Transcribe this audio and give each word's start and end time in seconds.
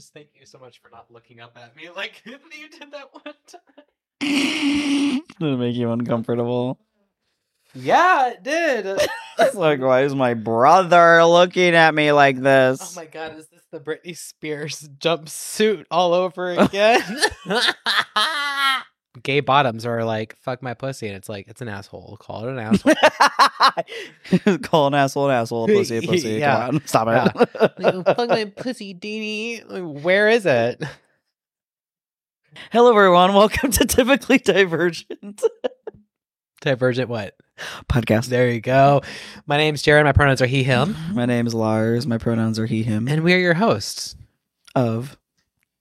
just 0.00 0.14
thank 0.14 0.28
you 0.40 0.46
so 0.46 0.58
much 0.58 0.80
for 0.80 0.88
not 0.88 1.10
looking 1.10 1.40
up 1.40 1.58
at 1.62 1.76
me 1.76 1.90
like 1.96 2.22
you 2.24 2.38
did 2.70 2.90
that 2.90 3.10
one 3.12 3.34
time. 3.46 5.20
Did 5.38 5.52
it 5.52 5.56
make 5.58 5.76
you 5.76 5.90
uncomfortable? 5.90 6.78
Yeah, 7.74 8.30
it 8.30 8.42
did. 8.42 9.00
It's 9.38 9.54
like, 9.54 9.80
why 9.80 10.02
is 10.02 10.14
my 10.14 10.34
brother 10.34 11.24
looking 11.24 11.74
at 11.74 11.94
me 11.94 12.12
like 12.12 12.38
this? 12.38 12.78
oh 12.82 12.92
my 12.94 13.06
god, 13.06 13.38
is 13.38 13.46
this 13.46 13.62
the 13.70 13.80
Britney 13.80 14.14
Spears 14.14 14.86
jumpsuit 14.98 15.86
all 15.90 16.12
over 16.12 16.50
again? 16.50 17.00
Gay 19.22 19.40
bottoms 19.40 19.84
are 19.86 20.04
like 20.04 20.36
fuck 20.36 20.62
my 20.62 20.74
pussy, 20.74 21.06
and 21.06 21.16
it's 21.16 21.28
like 21.28 21.48
it's 21.48 21.60
an 21.60 21.68
asshole. 21.68 22.16
Call 22.20 22.46
it 22.46 22.52
an 22.52 22.58
asshole. 24.36 24.58
Call 24.58 24.86
an 24.88 24.94
asshole 24.94 25.28
an 25.28 25.34
asshole, 25.34 25.66
pussy 25.68 25.98
a 25.98 26.02
pussy. 26.02 26.30
Yeah. 26.32 26.66
Come 26.66 26.76
on, 26.76 26.82
stop 26.86 27.08
it. 27.08 27.78
Like, 27.78 28.04
fuck 28.16 28.28
my 28.28 28.44
pussy, 28.44 28.94
Dee 28.94 29.62
Like, 29.66 30.02
Where 30.04 30.28
is 30.28 30.46
it? 30.46 30.82
Hello, 32.72 32.90
everyone. 32.90 33.34
Welcome 33.34 33.70
to 33.72 33.84
Typically 33.84 34.38
Divergent 34.38 35.42
Divergent 36.60 37.08
what? 37.08 37.36
podcast. 37.88 38.26
There 38.26 38.50
you 38.50 38.60
go. 38.60 39.02
My 39.46 39.56
name's 39.56 39.82
Jaron. 39.82 40.04
My 40.04 40.12
pronouns 40.12 40.42
are 40.42 40.46
he, 40.46 40.62
him. 40.62 40.96
My 41.12 41.26
name 41.26 41.46
is 41.46 41.54
Lars. 41.54 42.06
My 42.06 42.18
pronouns 42.18 42.58
are 42.58 42.66
he, 42.66 42.82
him. 42.82 43.06
And 43.08 43.22
we're 43.22 43.38
your 43.38 43.54
hosts. 43.54 44.16
of 44.74 45.16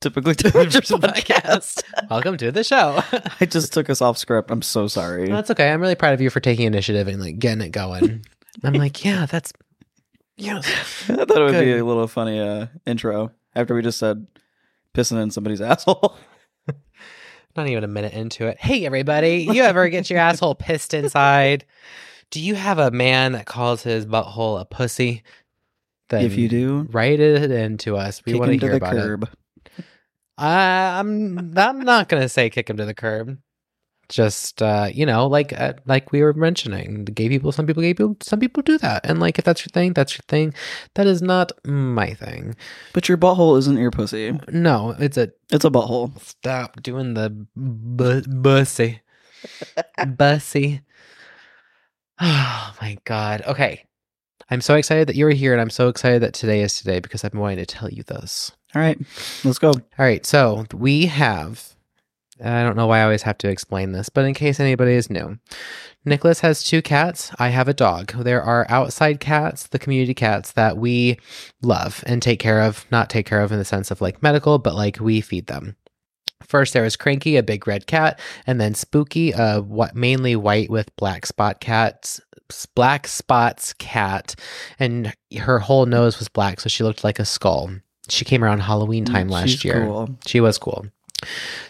Typically 0.02 0.34
Divergent 0.34 0.86
podcast. 0.88 1.84
Welcome 2.10 2.38
to 2.38 2.52
the 2.54 2.64
show. 2.64 3.04
I 3.42 3.46
just 3.46 3.74
took 3.74 3.90
us 3.90 4.02
off 4.02 4.18
script. 4.18 4.50
I'm 4.50 4.62
so 4.62 4.88
sorry. 4.88 5.28
That's 5.28 5.52
okay. 5.52 5.72
I'm 5.72 5.82
really 5.82 5.96
proud 5.96 6.14
of 6.14 6.22
you 6.22 6.30
for 6.30 6.40
taking 6.40 6.66
initiative 6.66 7.10
and 7.10 7.20
like 7.20 7.38
getting 7.38 7.62
it 7.62 7.72
going. 7.72 8.26
I'm 8.64 8.74
like, 8.76 9.04
yeah, 9.04 9.26
that's 9.26 9.52
yeah. 10.38 10.60
I 10.60 10.62
thought 10.62 11.38
it 11.38 11.40
would 11.40 11.52
be 11.52 11.78
a 11.78 11.84
little 11.84 12.08
funny 12.08 12.40
uh, 12.40 12.68
intro 12.86 13.32
after 13.56 13.76
we 13.76 13.82
just 13.82 14.00
said 14.00 14.26
pissing 14.96 15.22
in 15.22 15.32
somebody's 15.32 15.60
asshole. 15.60 16.18
Not 17.58 17.68
even 17.68 17.84
a 17.84 17.88
minute 17.88 18.14
into 18.14 18.48
it. 18.48 18.58
Hey, 18.58 18.86
everybody, 18.86 19.48
you 19.52 19.64
ever 19.64 19.90
get 19.90 20.10
your 20.10 20.20
asshole 20.20 20.56
pissed 20.56 20.94
inside? 20.94 21.66
Do 22.32 22.40
you 22.40 22.56
have 22.56 22.80
a 22.80 22.92
man 22.92 23.34
that 23.34 23.48
calls 23.48 23.84
his 23.84 24.06
butthole 24.06 24.62
a 24.62 24.66
pussy? 24.66 25.24
Then 26.08 26.24
if 26.24 26.38
you 26.38 26.48
do, 26.48 26.88
write 26.92 27.20
it 27.20 27.52
into 27.52 27.98
us. 27.98 28.24
We 28.26 28.36
want 28.36 28.52
to 28.52 28.58
hear 28.58 28.70
the 28.72 28.78
about 28.78 28.96
it. 28.96 29.30
Curb. 30.40 30.46
Uh, 30.48 31.00
I'm 31.00 31.58
I'm 31.58 31.80
not 31.82 32.10
gonna 32.10 32.30
say 32.30 32.50
kick 32.50 32.70
him 32.70 32.78
to 32.78 32.86
the 32.86 32.94
curb. 32.94 33.38
Just 34.10 34.64
uh, 34.64 34.90
you 34.92 35.06
know, 35.06 35.28
like 35.28 35.54
uh, 35.54 35.74
like 35.86 36.12
we 36.12 36.24
were 36.24 36.34
mentioning, 36.34 37.06
the 37.06 37.12
gay 37.12 37.30
people. 37.30 37.52
Some 37.52 37.68
people, 37.68 37.84
gay 37.84 37.94
people, 37.94 38.18
some 38.22 38.40
people 38.40 38.64
do 38.64 38.80
that, 38.80 39.06
and 39.06 39.20
like 39.20 39.38
if 39.38 39.46
that's 39.46 39.62
your 39.62 39.70
thing, 39.72 39.94
that's 39.94 40.16
your 40.16 40.24
thing. 40.28 40.52
That 40.96 41.06
is 41.06 41.22
not 41.22 41.52
my 41.64 42.16
thing. 42.16 42.56
But 42.94 43.08
your 43.08 43.20
butthole 43.20 43.56
isn't 43.60 43.78
your 43.78 43.92
pussy. 43.92 44.32
No, 44.50 44.96
it's 44.98 45.16
a 45.18 45.30
It's 45.52 45.64
a 45.64 45.70
butthole. 45.70 46.20
stop 46.22 46.82
doing 46.82 47.14
the 47.14 47.30
bu- 47.56 48.24
bussy, 48.24 49.02
bussy. 50.18 50.82
Oh 52.20 52.74
my 52.82 52.98
god. 53.06 53.44
Okay, 53.46 53.86
I'm 54.50 54.62
so 54.62 54.74
excited 54.74 55.08
that 55.08 55.16
you're 55.16 55.30
here, 55.30 55.54
and 55.54 55.62
I'm 55.62 55.70
so 55.70 55.88
excited 55.88 56.24
that 56.24 56.34
today 56.34 56.62
is 56.62 56.78
today 56.80 57.00
because 57.00 57.24
I've 57.24 57.32
been 57.32 57.42
wanting 57.42 57.58
to 57.60 57.66
tell 57.68 57.92
you 57.92 58.02
this. 58.02 58.52
All 58.76 58.82
right, 58.82 59.00
let's 59.44 59.60
go. 59.60 59.70
All 59.72 59.82
right, 59.98 60.26
so 60.26 60.66
we 60.74 61.08
have. 61.08 61.76
I 62.42 62.64
don't 62.64 62.78
know 62.78 62.88
why 62.88 63.00
I 63.00 63.04
always 63.04 63.24
have 63.24 63.38
to 63.40 63.50
explain 63.50 63.92
this, 63.92 64.10
but 64.10 64.26
in 64.26 64.34
case 64.34 64.60
anybody 64.60 64.94
is 64.94 65.10
new, 65.10 65.40
Nicholas 66.06 66.40
has 66.40 66.64
two 66.64 66.82
cats. 66.82 67.32
I 67.38 67.50
have 67.50 67.68
a 67.68 67.74
dog. 67.74 68.14
There 68.14 68.42
are 68.42 68.66
outside 68.70 69.20
cats, 69.20 69.68
the 69.68 69.80
community 69.80 70.14
cats 70.14 70.54
that 70.54 70.78
we 70.78 71.18
love 71.62 72.04
and 72.08 72.22
take 72.22 72.40
care 72.40 72.62
of. 72.62 72.86
Not 72.92 73.10
take 73.10 73.26
care 73.26 73.42
of 73.42 73.52
in 73.52 73.60
the 73.60 73.66
sense 73.66 73.92
of 73.92 74.02
like 74.02 74.24
medical, 74.24 74.58
but 74.58 74.76
like 74.76 75.00
we 75.00 75.20
feed 75.20 75.48
them. 75.48 75.76
First, 76.44 76.74
there 76.74 76.84
was 76.84 76.96
Cranky, 76.96 77.36
a 77.36 77.44
big 77.44 77.68
red 77.68 77.86
cat, 77.88 78.20
and 78.48 78.62
then 78.62 78.74
Spooky, 78.74 79.34
a 79.34 79.62
what 79.62 79.96
mainly 79.96 80.36
white 80.36 80.70
with 80.70 80.96
black 80.96 81.26
spot 81.26 81.60
cats, 81.60 82.22
black 82.76 83.08
spots 83.08 83.74
cat, 83.74 84.36
and 84.80 85.14
her 85.38 85.60
whole 85.60 85.86
nose 85.86 86.18
was 86.18 86.30
black, 86.30 86.60
so 86.60 86.70
she 86.70 86.84
looked 86.84 87.04
like 87.04 87.20
a 87.20 87.26
skull. 87.26 87.72
She 88.10 88.26
came 88.26 88.44
around 88.44 88.60
Halloween 88.60 89.06
time 89.06 89.30
last 89.30 89.46
Mm, 89.46 89.50
She's 89.52 89.64
year. 89.66 89.86
Cool. 89.86 90.18
She 90.26 90.40
was 90.40 90.58
cool. 90.58 90.86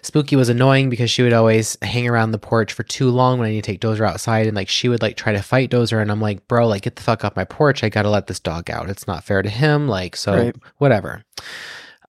Spooky 0.04 0.36
was 0.36 0.50
annoying 0.50 0.90
because 0.90 1.10
she 1.10 1.24
would 1.24 1.34
always 1.34 1.76
hang 1.82 2.08
around 2.08 2.32
the 2.32 2.38
porch 2.38 2.72
for 2.72 2.84
too 2.84 3.10
long 3.10 3.40
when 3.40 3.48
I 3.48 3.52
need 3.52 3.64
to 3.64 3.72
take 3.72 3.82
Dozer 3.82 4.08
outside 4.08 4.46
and 4.46 4.56
like 4.56 4.70
she 4.70 4.88
would 4.90 5.02
like 5.02 5.18
try 5.18 5.34
to 5.34 5.42
fight 5.42 5.72
Dozer 5.72 6.00
and 6.02 6.12
I'm 6.12 6.22
like, 6.22 6.48
bro, 6.48 6.68
like 6.68 6.84
get 6.84 6.96
the 6.98 7.02
fuck 7.02 7.26
off 7.26 7.36
my 7.36 7.46
porch. 7.46 7.84
I 7.84 7.90
gotta 7.90 8.10
let 8.12 8.28
this 8.28 8.40
dog 8.40 8.70
out. 8.70 8.90
It's 8.90 9.08
not 9.08 9.24
fair 9.24 9.42
to 9.42 9.50
him. 9.50 9.88
Like, 9.88 10.16
so 10.16 10.36
Right. 10.36 10.56
whatever. 10.78 11.24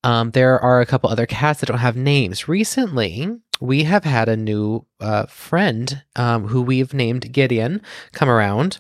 Um, 0.05 0.31
there 0.31 0.59
are 0.61 0.81
a 0.81 0.87
couple 0.87 1.11
other 1.11 1.27
cats 1.27 1.61
that 1.61 1.67
don't 1.67 1.79
have 1.79 1.97
names. 1.97 2.49
Recently, 2.49 3.29
we 3.61 3.85
have 3.85 4.05
had 4.05 4.29
a 4.29 4.37
new 4.37 4.87
uh, 5.01 5.27
friend 5.27 6.03
um, 6.17 6.49
who 6.49 6.63
we've 6.63 6.95
named 6.95 7.33
Gideon 7.33 7.83
come 8.13 8.29
around. 8.29 8.79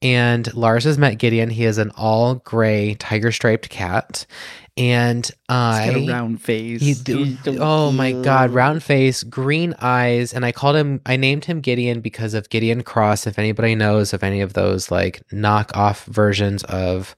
And 0.00 0.52
Lars 0.54 0.84
has 0.84 0.96
met 0.98 1.18
Gideon. 1.18 1.50
He 1.50 1.64
is 1.64 1.76
an 1.78 1.90
all 1.96 2.36
gray 2.36 2.94
tiger 2.94 3.32
striped 3.32 3.68
cat. 3.68 4.26
And 4.78 5.26
He's 5.26 5.34
I. 5.48 5.90
got 5.92 5.96
a 5.96 6.06
round 6.12 6.40
face. 6.40 6.80
He, 6.80 6.94
so 6.94 7.24
oh 7.58 7.90
my 7.90 8.12
god, 8.12 8.50
round 8.50 8.82
face, 8.82 9.24
green 9.24 9.74
eyes, 9.80 10.32
and 10.32 10.44
I 10.44 10.52
called 10.52 10.76
him. 10.76 11.00
I 11.04 11.16
named 11.16 11.44
him 11.46 11.60
Gideon 11.60 12.00
because 12.00 12.32
of 12.32 12.48
Gideon 12.48 12.82
Cross. 12.84 13.26
If 13.26 13.38
anybody 13.38 13.74
knows 13.74 14.12
of 14.12 14.22
any 14.22 14.40
of 14.40 14.52
those 14.52 14.90
like 14.90 15.20
knockoff 15.32 16.04
versions 16.04 16.62
of 16.64 17.16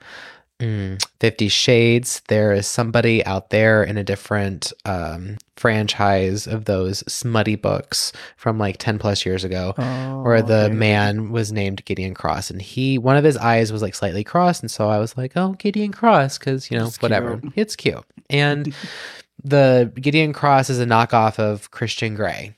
mm, 0.60 1.04
Fifty 1.18 1.48
Shades, 1.48 2.22
there 2.28 2.52
is 2.52 2.66
somebody 2.66 3.24
out 3.26 3.50
there 3.50 3.82
in 3.82 3.96
a 3.98 4.04
different 4.04 4.72
um, 4.84 5.38
franchise 5.56 6.46
of 6.46 6.64
those 6.66 7.00
smutty 7.12 7.56
books 7.56 8.12
from 8.36 8.58
like 8.58 8.76
ten 8.78 8.98
plus 8.98 9.26
years 9.26 9.42
ago 9.44 9.74
Oh, 9.78 10.22
where 10.22 10.42
the 10.42 10.64
okay. 10.66 10.74
man 10.74 11.30
was 11.32 11.50
named 11.52 11.84
Gideon 11.84 12.14
Cross, 12.14 12.50
and 12.50 12.60
he 12.62 12.98
one 12.98 13.16
of 13.16 13.24
his 13.24 13.36
eyes 13.36 13.72
was 13.72 13.82
like 13.82 13.94
slightly 13.94 14.22
crossed, 14.24 14.62
and 14.62 14.70
so 14.70 14.88
I 14.88 14.98
was 14.98 15.16
like, 15.16 15.32
"Oh, 15.36 15.52
Gideon 15.58 15.92
Cross," 15.92 16.38
because 16.38 16.70
you 16.70 16.78
know 16.78 16.86
It's 16.86 17.00
whatever, 17.02 17.38
cute. 17.38 17.52
it's 17.56 17.76
cute. 17.76 18.04
And 18.28 18.74
the 19.44 19.90
Gideon 19.94 20.32
Cross 20.32 20.70
is 20.70 20.80
a 20.80 20.86
knockoff 20.86 21.38
of 21.38 21.70
Christian 21.70 22.14
Grey, 22.14 22.54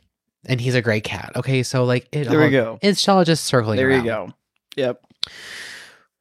and 0.46 0.60
he's 0.60 0.74
a 0.74 0.82
gray 0.82 1.00
cat. 1.00 1.32
Okay, 1.36 1.62
so 1.62 1.84
like 1.84 2.08
it 2.12 2.28
There 2.28 2.40
we 2.40 2.50
go. 2.50 2.78
It's 2.82 3.08
all 3.08 3.24
just 3.24 3.44
circling. 3.44 3.76
There 3.76 3.90
you 3.90 4.02
go. 4.02 4.32
Yep. 4.76 5.04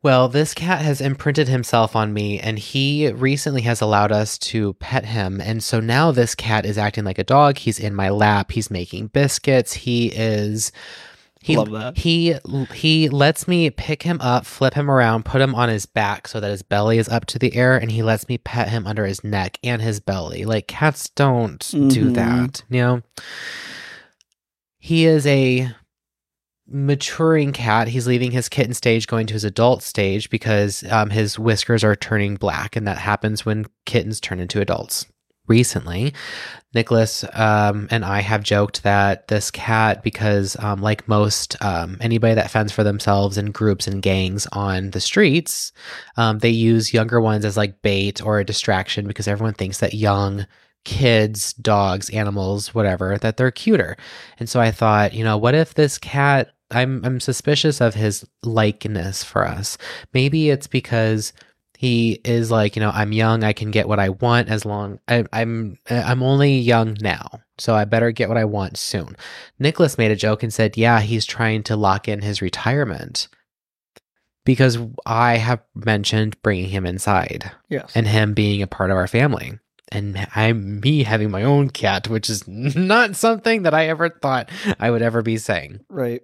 Well, 0.03 0.29
this 0.29 0.55
cat 0.55 0.81
has 0.81 0.99
imprinted 0.99 1.47
himself 1.47 1.95
on 1.95 2.11
me, 2.11 2.39
and 2.39 2.57
he 2.57 3.11
recently 3.11 3.61
has 3.61 3.81
allowed 3.81 4.11
us 4.11 4.37
to 4.39 4.73
pet 4.75 5.05
him. 5.05 5.39
And 5.39 5.63
so 5.63 5.79
now 5.79 6.11
this 6.11 6.33
cat 6.33 6.65
is 6.65 6.77
acting 6.77 7.03
like 7.03 7.19
a 7.19 7.23
dog. 7.23 7.59
He's 7.59 7.79
in 7.79 7.93
my 7.93 8.09
lap. 8.09 8.51
He's 8.51 8.71
making 8.71 9.07
biscuits. 9.07 9.73
He 9.73 10.07
is. 10.07 10.71
He, 11.43 11.55
Love 11.57 11.71
that. 11.71 11.97
He 11.97 12.35
he 12.73 13.09
lets 13.09 13.47
me 13.47 13.69
pick 13.71 14.03
him 14.03 14.19
up, 14.21 14.45
flip 14.45 14.75
him 14.75 14.89
around, 14.91 15.25
put 15.25 15.41
him 15.41 15.55
on 15.55 15.69
his 15.69 15.87
back 15.87 16.27
so 16.27 16.39
that 16.39 16.51
his 16.51 16.61
belly 16.61 16.99
is 16.99 17.09
up 17.09 17.25
to 17.27 17.39
the 17.39 17.55
air, 17.55 17.77
and 17.77 17.91
he 17.91 18.03
lets 18.03 18.27
me 18.27 18.37
pet 18.37 18.69
him 18.69 18.85
under 18.85 19.05
his 19.07 19.23
neck 19.23 19.57
and 19.63 19.81
his 19.81 19.99
belly. 19.99 20.45
Like 20.45 20.67
cats 20.67 21.09
don't 21.09 21.59
do 21.71 22.11
Mhm. 22.11 22.13
that, 22.13 22.63
you 22.69 22.81
know. 22.81 23.01
He 24.77 25.05
is 25.05 25.25
a 25.27 25.71
maturing 26.71 27.53
cat. 27.53 27.87
He's 27.87 28.07
leaving 28.07 28.31
his 28.31 28.49
kitten 28.49 28.73
stage, 28.73 29.07
going 29.07 29.27
to 29.27 29.33
his 29.33 29.43
adult 29.43 29.83
stage 29.83 30.29
because 30.29 30.83
um, 30.91 31.09
his 31.09 31.37
whiskers 31.37 31.83
are 31.83 31.95
turning 31.95 32.35
black, 32.35 32.75
and 32.75 32.87
that 32.87 32.97
happens 32.97 33.45
when 33.45 33.65
kittens 33.85 34.19
turn 34.19 34.39
into 34.39 34.61
adults. 34.61 35.05
Recently, 35.47 36.13
Nicholas 36.73 37.25
um, 37.33 37.87
and 37.91 38.05
I 38.05 38.21
have 38.21 38.43
joked 38.43 38.83
that 38.83 39.27
this 39.27 39.51
cat, 39.51 40.01
because 40.01 40.55
um, 40.59 40.81
like 40.81 41.07
most 41.09 41.61
um, 41.61 41.97
anybody 41.99 42.35
that 42.35 42.51
fends 42.51 42.71
for 42.71 42.83
themselves 42.83 43.37
in 43.37 43.51
groups 43.51 43.85
and 43.87 44.01
gangs 44.01 44.47
on 44.53 44.91
the 44.91 45.01
streets, 45.01 45.73
um, 46.15 46.39
they 46.39 46.49
use 46.49 46.93
younger 46.93 47.19
ones 47.19 47.43
as 47.43 47.57
like 47.57 47.81
bait 47.81 48.23
or 48.23 48.39
a 48.39 48.45
distraction 48.45 49.07
because 49.07 49.27
everyone 49.27 49.55
thinks 49.55 49.79
that 49.79 49.93
young 49.93 50.45
kids, 50.85 51.53
dogs, 51.53 52.09
animals, 52.11 52.73
whatever, 52.73 53.17
that 53.17 53.37
they're 53.37 53.51
cuter. 53.51 53.97
And 54.39 54.49
so 54.49 54.59
I 54.59 54.71
thought, 54.71 55.13
you 55.13 55.23
know, 55.23 55.37
what 55.37 55.55
if 55.55 55.73
this 55.73 55.97
cat 55.97 56.53
I'm 56.71 57.03
I'm 57.05 57.19
suspicious 57.19 57.81
of 57.81 57.93
his 57.95 58.25
likeness 58.43 59.23
for 59.23 59.45
us. 59.47 59.77
Maybe 60.13 60.49
it's 60.49 60.67
because 60.67 61.33
he 61.77 62.21
is 62.23 62.51
like, 62.51 62.75
you 62.75 62.79
know, 62.79 62.91
I'm 62.93 63.11
young, 63.11 63.43
I 63.43 63.53
can 63.53 63.71
get 63.71 63.87
what 63.87 63.99
I 63.99 64.09
want 64.09 64.49
as 64.49 64.65
long 64.65 64.99
I, 65.07 65.25
I'm 65.33 65.77
I'm 65.89 66.21
only 66.23 66.57
young 66.59 66.95
now, 67.01 67.41
so 67.57 67.73
I 67.75 67.85
better 67.85 68.11
get 68.11 68.29
what 68.29 68.37
I 68.37 68.45
want 68.45 68.77
soon. 68.77 69.15
Nicholas 69.59 69.97
made 69.97 70.11
a 70.11 70.15
joke 70.15 70.43
and 70.43 70.53
said, 70.53 70.77
"Yeah, 70.77 70.99
he's 71.01 71.25
trying 71.25 71.63
to 71.63 71.75
lock 71.75 72.07
in 72.07 72.21
his 72.21 72.41
retirement." 72.41 73.27
Because 74.43 74.79
I 75.05 75.37
have 75.37 75.61
mentioned 75.75 76.41
bringing 76.41 76.69
him 76.69 76.85
inside 76.85 77.51
Yes. 77.69 77.91
and 77.93 78.07
him 78.07 78.33
being 78.33 78.61
a 78.63 78.67
part 78.67 78.89
of 78.89 78.97
our 78.97 79.07
family. 79.07 79.59
And 79.91 80.27
I'm 80.35 80.79
me 80.79 81.03
having 81.03 81.29
my 81.29 81.43
own 81.43 81.69
cat, 81.69 82.07
which 82.07 82.27
is 82.29 82.47
not 82.47 83.15
something 83.15 83.63
that 83.63 83.73
I 83.75 83.87
ever 83.87 84.09
thought 84.09 84.49
I 84.79 84.89
would 84.89 85.01
ever 85.03 85.21
be 85.21 85.37
saying. 85.37 85.81
right. 85.89 86.23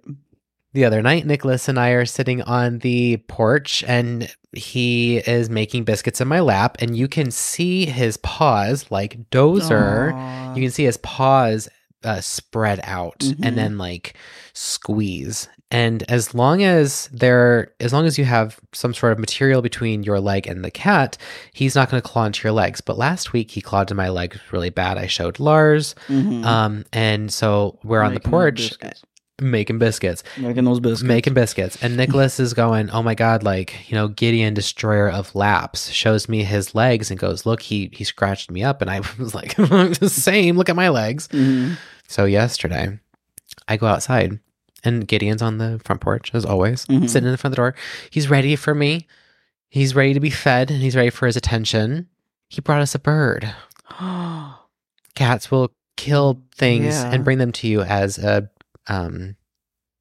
The 0.78 0.84
other 0.84 1.02
night, 1.02 1.26
Nicholas 1.26 1.68
and 1.68 1.76
I 1.76 1.90
are 1.90 2.06
sitting 2.06 2.40
on 2.42 2.78
the 2.78 3.16
porch 3.26 3.82
and 3.88 4.32
he 4.52 5.16
is 5.18 5.50
making 5.50 5.82
biscuits 5.82 6.20
in 6.20 6.28
my 6.28 6.38
lap, 6.38 6.76
and 6.80 6.96
you 6.96 7.08
can 7.08 7.32
see 7.32 7.84
his 7.84 8.16
paws 8.18 8.86
like 8.88 9.28
Dozer. 9.30 10.12
Aw. 10.14 10.54
You 10.54 10.62
can 10.62 10.70
see 10.70 10.84
his 10.84 10.96
paws 10.98 11.68
uh, 12.04 12.20
spread 12.20 12.78
out 12.84 13.18
Mhm. 13.18 13.40
and 13.42 13.58
then 13.58 13.76
like 13.76 14.14
squeeze. 14.52 15.48
And 15.70 16.02
as 16.08 16.32
long 16.34 16.62
as 16.62 17.10
there, 17.12 17.72
as 17.80 17.92
long 17.92 18.06
as 18.06 18.16
you 18.18 18.24
have 18.24 18.58
some 18.72 18.94
sort 18.94 19.12
of 19.12 19.18
material 19.18 19.60
between 19.60 20.02
your 20.02 20.18
leg 20.18 20.46
and 20.46 20.64
the 20.64 20.70
cat, 20.70 21.18
he's 21.52 21.74
not 21.74 21.90
going 21.90 22.00
to 22.00 22.08
claw 22.08 22.24
into 22.24 22.42
your 22.44 22.52
legs. 22.54 22.80
But 22.80 22.96
last 22.96 23.32
week 23.34 23.50
he 23.50 23.60
clawed 23.60 23.88
to 23.88 23.94
my 23.94 24.08
legs 24.08 24.38
really 24.50 24.70
bad. 24.70 24.96
I 24.96 25.08
showed 25.08 25.38
Lars, 25.38 25.94
Mhm. 26.08 26.44
um, 26.44 26.84
and 26.92 27.30
so 27.32 27.78
we're 27.84 28.00
on 28.02 28.14
the 28.14 28.20
porch. 28.20 28.72
Making 29.40 29.78
biscuits 29.78 30.24
making 30.36 30.64
those 30.64 30.80
biscuits. 30.80 31.02
making 31.04 31.32
biscuits 31.34 31.80
and 31.80 31.96
nicholas 31.96 32.40
is 32.40 32.54
going 32.54 32.90
oh 32.90 33.02
my 33.04 33.14
god 33.14 33.44
like 33.44 33.88
you 33.88 33.94
know 33.94 34.08
gideon 34.08 34.52
destroyer 34.52 35.08
of 35.08 35.32
laps 35.34 35.90
shows 35.90 36.28
me 36.28 36.42
his 36.42 36.74
legs 36.74 37.08
and 37.10 37.20
goes 37.20 37.46
look 37.46 37.62
he 37.62 37.88
he 37.92 38.02
scratched 38.02 38.50
me 38.50 38.64
up 38.64 38.82
and 38.82 38.90
i 38.90 39.00
was 39.18 39.34
like 39.36 39.54
the 39.54 40.08
same 40.12 40.56
look 40.56 40.68
at 40.68 40.74
my 40.76 40.88
legs 40.88 41.28
Mhm. 41.28 41.76
so 42.08 42.24
yesterday 42.24 42.98
i 43.68 43.76
go 43.76 43.86
outside 43.86 44.40
and 44.82 45.06
gideon's 45.06 45.42
on 45.42 45.58
the 45.58 45.80
front 45.84 46.00
porch 46.00 46.34
as 46.34 46.44
always 46.44 46.84
Mhm. 46.86 47.08
sitting 47.08 47.26
in 47.26 47.32
the 47.32 47.38
front 47.38 47.52
of 47.52 47.56
the 47.56 47.62
door 47.62 47.74
he's 48.10 48.28
ready 48.28 48.56
for 48.56 48.74
me 48.74 49.06
he's 49.68 49.94
ready 49.94 50.14
to 50.14 50.20
be 50.20 50.30
fed 50.30 50.70
and 50.72 50.82
he's 50.82 50.96
ready 50.96 51.10
for 51.10 51.26
his 51.26 51.36
attention 51.36 52.08
he 52.48 52.60
brought 52.60 52.80
us 52.80 52.94
a 52.96 52.98
bird 52.98 53.54
cats 55.14 55.50
will 55.50 55.70
kill 55.96 56.42
things 56.56 56.94
Yeah. 56.96 57.12
and 57.12 57.24
bring 57.24 57.38
them 57.38 57.52
to 57.52 57.68
you 57.68 57.82
as 57.82 58.18
a 58.18 58.50
um 58.88 59.36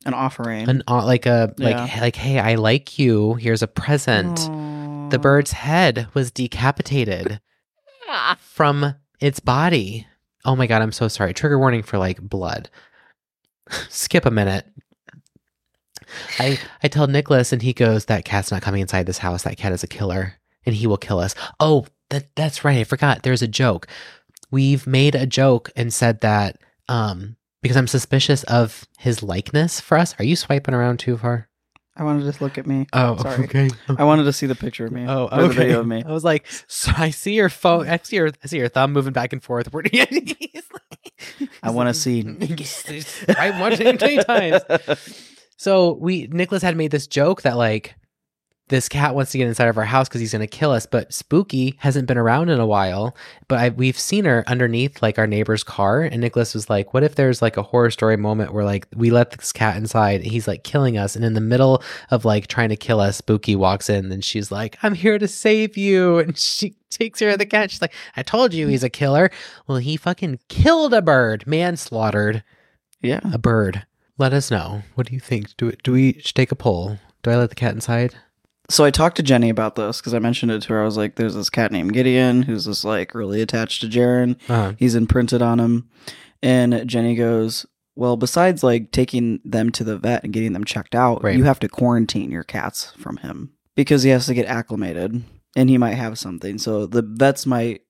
An 0.05 0.13
offering. 0.13 0.67
an 0.69 0.83
uh, 0.87 1.05
like 1.05 1.25
a 1.25 1.53
like 1.57 1.75
Yeah. 1.75 2.01
like 2.01 2.15
hey 2.15 2.39
i 2.39 2.55
like 2.55 2.97
you. 2.99 3.33
Here's 3.35 3.61
a 3.61 3.67
present. 3.67 4.39
Aw. 4.39 5.09
the 5.09 5.19
bird's 5.19 5.51
head 5.53 6.07
was 6.13 6.31
decapitated 6.31 7.39
from 8.39 8.95
its 9.19 9.39
body. 9.39 10.07
Oh 10.45 10.55
my 10.55 10.67
god 10.67 10.81
i'm 10.81 10.91
so 10.91 11.07
sorry. 11.07 11.33
Trigger 11.33 11.59
warning 11.59 11.83
for 11.83 11.97
like 11.97 12.21
blood. 12.21 12.69
Skip 13.89 14.25
a 14.25 14.31
minute. 14.31 14.65
I 16.39 16.57
i 16.83 16.87
tell 16.87 17.07
nicholas 17.07 17.51
and 17.51 17.61
he 17.61 17.73
goes 17.73 18.05
that 18.05 18.23
cat's 18.25 18.51
not 18.51 18.61
coming 18.61 18.81
inside 18.81 19.05
this 19.05 19.17
house. 19.19 19.43
That 19.43 19.57
cat 19.57 19.71
is 19.73 19.83
a 19.83 19.87
killer 19.87 20.35
and 20.65 20.75
he 20.75 20.87
will 20.87 20.97
kill 20.97 21.19
us. 21.19 21.35
Oh 21.59 21.85
that 22.09 22.33
that's 22.35 22.63
right. 22.63 22.77
I 22.79 22.83
forgot. 22.85 23.23
There's 23.23 23.41
a 23.41 23.47
joke. 23.47 23.87
We've 24.51 24.87
made 24.87 25.15
a 25.15 25.25
joke 25.25 25.69
and 25.75 25.93
said 25.93 26.21
that 26.21 26.57
um 26.87 27.35
because 27.61 27.77
i'm 27.77 27.87
suspicious 27.87 28.43
of 28.43 28.85
his 28.97 29.21
likeness 29.23 29.79
for 29.79 29.97
us 29.97 30.15
are 30.19 30.25
you 30.25 30.35
swiping 30.35 30.73
around 30.73 30.99
too 30.99 31.17
far 31.17 31.47
I 31.99 32.03
wanted 32.03 32.19
to 32.19 32.25
just 32.25 32.41
look 32.41 32.59
at 32.59 32.67
me. 32.67 32.85
Oh, 32.93 33.17
Sorry. 33.17 33.45
okay. 33.45 33.69
I 33.97 34.03
wanted 34.03 34.25
to 34.25 34.31
see 34.33 34.45
the 34.45 34.53
picture 34.53 34.85
of 34.85 34.91
me. 34.91 35.07
Oh, 35.07 35.29
Or 35.31 35.47
the 35.47 35.49
video 35.49 35.79
of 35.79 35.87
me. 35.87 36.03
I 36.05 36.11
was 36.11 36.23
like, 36.23 36.45
so 36.67 36.91
I 36.95 37.09
see 37.09 37.33
your 37.33 37.49
phone. 37.49 37.89
I 37.89 37.97
see 38.03 38.17
your, 38.17 38.27
I 38.43 38.45
see 38.45 38.59
your 38.59 38.67
thumb 38.69 38.93
moving 38.93 39.13
back 39.13 39.33
and 39.33 39.43
forth. 39.43 39.65
Where- 39.73 39.83
I 41.63 41.71
want 41.71 41.87
to 41.89 41.95
see. 41.95 42.21
I'm 43.35 43.59
watching 43.59 43.87
it 43.87 43.99
many 43.99 44.23
times. 44.23 44.61
So 45.57 45.93
we, 45.93 46.27
Nicholas 46.27 46.61
had 46.61 46.77
made 46.77 46.91
this 46.91 47.07
joke 47.07 47.41
that 47.41 47.57
like 47.57 47.95
this 48.69 48.89
cat 48.89 49.15
wants 49.15 49.31
to 49.31 49.37
get 49.37 49.47
inside 49.47 49.67
of 49.69 49.77
our 49.77 49.85
house 49.85 50.07
because 50.09 50.19
he's 50.19 50.33
going 50.33 50.41
to 50.41 50.47
kill 50.47 50.71
us. 50.71 50.85
But 50.85 51.13
Spooky 51.13 51.75
hasn't 51.79 52.07
been 52.07 52.17
around 52.17 52.49
in 52.49 52.59
a 52.59 52.65
while. 52.65 53.15
But 53.47 53.59
I, 53.59 53.69
we've 53.69 53.97
seen 53.97 54.25
her 54.25 54.43
underneath 54.45 55.01
like 55.01 55.17
our 55.17 55.27
neighbor's 55.27 55.63
car. 55.63 56.01
And 56.01 56.19
Nicholas 56.21 56.53
was 56.53 56.69
like, 56.69 56.93
"What 56.93 57.03
if 57.03 57.15
there's 57.15 57.41
like 57.41 57.55
a 57.57 57.63
horror 57.63 57.89
story 57.91 58.17
moment 58.17 58.53
where 58.53 58.65
like 58.65 58.87
we 58.95 59.09
let 59.09 59.31
this 59.31 59.53
cat 59.53 59.77
inside, 59.77 60.21
and 60.21 60.29
he's 60.31 60.47
like 60.47 60.63
killing 60.63 60.97
us, 60.97 61.15
and 61.15 61.23
in 61.23 61.33
the 61.33 61.41
middle 61.41 61.81
of 62.11 62.25
like 62.25 62.47
trying 62.47 62.69
to 62.69 62.75
kill 62.75 62.99
us, 62.99 63.17
Spooky 63.17 63.55
walks 63.55 63.89
in, 63.89 64.11
and 64.11 64.23
she's 64.23 64.51
like, 64.51 64.77
"I'm 64.83 64.95
here 64.95 65.17
to 65.17 65.27
save 65.27 65.77
you," 65.77 66.17
and 66.19 66.37
she 66.37 66.75
takes 66.89 67.19
care 67.19 67.29
of 67.29 67.39
the 67.39 67.45
cat. 67.45 67.71
She's 67.71 67.81
like, 67.81 67.93
"I 68.15 68.23
told 68.23 68.53
you 68.53 68.67
he's 68.67 68.83
a 68.83 68.89
killer." 68.89 69.31
Well, 69.67 69.77
he 69.77 69.95
fucking 69.97 70.39
killed 70.49 70.93
a 70.93 71.01
bird, 71.01 71.45
manslaughtered 71.47 72.43
Yeah. 73.01 73.21
a 73.31 73.37
bird. 73.37 73.85
Let 74.17 74.33
us 74.33 74.49
know. 74.51 74.81
What 74.95 75.07
do 75.07 75.13
you 75.13 75.19
think? 75.19 75.55
Do 75.57 75.71
do 75.83 75.91
we 75.93 76.13
take 76.13 76.51
a 76.51 76.55
poll? 76.55 76.97
Do 77.23 77.31
I 77.31 77.35
let 77.37 77.49
the 77.49 77.55
cat 77.55 77.73
inside? 77.73 78.15
So 78.69 78.83
I 78.83 78.91
talked 78.91 79.15
to 79.17 79.23
Jenny 79.23 79.49
about 79.49 79.75
this 79.75 79.99
because 80.01 80.13
I 80.13 80.19
mentioned 80.19 80.51
it 80.51 80.61
to 80.63 80.69
her. 80.73 80.81
I 80.81 80.85
was 80.85 80.97
like, 80.97 81.15
"There's 81.15 81.35
this 81.35 81.49
cat 81.49 81.71
named 81.71 81.93
Gideon 81.93 82.43
who's 82.43 82.65
just 82.65 82.83
like 82.83 83.15
really 83.15 83.41
attached 83.41 83.81
to 83.81 83.87
Jaron. 83.87 84.37
Uh, 84.49 84.73
He's 84.77 84.95
imprinted 84.95 85.41
on 85.41 85.59
him." 85.59 85.89
And 86.43 86.85
Jenny 86.87 87.15
goes, 87.15 87.65
"Well, 87.95 88.17
besides 88.17 88.63
like 88.63 88.91
taking 88.91 89.39
them 89.45 89.71
to 89.71 89.83
the 89.83 89.97
vet 89.97 90.23
and 90.23 90.33
getting 90.33 90.53
them 90.53 90.65
checked 90.65 90.95
out, 90.95 91.23
Right. 91.23 91.37
you 91.37 91.45
have 91.45 91.59
to 91.61 91.69
quarantine 91.69 92.29
your 92.29 92.43
cats 92.43 92.91
from 92.97 93.17
him 93.17 93.51
because 93.75 94.03
he 94.03 94.09
has 94.09 94.25
to 94.25 94.33
get 94.33 94.47
acclimated 94.47 95.23
and 95.55 95.69
he 95.69 95.77
might 95.77 95.95
have 95.95 96.19
something. 96.19 96.57
So 96.57 96.85
the 96.85 97.01
vets 97.01 97.45
might, 97.45 97.81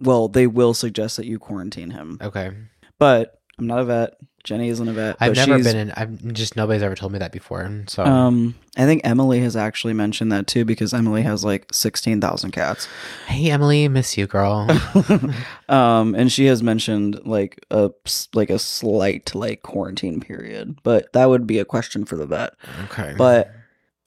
well, 0.00 0.28
they 0.28 0.46
will 0.46 0.72
suggest 0.74 1.16
that 1.18 1.26
you 1.26 1.38
quarantine 1.38 1.90
him. 1.90 2.18
okay. 2.22 2.52
But 2.98 3.34
I'm 3.58 3.66
not 3.66 3.80
a 3.80 3.84
vet. 3.84 4.14
Jenny 4.44 4.68
isn't 4.70 4.88
a 4.88 4.92
vet. 4.92 5.16
I've 5.20 5.36
never 5.36 5.62
been 5.62 5.76
in. 5.76 5.90
I've 5.92 6.32
just 6.32 6.56
nobody's 6.56 6.82
ever 6.82 6.94
told 6.96 7.12
me 7.12 7.18
that 7.20 7.30
before. 7.32 7.84
So 7.86 8.04
Um, 8.04 8.56
I 8.76 8.84
think 8.86 9.02
Emily 9.04 9.40
has 9.40 9.54
actually 9.56 9.94
mentioned 9.94 10.32
that 10.32 10.46
too 10.48 10.64
because 10.64 10.92
Emily 10.92 11.22
has 11.22 11.44
like 11.44 11.66
sixteen 11.72 12.20
thousand 12.20 12.50
cats. 12.50 12.88
hey 13.28 13.50
Emily, 13.50 13.86
miss 13.88 14.18
you, 14.18 14.26
girl. 14.26 14.66
um, 15.68 16.14
and 16.14 16.30
she 16.32 16.46
has 16.46 16.62
mentioned 16.62 17.20
like 17.24 17.64
a 17.70 17.90
like 18.34 18.50
a 18.50 18.58
slight 18.58 19.34
like 19.34 19.62
quarantine 19.62 20.20
period, 20.20 20.76
but 20.82 21.12
that 21.12 21.28
would 21.28 21.46
be 21.46 21.58
a 21.58 21.64
question 21.64 22.04
for 22.04 22.16
the 22.16 22.26
vet. 22.26 22.54
okay. 22.84 23.14
But 23.16 23.50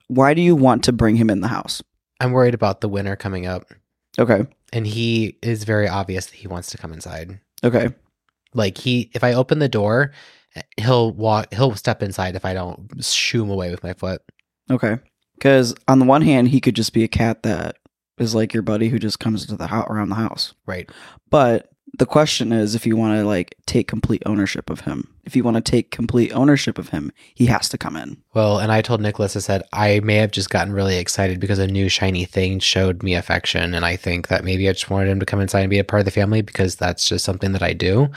why 0.07 0.33
do 0.33 0.41
you 0.41 0.55
want 0.55 0.83
to 0.83 0.91
bring 0.91 1.15
him 1.15 1.29
in 1.29 1.41
the 1.41 1.47
house? 1.47 1.81
I'm 2.19 2.31
worried 2.31 2.53
about 2.53 2.81
the 2.81 2.89
winter 2.89 3.15
coming 3.15 3.45
up, 3.45 3.65
Okay, 4.19 4.45
and 4.71 4.85
he 4.87 5.37
is 5.41 5.63
very 5.63 5.87
obvious 5.87 6.25
that 6.27 6.35
he 6.35 6.47
wants 6.47 6.69
to 6.71 6.77
come 6.77 6.93
inside. 6.93 7.39
okay, 7.63 7.89
Like 8.55 8.77
he, 8.77 9.11
if 9.13 9.23
I 9.23 9.33
open 9.33 9.59
the 9.59 9.69
door, 9.69 10.11
he'll 10.77 11.11
walk. 11.11 11.53
He'll 11.53 11.75
step 11.75 12.01
inside 12.01 12.35
if 12.35 12.45
I 12.45 12.53
don't 12.53 13.03
shoo 13.03 13.43
him 13.43 13.49
away 13.49 13.69
with 13.71 13.83
my 13.83 13.93
foot. 13.93 14.21
okay. 14.71 14.97
Because 15.37 15.75
on 15.89 15.99
the 15.99 16.05
one 16.05 16.21
hand, 16.21 16.47
he 16.47 16.61
could 16.61 16.77
just 16.77 16.93
be 16.93 17.03
a 17.03 17.09
cat 17.09 17.43
that 17.43 17.75
is 18.17 18.33
like 18.33 18.53
your 18.53 18.63
buddy 18.63 18.87
who 18.87 18.97
just 18.97 19.19
comes 19.19 19.45
to 19.45 19.57
the 19.57 19.67
house 19.67 19.87
around 19.89 20.07
the 20.07 20.15
house. 20.15 20.53
Right. 20.65 20.89
But 21.29 21.69
the 21.97 22.05
question 22.05 22.51
is 22.51 22.75
if 22.75 22.85
you 22.85 22.97
want 22.97 23.17
to 23.17 23.25
like 23.25 23.55
take 23.65 23.87
complete 23.87 24.23
ownership 24.25 24.69
of 24.69 24.81
him. 24.81 25.13
If 25.23 25.35
you 25.35 25.43
want 25.43 25.55
to 25.55 25.61
take 25.61 25.91
complete 25.91 26.31
ownership 26.33 26.77
of 26.77 26.89
him, 26.89 27.11
he 27.33 27.47
has 27.47 27.67
to 27.69 27.77
come 27.77 27.95
in. 27.95 28.21
Well, 28.33 28.59
and 28.59 28.71
I 28.71 28.81
told 28.81 29.01
Nicholas, 29.01 29.35
I 29.35 29.39
said, 29.39 29.63
I 29.73 29.99
may 30.01 30.15
have 30.15 30.31
just 30.31 30.49
gotten 30.49 30.73
really 30.73 30.97
excited 30.97 31.39
because 31.39 31.59
a 31.59 31.67
new 31.67 31.89
shiny 31.89 32.25
thing 32.25 32.59
showed 32.59 33.01
me 33.01 33.15
affection. 33.15 33.73
And 33.73 33.85
I 33.85 33.95
think 33.95 34.27
that 34.27 34.43
maybe 34.43 34.69
I 34.69 34.73
just 34.73 34.89
wanted 34.89 35.09
him 35.09 35.19
to 35.19 35.25
come 35.25 35.41
inside 35.41 35.61
and 35.61 35.69
be 35.69 35.79
a 35.79 35.83
part 35.83 36.01
of 36.01 36.05
the 36.05 36.11
family 36.11 36.41
because 36.41 36.75
that's 36.75 37.07
just 37.07 37.25
something 37.25 37.53
that 37.53 37.63
I 37.63 37.73
do. 37.73 38.09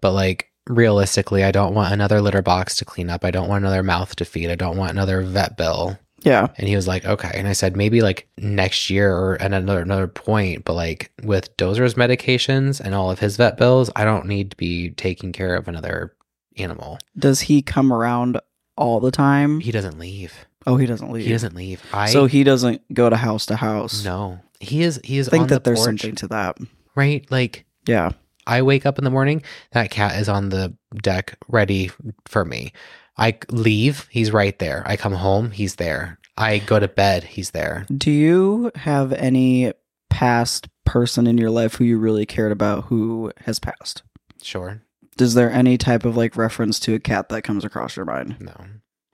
But 0.00 0.12
like, 0.12 0.50
realistically, 0.66 1.44
I 1.44 1.50
don't 1.50 1.74
want 1.74 1.92
another 1.92 2.20
litter 2.20 2.42
box 2.42 2.76
to 2.76 2.84
clean 2.84 3.10
up. 3.10 3.24
I 3.24 3.30
don't 3.30 3.48
want 3.48 3.64
another 3.64 3.82
mouth 3.82 4.16
to 4.16 4.24
feed. 4.24 4.50
I 4.50 4.54
don't 4.54 4.78
want 4.78 4.92
another 4.92 5.22
vet 5.22 5.56
bill. 5.56 5.98
Yeah. 6.24 6.48
And 6.56 6.66
he 6.68 6.74
was 6.76 6.88
like, 6.88 7.04
okay. 7.04 7.30
And 7.34 7.46
I 7.46 7.52
said, 7.52 7.76
maybe 7.76 8.00
like 8.00 8.26
next 8.38 8.90
year 8.90 9.14
or 9.14 9.40
at 9.40 9.52
another 9.52 9.80
another 9.82 10.06
point, 10.08 10.64
but 10.64 10.72
like 10.74 11.12
with 11.22 11.56
Dozer's 11.56 11.94
medications 11.94 12.80
and 12.80 12.94
all 12.94 13.10
of 13.10 13.18
his 13.20 13.36
vet 13.36 13.56
bills, 13.56 13.90
I 13.94 14.04
don't 14.04 14.26
need 14.26 14.50
to 14.50 14.56
be 14.56 14.90
taking 14.90 15.32
care 15.32 15.54
of 15.54 15.68
another 15.68 16.14
animal. 16.56 16.98
Does 17.16 17.42
he 17.42 17.62
come 17.62 17.92
around 17.92 18.40
all 18.76 19.00
the 19.00 19.10
time? 19.10 19.60
He 19.60 19.70
doesn't 19.70 19.98
leave. 19.98 20.34
oh, 20.66 20.76
he 20.76 20.86
doesn't 20.86 21.12
leave. 21.12 21.26
He 21.26 21.32
doesn't 21.32 21.54
leave. 21.54 21.82
I 21.92 22.06
so 22.10 22.26
he 22.26 22.42
doesn't 22.42 22.80
go 22.94 23.10
to 23.10 23.16
house 23.16 23.46
to 23.46 23.56
house. 23.56 24.04
no. 24.04 24.40
He 24.60 24.82
is 24.82 24.98
he 25.04 25.18
is 25.18 25.28
I 25.28 25.32
think 25.32 25.42
on 25.42 25.48
that 25.48 25.64
the 25.64 25.70
there's 25.70 25.80
porch, 25.80 26.00
something 26.00 26.14
to 26.16 26.28
that. 26.28 26.56
right? 26.94 27.26
Like 27.30 27.66
Yeah. 27.86 28.12
I 28.46 28.62
wake 28.62 28.84
up 28.86 28.98
in 28.98 29.04
the 29.04 29.10
morning, 29.10 29.42
that 29.72 29.90
cat 29.90 30.18
is 30.18 30.28
on 30.28 30.48
the 30.50 30.74
deck 31.02 31.36
ready 31.48 31.90
for 32.26 32.44
me. 32.44 32.72
I 33.16 33.38
leave, 33.50 34.06
he's 34.10 34.32
right 34.32 34.58
there. 34.58 34.82
I 34.86 34.96
come 34.96 35.14
home, 35.14 35.50
he's 35.50 35.76
there. 35.76 36.18
I 36.36 36.58
go 36.58 36.80
to 36.80 36.88
bed, 36.88 37.24
he's 37.24 37.50
there. 37.52 37.86
Do 37.96 38.10
you 38.10 38.72
have 38.74 39.12
any 39.12 39.72
past 40.10 40.68
person 40.84 41.26
in 41.26 41.38
your 41.38 41.50
life 41.50 41.74
who 41.76 41.84
you 41.84 41.98
really 41.98 42.26
cared 42.26 42.52
about 42.52 42.84
who 42.86 43.30
has 43.44 43.58
passed? 43.58 44.02
Sure. 44.42 44.82
Is 45.18 45.34
there 45.34 45.50
any 45.50 45.78
type 45.78 46.04
of 46.04 46.16
like 46.16 46.36
reference 46.36 46.80
to 46.80 46.94
a 46.94 46.98
cat 47.00 47.28
that 47.28 47.42
comes 47.42 47.64
across 47.64 47.96
your 47.96 48.04
mind? 48.04 48.36
No. 48.40 48.54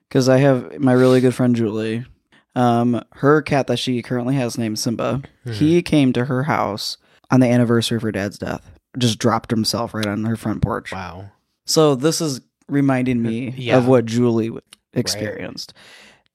Because 0.09 0.27
I 0.27 0.37
have 0.37 0.79
my 0.79 0.93
really 0.93 1.21
good 1.21 1.35
friend 1.35 1.55
Julie. 1.55 2.05
Um, 2.55 3.01
her 3.13 3.41
cat 3.41 3.67
that 3.67 3.77
she 3.77 4.01
currently 4.01 4.35
has 4.35 4.57
named 4.57 4.79
Simba. 4.79 5.21
Mhm. 5.45 5.53
He 5.53 5.81
came 5.81 6.11
to 6.13 6.25
her 6.25 6.43
house 6.43 6.97
on 7.29 7.39
the 7.39 7.47
anniversary 7.47 7.95
of 7.97 8.01
her 8.01 8.11
dad's 8.11 8.37
death. 8.39 8.71
Just 8.97 9.19
dropped 9.19 9.51
himself 9.51 9.93
right 9.93 10.05
on 10.07 10.25
her 10.25 10.35
front 10.35 10.61
porch. 10.61 10.91
Wow. 10.91 11.31
So 11.65 11.95
this 11.95 12.19
is 12.19 12.41
reminding 12.71 13.21
me 13.21 13.49
Yeah. 13.57 13.77
of 13.77 13.87
what 13.87 14.05
Julie 14.05 14.51
experienced, 14.93 15.73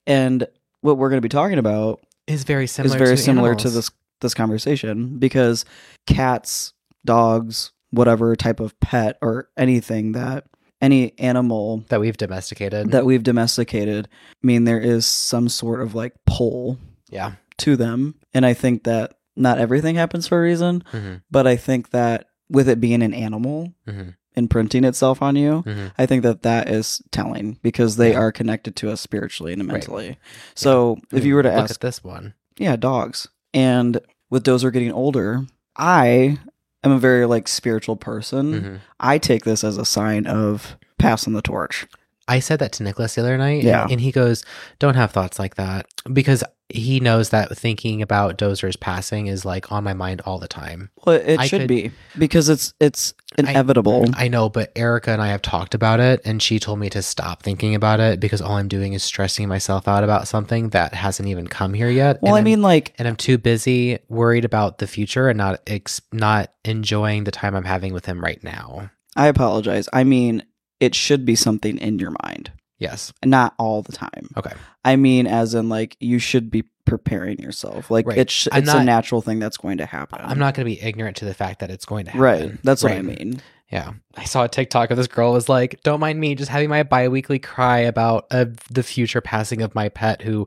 and 0.06 0.46
what 0.82 0.98
we're 0.98 1.08
going 1.08 1.18
to 1.18 1.22
be 1.22 1.28
talking 1.28 1.58
about 1.58 2.00
Is 2.26 2.44
very 2.44 2.66
similar 2.66 2.94
is 2.94 3.00
very 3.00 3.16
to 3.16 3.22
similar 3.22 3.54
to 3.54 3.70
this 3.70 3.90
this 4.20 4.34
conversation 4.34 5.18
because 5.18 5.64
cats, 6.06 6.72
dogs, 7.04 7.72
whatever 7.90 8.34
type 8.36 8.60
of 8.60 8.78
pet 8.80 9.18
or 9.20 9.48
anything 9.56 10.12
that 10.12 10.44
any 10.80 11.18
animal 11.18 11.84
that 11.88 12.00
we've 12.00 12.16
domesticated. 12.16 12.92
that 12.92 13.06
we've 13.06 13.22
domesticated, 13.22 14.08
I 14.10 14.46
mean, 14.46 14.64
there 14.64 14.80
is 14.80 15.06
some 15.06 15.48
sort 15.48 15.80
of 15.80 15.94
like 15.94 16.14
pull 16.26 16.78
yeah. 17.10 17.32
to 17.58 17.76
them. 17.76 18.14
And 18.34 18.44
I 18.44 18.54
think 18.54 18.84
that 18.84 19.14
not 19.36 19.58
everything 19.58 19.96
happens 19.96 20.28
for 20.28 20.38
a 20.38 20.42
reason, 20.42 20.84
hmm 20.92 21.16
but 21.30 21.46
I 21.46 21.56
think 21.56 21.90
that 21.90 22.26
with 22.48 22.68
it 22.68 22.80
being 22.80 23.02
an 23.02 23.12
animal 23.14 23.72
hmm 23.86 24.10
imprinting 24.36 24.84
itself 24.84 25.22
on 25.22 25.34
you, 25.36 25.60
hmm 25.62 25.86
I 25.98 26.06
think 26.06 26.22
that 26.22 26.42
that 26.42 26.68
is 26.68 27.02
telling 27.10 27.58
because 27.62 27.96
they 27.96 28.10
Yeah. 28.12 28.18
are 28.18 28.32
connected 28.32 28.76
to 28.76 28.90
us 28.90 29.00
spiritually 29.00 29.52
and 29.52 29.62
Right. 29.62 29.72
mentally. 29.72 30.18
So 30.54 30.98
if 31.12 31.24
you 31.24 31.34
were 31.34 31.42
to 31.42 31.48
Look 31.48 31.64
ask, 31.64 31.70
at 31.76 31.80
this 31.80 32.04
one. 32.04 32.34
yeah, 32.58 32.76
dogs. 32.76 33.28
And 33.54 34.00
with 34.30 34.44
Dozer 34.44 34.72
getting 34.72 34.92
older, 34.92 35.46
I 35.76 36.38
am 36.84 36.92
a 36.92 36.98
very 36.98 37.26
like 37.26 37.48
spiritual 37.48 37.96
person. 37.96 38.60
hmm 38.62 38.76
I 39.00 39.18
take 39.18 39.44
this 39.44 39.64
as 39.64 39.76
a 39.78 39.84
sign 39.84 40.26
of 40.26 40.76
passing 40.98 41.32
the 41.32 41.42
torch. 41.42 41.86
I 42.28 42.40
said 42.40 42.58
that 42.58 42.72
to 42.72 42.82
Nicholas 42.82 43.14
the 43.14 43.20
other 43.22 43.38
night, 43.38 43.62
Yeah. 43.62 43.82
and, 43.84 43.92
and 43.92 44.00
he 44.00 44.10
goes, 44.10 44.44
"Don't 44.80 44.96
have 44.96 45.12
thoughts 45.12 45.38
like 45.38 45.54
that," 45.56 45.86
because 46.12 46.42
he 46.68 46.98
knows 47.00 47.30
that 47.30 47.56
thinking 47.56 48.02
about 48.02 48.36
Dozer's 48.36 48.76
passing 48.76 49.28
is 49.28 49.44
like 49.44 49.70
on 49.70 49.84
my 49.84 49.94
mind 49.94 50.20
all 50.26 50.38
the 50.38 50.48
time. 50.48 50.90
Well, 51.06 51.16
it 51.16 51.38
I 51.38 51.46
should 51.46 51.60
could- 51.62 51.68
be 51.68 51.92
because 52.18 52.48
it's 52.48 52.74
it's 52.80 53.14
inevitable. 53.38 54.06
I 54.14 54.28
know, 54.28 54.48
but 54.48 54.72
Erica 54.74 55.10
and 55.12 55.22
I 55.22 55.28
have 55.28 55.42
talked 55.42 55.74
about 55.74 56.00
it, 56.00 56.20
and 56.24 56.42
she 56.42 56.58
told 56.58 56.78
me 56.78 56.90
to 56.90 57.02
stop 57.02 57.42
thinking 57.42 57.74
about 57.74 58.00
it 58.00 58.18
because 58.18 58.40
all 58.42 58.56
I'm 58.56 58.68
doing 58.68 58.94
is 58.94 59.04
stressing 59.04 59.46
myself 59.48 59.86
out 59.86 60.02
about 60.04 60.26
something 60.26 60.70
that 60.70 60.94
hasn't 60.94 61.28
even 61.28 61.46
come 61.46 61.72
here 61.74 61.90
yet. 61.90 62.20
well, 62.22 62.30
and 62.30 62.34
I 62.34 62.38
I'm- 62.38 62.44
mean, 62.44 62.62
like 62.62 62.94
and 62.98 63.06
I'm 63.06 63.16
too 63.16 63.38
busy 63.38 63.98
worried 64.08 64.44
about 64.44 64.78
the 64.78 64.86
future 64.86 65.28
and 65.28 65.38
not 65.38 65.60
ex- 65.66 66.00
not 66.12 66.52
enjoying 66.64 67.24
the 67.24 67.30
time 67.30 67.54
I'm 67.54 67.64
having 67.64 67.92
with 67.92 68.06
him 68.06 68.20
right 68.20 68.42
now. 68.42 68.90
I 69.14 69.28
apologize. 69.28 69.88
I 69.92 70.04
mean, 70.04 70.42
it 70.80 70.94
should 70.94 71.24
be 71.24 71.36
something 71.36 71.78
in 71.78 71.98
your 71.98 72.12
mind, 72.24 72.50
Yes. 72.78 73.12
not 73.24 73.54
all 73.58 73.82
the 73.82 73.92
time. 73.92 74.28
Okay. 74.36 74.52
I 74.84 74.96
mean, 74.96 75.26
as 75.26 75.54
in 75.54 75.68
like 75.68 75.96
you 76.00 76.18
should 76.18 76.50
be 76.50 76.64
preparing 76.84 77.38
yourself. 77.40 77.90
Like 77.90 78.06
Right. 78.06 78.18
it's 78.18 78.46
I'm 78.52 78.62
it's 78.62 78.72
a 78.72 78.84
natural 78.84 79.20
thing 79.22 79.38
that's 79.38 79.56
going 79.56 79.78
to 79.78 79.86
happen. 79.86 80.20
I'm 80.22 80.38
not 80.38 80.54
going 80.54 80.64
to 80.66 80.70
be 80.70 80.80
ignorant 80.80 81.16
to 81.18 81.24
the 81.24 81.34
fact 81.34 81.60
that 81.60 81.70
it's 81.70 81.84
going 81.84 82.04
to 82.04 82.10
happen. 82.12 82.20
right. 82.22 82.62
That's 82.62 82.82
what 82.82 82.92
I 82.92 83.02
mean. 83.02 83.40
Yeah. 83.72 83.94
I 84.16 84.22
saw 84.24 84.44
a 84.44 84.48
TikTok 84.48 84.92
of 84.92 84.96
this 84.96 85.08
girl 85.08 85.32
was 85.32 85.48
like, 85.48 85.80
don't 85.82 85.98
mind 85.98 86.20
me 86.20 86.36
just 86.36 86.50
having 86.50 86.68
my 86.68 86.84
bi-weekly 86.84 87.40
cry 87.40 87.78
about 87.80 88.26
uh, 88.30 88.44
the 88.70 88.84
future 88.84 89.20
passing 89.20 89.60
of 89.62 89.74
my 89.74 89.88
pet 89.88 90.22
who 90.22 90.46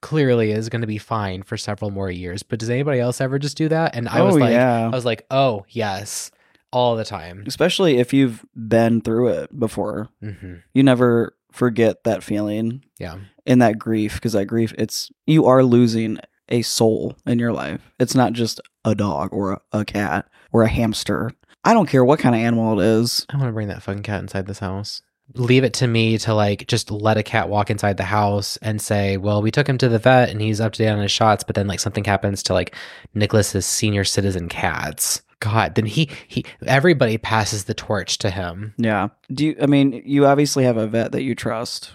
clearly 0.00 0.52
is 0.52 0.68
going 0.68 0.82
to 0.82 0.86
be 0.86 0.98
fine 0.98 1.42
for 1.42 1.56
several 1.56 1.90
more 1.90 2.10
years. 2.10 2.44
But 2.44 2.60
does 2.60 2.70
anybody 2.70 3.00
else 3.00 3.20
ever 3.20 3.40
just 3.40 3.56
do 3.56 3.68
that? 3.70 3.96
And 3.96 4.08
I 4.08 4.20
oh 4.20 4.26
was 4.26 4.36
like, 4.36 4.52
yeah. 4.52 4.84
I 4.86 4.88
was 4.94 5.04
like, 5.04 5.26
oh, 5.32 5.64
yes, 5.68 6.30
all 6.72 6.94
the 6.94 7.04
time. 7.04 7.42
Especially 7.48 7.98
if 7.98 8.12
you've 8.14 8.44
been 8.54 9.00
through 9.00 9.28
it 9.28 9.58
before, 9.58 10.08
hmm 10.22 10.54
you 10.72 10.84
never 10.84 11.34
forget 11.52 12.04
that 12.04 12.22
feeling 12.22 12.84
Yeah. 12.98 13.18
and 13.46 13.60
that 13.62 13.78
grief 13.78 14.14
because 14.14 14.32
that 14.32 14.46
grief 14.46 14.72
it's 14.78 15.10
you 15.26 15.46
are 15.46 15.62
losing 15.64 16.18
a 16.48 16.62
soul 16.62 17.16
in 17.26 17.38
your 17.38 17.52
life. 17.52 17.80
It's 18.00 18.14
not 18.14 18.32
just 18.32 18.60
a 18.84 18.94
dog 18.94 19.32
or 19.32 19.52
a, 19.52 19.60
a 19.80 19.84
cat 19.84 20.28
or 20.52 20.62
a 20.62 20.68
hamster. 20.68 21.30
I 21.62 21.74
don't 21.74 21.88
care 21.88 22.04
what 22.04 22.18
kind 22.18 22.34
of 22.34 22.40
animal 22.40 22.80
it 22.80 22.84
is. 22.86 23.24
I 23.30 23.36
want 23.36 23.48
to 23.48 23.52
bring 23.52 23.68
that 23.68 23.82
fucking 23.82 24.02
cat 24.02 24.20
inside 24.22 24.46
this 24.46 24.58
house. 24.58 25.02
Leave 25.34 25.62
it 25.62 25.74
to 25.74 25.86
me 25.86 26.18
to 26.18 26.34
like 26.34 26.66
just 26.66 26.90
let 26.90 27.16
a 27.16 27.22
cat 27.22 27.48
walk 27.48 27.70
inside 27.70 27.98
the 27.98 28.02
house 28.02 28.56
and 28.62 28.80
say, 28.82 29.16
well, 29.16 29.42
we 29.42 29.52
took 29.52 29.68
him 29.68 29.78
to 29.78 29.88
the 29.88 29.98
vet 30.00 30.28
and 30.30 30.40
he's 30.40 30.60
up 30.60 30.72
to 30.72 30.78
date 30.82 30.88
on 30.90 30.98
his 31.00 31.12
shots, 31.12 31.44
but 31.44 31.54
then 31.54 31.68
like 31.68 31.78
something 31.78 32.02
happens 32.02 32.42
to 32.44 32.52
like 32.52 32.74
Nicholas's 33.14 33.64
senior 33.66 34.02
citizen 34.02 34.48
cats. 34.48 35.22
God, 35.40 35.74
then 35.74 35.86
he 35.86 36.08
he 36.28 36.44
everybody 36.66 37.18
passes 37.18 37.64
the 37.64 37.74
torch 37.74 38.18
to 38.18 38.30
him. 38.30 38.74
Yeah. 38.76 39.08
Do 39.32 39.46
you? 39.46 39.56
I 39.60 39.66
mean, 39.66 40.02
you 40.04 40.26
obviously 40.26 40.64
have 40.64 40.76
a 40.76 40.86
vet 40.86 41.12
that 41.12 41.22
you 41.22 41.34
trust, 41.34 41.92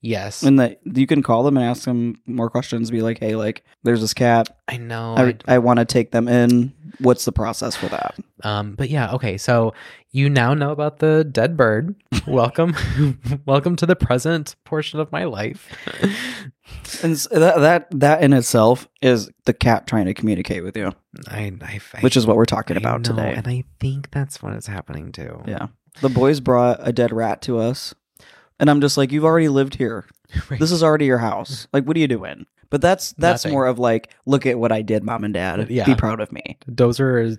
Yes, 0.00 0.42
and 0.42 0.60
that 0.60 0.80
you 0.84 1.06
can 1.06 1.22
call 1.22 1.42
them 1.42 1.56
and 1.56 1.66
ask 1.66 1.84
them 1.84 2.20
more 2.26 2.48
questions. 2.48 2.90
Be 2.90 3.02
like, 3.02 3.18
hey, 3.18 3.34
like, 3.34 3.64
there's 3.82 4.00
this 4.00 4.14
cat. 4.14 4.56
I 4.68 4.76
know. 4.76 5.14
I 5.16 5.36
I 5.46 5.58
want 5.58 5.80
to 5.80 5.84
take 5.84 6.12
them 6.12 6.28
in. 6.28 6.72
What's 7.00 7.24
the 7.24 7.32
process 7.32 7.76
for 7.76 7.88
that? 7.88 8.14
Um, 8.44 8.74
but 8.74 8.90
yeah, 8.90 9.12
okay. 9.14 9.36
So 9.38 9.74
you 10.10 10.30
now 10.30 10.54
know 10.54 10.70
about 10.70 10.98
the 10.98 11.24
dead 11.24 11.56
bird. 11.56 11.96
Welcome, 12.26 12.76
welcome 13.46 13.76
to 13.76 13.86
the 13.86 13.96
present 13.96 14.54
portion 14.64 15.00
of 15.00 15.10
my 15.10 15.24
life. 15.24 15.68
And 17.02 17.16
that 17.16 17.60
that 17.60 17.88
that 17.98 18.22
in 18.22 18.32
itself 18.32 18.88
is 19.00 19.30
the 19.46 19.54
cat 19.54 19.86
trying 19.86 20.06
to 20.06 20.14
communicate 20.14 20.62
with 20.62 20.76
you, 20.76 20.92
I, 21.28 21.52
I, 21.62 21.80
I 21.94 22.00
which 22.00 22.16
is 22.16 22.26
what 22.26 22.36
we're 22.36 22.44
talking 22.44 22.76
about 22.76 23.00
know, 23.00 23.14
today. 23.14 23.34
and 23.34 23.46
I 23.46 23.64
think 23.80 24.10
that's 24.10 24.42
what 24.42 24.52
is 24.54 24.66
happening 24.66 25.12
too. 25.12 25.42
Yeah. 25.46 25.68
The 26.00 26.08
boys 26.08 26.40
brought 26.40 26.78
a 26.80 26.92
dead 26.92 27.12
rat 27.12 27.40
to 27.42 27.58
us. 27.58 27.94
And 28.60 28.68
I'm 28.70 28.80
just 28.80 28.96
like, 28.96 29.12
you've 29.12 29.24
already 29.24 29.48
lived 29.48 29.74
here. 29.76 30.04
Right. 30.50 30.60
This 30.60 30.72
is 30.72 30.82
already 30.82 31.06
your 31.06 31.16
house. 31.18 31.66
Like, 31.72 31.84
what 31.86 31.96
are 31.96 32.00
you 32.00 32.06
doing? 32.08 32.44
But 32.68 32.82
that's 32.82 33.12
that's 33.12 33.44
Nothing. 33.46 33.52
more 33.54 33.66
of 33.66 33.78
like, 33.78 34.12
look 34.26 34.44
at 34.44 34.58
what 34.58 34.72
I 34.72 34.82
did, 34.82 35.02
mom 35.02 35.24
and 35.24 35.32
dad. 35.32 35.70
Yeah. 35.70 35.86
Be 35.86 35.94
proud 35.94 36.20
of 36.20 36.30
me. 36.32 36.58
Dozer 36.70 37.24
is. 37.24 37.38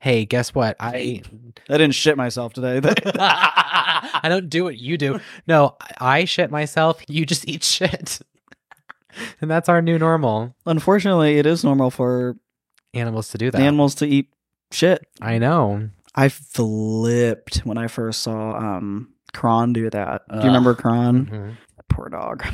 Hey, 0.00 0.24
guess 0.24 0.54
what? 0.54 0.76
I 0.80 1.22
I 1.68 1.78
didn't 1.78 1.92
shit 1.92 2.16
myself 2.16 2.52
today. 2.54 2.80
I 3.18 4.26
don't 4.28 4.48
do 4.48 4.64
what 4.64 4.78
you 4.78 4.96
do. 4.98 5.20
No, 5.46 5.76
I 6.00 6.24
shit 6.24 6.50
myself. 6.50 7.02
You 7.08 7.24
just 7.26 7.48
eat 7.48 7.62
shit, 7.64 8.20
and 9.40 9.48
that's 9.50 9.68
our 9.68 9.80
new 9.82 9.98
normal. 9.98 10.54
Unfortunately, 10.66 11.38
it 11.38 11.46
is 11.46 11.62
normal 11.64 11.90
for 11.90 12.36
Animals 12.94 13.28
to 13.30 13.38
do 13.38 13.50
that. 13.50 13.60
animals 13.60 13.94
to 13.96 14.06
eat 14.06 14.32
shit. 14.72 15.06
I 15.20 15.38
know. 15.38 15.90
I 16.18 16.28
flipped 16.28 17.58
when 17.58 17.78
I 17.78 17.86
first 17.86 18.22
saw 18.22 18.56
um 18.56 19.08
Kron 19.32 19.72
do 19.72 19.88
that. 19.90 20.22
Do 20.28 20.34
Ugh. 20.36 20.40
you 20.42 20.46
remember 20.48 20.74
Kron? 20.74 21.26
Mhm. 21.26 21.56
Poor 21.88 22.08
dog. 22.08 22.44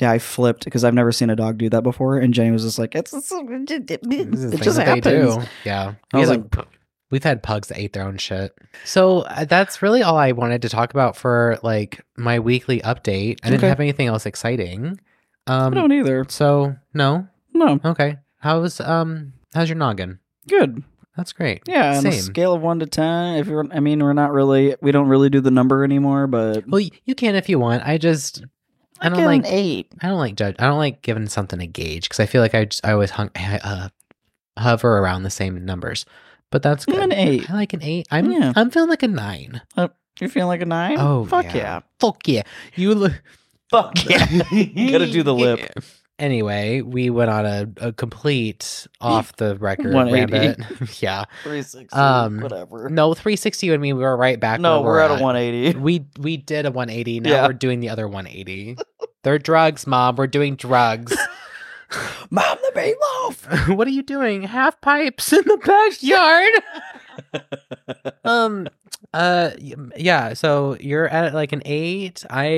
Yeah, 0.00 0.10
I 0.10 0.18
flipped 0.18 0.64
because 0.64 0.84
I've 0.84 0.92
never 0.94 1.10
seen 1.12 1.30
a 1.30 1.36
dog 1.36 1.56
do 1.58 1.70
that 1.70 1.82
before, 1.82 2.18
and 2.18 2.34
Jenny 2.34 2.50
was 2.50 2.62
just 2.64 2.78
like, 2.78 2.94
"It's, 2.94 3.12
it's 3.14 3.32
it, 3.32 3.90
it 3.90 4.60
just 4.62 4.76
that 4.76 4.86
happens." 4.88 5.04
they 5.04 5.40
do. 5.42 5.42
Yeah, 5.64 5.94
I 6.12 6.16
We 6.16 6.20
was 6.20 6.28
had 6.30 6.42
like, 6.42 6.56
a- 6.66 6.68
we've 7.10 7.24
had 7.24 7.42
pugs 7.42 7.68
that 7.68 7.78
ate 7.78 7.92
their 7.94 8.02
own 8.02 8.18
shit. 8.18 8.52
So 8.84 9.20
uh, 9.20 9.44
that's 9.46 9.80
really 9.80 10.02
all 10.02 10.16
I 10.18 10.32
wanted 10.32 10.60
to 10.62 10.68
talk 10.68 10.90
about 10.92 11.16
for 11.16 11.58
like 11.62 12.04
my 12.18 12.38
weekly 12.40 12.80
update. 12.80 13.38
I 13.42 13.48
didn't 13.48 13.60
Okay. 13.60 13.68
have 13.68 13.80
anything 13.80 14.06
else 14.08 14.26
exciting. 14.26 15.00
"I 15.46 15.64
Um, 15.66 15.72
don't 15.74 15.92
either." 15.92 16.26
so 16.28 16.76
no, 16.92 17.26
No, 17.54 17.80
okay. 17.84 18.18
How's 18.40 18.80
um 18.80 19.32
how's 19.54 19.68
your 19.70 19.78
noggin? 19.78 20.18
good. 20.48 20.82
That's 21.16 21.32
great. 21.32 21.62
Yeah, 21.66 21.96
on 21.98 22.06
a 22.06 22.12
Same. 22.12 22.20
scale 22.22 22.52
of 22.52 22.60
one 22.62 22.78
to 22.80 22.86
ten, 22.86 23.36
if 23.36 23.46
you're, 23.46 23.66
I 23.72 23.80
mean, 23.80 24.02
we're 24.04 24.12
not 24.12 24.32
really, 24.32 24.76
we 24.82 24.92
don't 24.92 25.08
really 25.08 25.30
do 25.30 25.40
the 25.40 25.50
number 25.50 25.82
anymore, 25.82 26.26
but 26.26 26.66
Well, 26.68 26.82
y- 26.82 26.90
you 27.06 27.14
can 27.14 27.34
if 27.34 27.48
you 27.48 27.58
want. 27.58 27.82
I 27.86 27.96
just 27.98 28.44
I 29.00 29.08
don't 29.08 29.16
give 29.18 29.24
it 29.24 29.28
like 29.28 29.40
an 29.40 29.46
eight. 29.46 29.92
I 30.02 30.08
don't 30.08 30.18
like 30.18 30.34
judge. 30.34 30.56
I 30.58 30.66
don't 30.66 30.78
like 30.78 31.00
giving 31.02 31.26
something 31.28 31.60
a 31.60 31.66
gauge 31.66 32.04
because 32.04 32.20
I 32.20 32.26
feel 32.26 32.42
like 32.42 32.54
I 32.54 32.66
just 32.66 32.84
I 32.86 32.92
always 32.92 33.10
hung, 33.10 33.30
uh, 33.36 33.88
hover 34.58 34.98
around 34.98 35.22
the 35.22 35.30
same 35.30 35.64
numbers. 35.64 36.04
But 36.50 36.62
that's 36.62 36.84
Give 36.84 36.94
good. 36.96 37.12
it 37.12 37.18
an 37.18 37.28
eight. 37.28 37.50
I 37.50 37.54
like 37.54 37.72
an 37.72 37.82
eight. 37.82 38.06
I'm 38.10 38.30
Yeah. 38.30 38.52
I'm 38.54 38.70
feeling 38.70 38.90
like 38.90 39.02
a 39.02 39.08
nine. 39.08 39.62
You're 40.20 40.30
feeling 40.30 40.48
like 40.48 40.62
a 40.62 40.66
nine? 40.66 40.96
Oh 40.98 41.24
fuck 41.26 41.46
yeah. 41.46 41.56
yeah, 41.56 41.80
Fuck 42.00 42.26
yeah! 42.28 42.42
You 42.74 42.94
look. 42.94 43.12
fuck 43.70 43.92
yeah. 44.08 44.26
Gotta 44.90 45.10
do 45.10 45.22
the 45.22 45.34
lip. 45.34 45.60
Anyway, 46.18 46.80
we 46.80 47.10
went 47.10 47.28
on 47.30 47.44
a, 47.44 47.68
a 47.78 47.92
complete 47.92 48.86
off 49.02 49.36
the 49.36 49.54
record 49.56 49.92
rabbit. 49.92 50.58
yeah. 51.02 51.24
Three 51.42 51.60
sixty, 51.62 51.94
Um, 51.94 52.40
whatever. 52.40 52.88
No, 52.88 53.12
360 53.12 53.70
and 53.70 53.82
me, 53.82 53.92
we 53.92 54.00
were 54.02 54.16
right 54.16 54.40
back. 54.40 54.58
No, 54.60 54.80
where 54.80 54.92
we're, 54.92 55.00
at, 55.00 55.20
a 55.20 55.22
one 55.22 55.36
eighty. 55.36 55.78
We 55.78 56.06
we 56.18 56.38
did 56.38 56.64
a 56.64 56.70
180. 56.70 57.20
Now 57.20 57.30
Yeah. 57.30 57.46
we're 57.46 57.52
doing 57.52 57.80
the 57.80 57.90
other 57.90 58.08
180. 58.08 58.78
They're 59.24 59.38
drugs, 59.38 59.86
mom. 59.86 60.16
We're 60.16 60.26
doing 60.26 60.56
drugs. 60.56 61.14
Mom, 62.30 62.58
the 62.62 62.72
meatloaf. 62.80 63.76
what 63.76 63.86
are 63.86 63.92
you 63.92 64.02
doing? 64.02 64.42
Half 64.42 64.80
pipes 64.80 65.32
in 65.32 65.42
the 65.46 65.56
backyard. 65.58 66.50
um 68.24 68.68
uh 69.14 69.50
yeah, 69.96 70.34
so 70.34 70.76
you're 70.80 71.08
at 71.08 71.32
like 71.32 71.52
an 71.52 71.62
8. 71.64 72.24
I 72.28 72.48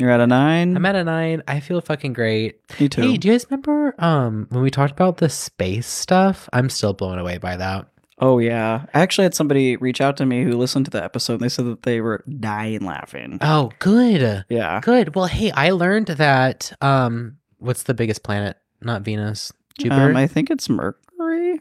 You're 0.00 0.10
at 0.10 0.20
a 0.20 0.26
nine. 0.26 0.76
I'm 0.76 0.86
at 0.86 0.96
a 0.96 1.04
9. 1.04 1.42
I 1.46 1.60
feel 1.60 1.80
fucking 1.80 2.12
great. 2.12 2.60
Me 2.80 2.88
too. 2.88 3.02
Hey, 3.02 3.16
do 3.16 3.28
you 3.28 3.34
guys 3.34 3.46
remember 3.50 3.94
um 3.98 4.46
when 4.50 4.62
we 4.62 4.70
talked 4.70 4.92
about 4.92 5.18
the 5.18 5.28
space 5.28 5.86
stuff? 5.86 6.48
I'm 6.52 6.70
still 6.70 6.92
blown 6.92 7.18
away 7.18 7.38
by 7.38 7.56
that. 7.56 7.88
oh 8.20 8.38
yeah, 8.38 8.86
I 8.94 9.00
actually 9.00 9.24
had 9.24 9.34
somebody 9.34 9.76
reach 9.76 10.00
out 10.00 10.16
to 10.16 10.26
me 10.26 10.42
who 10.42 10.52
listened 10.52 10.86
to 10.86 10.90
the 10.90 11.02
episode. 11.02 11.34
and 11.34 11.42
They 11.42 11.48
said 11.48 11.66
that 11.66 11.82
they 11.82 12.00
were 12.00 12.24
dying 12.40 12.84
laughing. 12.84 13.38
Oh, 13.40 13.70
good. 13.78 14.44
Yeah, 14.48 14.80
Good. 14.82 15.14
Well, 15.14 15.26
hey, 15.26 15.50
I 15.52 15.70
learned 15.70 16.06
that 16.08 16.72
um 16.80 17.36
what's 17.58 17.84
the 17.84 17.94
biggest 17.94 18.22
planet? 18.22 18.56
Not 18.80 19.02
Venus. 19.02 19.52
Jupiter. 19.78 20.10
Um, 20.10 20.16
I 20.16 20.26
think 20.26 20.50
it's 20.50 20.68
Mercury. 20.68 21.60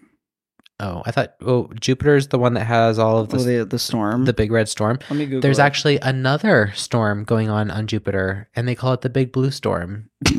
Oh, 0.80 1.02
I 1.06 1.12
thought 1.12 1.36
oh, 1.42 1.70
Jupiter's 1.80 2.28
the 2.28 2.40
one 2.40 2.54
that 2.56 2.66
has 2.66 3.00
all 3.00 3.18
of 3.20 3.34
Oh, 3.34 3.38
the 3.38 3.58
the 3.60 3.66
the 3.66 3.80
storm. 3.80 4.26
the 4.26 4.34
big 4.34 4.52
red 4.52 4.70
storm. 4.70 5.00
Let 5.10 5.18
me 5.18 5.26
Google. 5.26 5.42
There's 5.42 5.60
it. 5.60 5.64
actually 5.64 6.00
another 6.02 6.72
storm 6.76 7.24
going 7.24 7.50
on 7.50 7.70
on 7.72 7.88
Jupiter 7.88 8.50
and 8.56 8.68
they 8.68 8.76
call 8.76 8.94
it 8.94 9.02
the 9.02 9.10
big 9.10 9.32
blue 9.32 9.52
storm. 9.52 10.10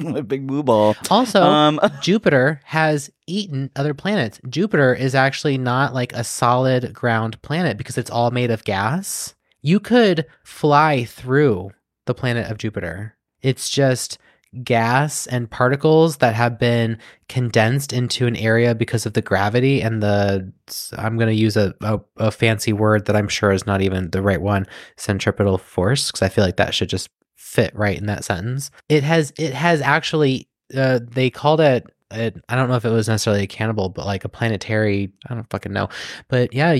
My 0.00 0.22
big 0.22 0.46
boo 0.46 0.62
ball. 0.62 0.96
Also, 1.10 1.42
Um, 1.42 1.78
Jupiter 2.00 2.60
has 2.64 3.10
eaten 3.26 3.70
other 3.76 3.92
planets. 3.92 4.40
Jupiter 4.48 4.94
is 4.94 5.14
actually 5.14 5.58
not 5.58 5.92
like 5.92 6.14
a 6.14 6.24
solid 6.24 6.94
ground 6.94 7.40
planet 7.42 7.76
because 7.76 7.98
it's 7.98 8.10
all 8.10 8.30
made 8.30 8.50
of 8.50 8.64
gas. 8.64 9.34
You 9.60 9.80
could 9.80 10.24
fly 10.42 11.04
through 11.04 11.70
the 12.06 12.14
planet 12.14 12.50
of 12.50 12.56
Jupiter. 12.56 13.16
It's 13.42 13.68
just 13.68 14.16
gas 14.62 15.26
and 15.26 15.50
particles 15.50 16.18
that 16.18 16.34
have 16.34 16.58
been 16.58 16.98
condensed 17.28 17.92
into 17.92 18.26
an 18.26 18.36
area 18.36 18.74
because 18.74 19.06
of 19.06 19.14
the 19.14 19.22
gravity 19.22 19.80
and 19.82 20.02
the 20.02 20.52
I'm 20.96 21.16
going 21.16 21.28
to 21.28 21.34
use 21.34 21.56
a, 21.56 21.74
a, 21.80 22.00
a 22.16 22.30
fancy 22.30 22.72
word 22.72 23.06
that 23.06 23.16
I'm 23.16 23.28
sure 23.28 23.50
is 23.50 23.66
not 23.66 23.80
even 23.80 24.10
the 24.10 24.22
right 24.22 24.40
one, 24.40 24.66
centripetal 24.96 25.58
force 25.58 26.10
because 26.10 26.22
I 26.22 26.28
feel 26.28 26.44
like 26.44 26.56
that 26.56 26.74
should 26.74 26.88
just 26.88 27.08
fit 27.34 27.74
right 27.74 27.98
in 27.98 28.06
that 28.06 28.24
sentence. 28.24 28.70
It 28.88 29.02
has 29.02 29.32
it 29.38 29.54
has 29.54 29.80
actually 29.80 30.48
uh, 30.76 31.00
they 31.02 31.30
called 31.30 31.60
it 31.60 31.86
it, 32.10 32.42
I 32.48 32.54
don't 32.54 32.68
know 32.68 32.76
if 32.76 32.84
it 32.84 32.90
was 32.90 33.08
necessarily 33.08 33.42
a 33.42 33.48
cannibal, 33.48 33.88
but 33.88 34.06
like 34.06 34.24
a 34.24 34.28
planetary. 34.28 35.12
I 35.28 35.34
don't 35.34 35.50
fucking 35.50 35.72
know. 35.72 35.88
But 36.28 36.52
yeah, 36.52 36.76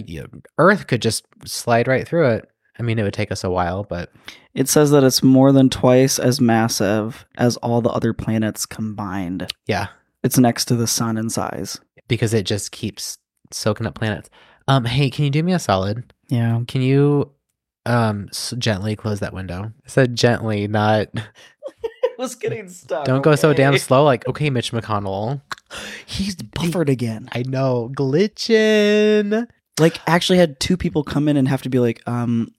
Earth 0.59 0.87
could 0.87 1.03
just 1.03 1.27
slide 1.45 1.89
right 1.89 2.07
through 2.07 2.29
it. 2.31 2.51
I 2.79 2.83
mean, 2.83 2.99
it 2.99 3.03
would 3.05 3.15
take 3.15 3.31
us 3.33 3.45
a 3.45 3.51
while, 3.51 3.85
but 3.85 4.11
it 4.55 4.69
says 4.69 4.91
that 4.91 5.05
it's 5.05 5.23
more 5.23 5.53
than 5.53 5.71
twice 5.71 6.19
as 6.19 6.41
massive 6.41 7.25
as 7.39 7.57
all 7.59 7.81
the 7.81 7.91
other 7.91 8.13
planets 8.13 8.67
combined. 8.67 9.53
yeah, 9.67 9.89
It's 10.23 10.39
next 10.39 10.65
to 10.67 10.77
the 10.77 10.87
sun 10.87 11.17
in 11.17 11.31
size. 11.31 11.79
because 12.09 12.35
it 12.35 12.45
just 12.47 12.73
keeps 12.73 13.19
soaking 13.51 13.87
up 13.87 13.95
planets. 13.95 14.29
Um, 14.69 14.85
hey, 14.85 15.09
can 15.11 15.25
you 15.25 15.31
do 15.31 15.43
me 15.43 15.53
a 15.53 15.59
solid? 15.59 16.13
Yeah. 16.29 16.61
Can 16.67 16.83
you 16.83 17.31
um 17.87 18.29
s- 18.31 18.55
gently 18.59 18.97
close 18.97 19.21
that 19.21 19.35
window? 19.35 19.65
I 19.85 19.89
said 19.89 20.15
gently, 20.17 20.67
not 20.67 21.09
It 21.15 22.19
was 22.19 22.35
getting 22.37 22.69
stuck. 22.69 23.05
don't 23.07 23.23
go 23.23 23.35
so 23.35 23.53
damn 23.53 23.77
slow. 23.79 24.05
Like, 24.05 24.27
okay, 24.29 24.49
Mitch 24.51 24.71
McConnell. 24.73 25.43
He's 26.07 26.37
buffered 26.37 26.89
again. 26.89 27.29
I 27.33 27.43
know, 27.43 27.91
glitching. 27.97 29.47
Like, 29.81 29.99
actually 30.07 30.39
had 30.39 30.61
two 30.61 30.77
people 30.77 31.03
come 31.03 31.29
in 31.29 31.37
and 31.37 31.49
have 31.49 31.63
to 31.63 31.69
be 31.69 31.79
like, 31.81 32.01
um, 32.07 32.55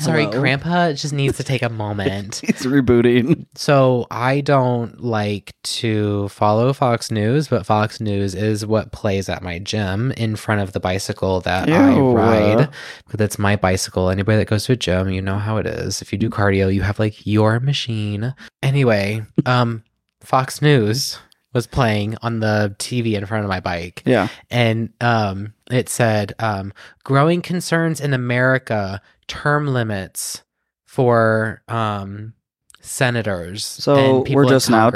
Sorry, 0.00 0.24
Hello? 0.24 0.40
Grandpa 0.40 0.92
just 0.92 1.12
needs 1.12 1.36
to 1.36 1.44
take 1.44 1.62
a 1.62 1.68
moment. 1.68 2.36
he's 2.44 2.62
rebooting. 2.62 3.46
So 3.54 4.06
I 4.10 4.40
don't 4.40 5.00
like 5.00 5.54
to 5.62 6.28
follow 6.28 6.72
Fox 6.72 7.10
News, 7.10 7.46
but 7.48 7.64
Fox 7.64 8.00
News 8.00 8.34
is 8.34 8.66
what 8.66 8.92
plays 8.92 9.28
at 9.28 9.42
my 9.42 9.60
gym 9.60 10.10
in 10.12 10.34
front 10.34 10.62
of 10.62 10.72
the 10.72 10.80
bicycle 10.80 11.40
that 11.42 11.68
I 11.70 11.98
ride. 11.98 12.68
Because 13.06 13.24
it's 13.24 13.38
my 13.38 13.54
bicycle. 13.54 14.10
Anybody 14.10 14.38
that 14.38 14.48
goes 14.48 14.64
to 14.64 14.72
a 14.72 14.76
gym, 14.76 15.10
you 15.10 15.22
know 15.22 15.38
how 15.38 15.58
it 15.58 15.66
is. 15.66 16.02
If 16.02 16.12
you 16.12 16.18
do 16.18 16.28
cardio, 16.28 16.74
you 16.74 16.82
have 16.82 16.98
like 16.98 17.24
your 17.26 17.60
machine. 17.60 18.34
Anyway, 18.62 19.22
um, 19.46 19.84
Fox 20.22 20.60
News 20.60 21.18
was 21.54 21.66
playing 21.66 22.16
on 22.20 22.40
the 22.40 22.74
TV 22.78 23.14
in 23.14 23.24
front 23.24 23.44
of 23.44 23.48
my 23.48 23.60
bike 23.60 24.02
Yeah. 24.04 24.28
and 24.50 24.92
um, 25.00 25.54
it 25.70 25.88
said 25.88 26.34
um, 26.38 26.72
growing 27.04 27.40
concerns 27.40 28.00
in 28.00 28.12
America 28.12 29.00
term 29.28 29.68
limits 29.68 30.42
for 30.84 31.62
um, 31.68 32.34
senators. 32.80 33.64
So, 33.64 34.16
and 34.16 34.24
people 34.26 34.42
we're 34.44 34.48
just 34.50 34.68
now. 34.68 34.90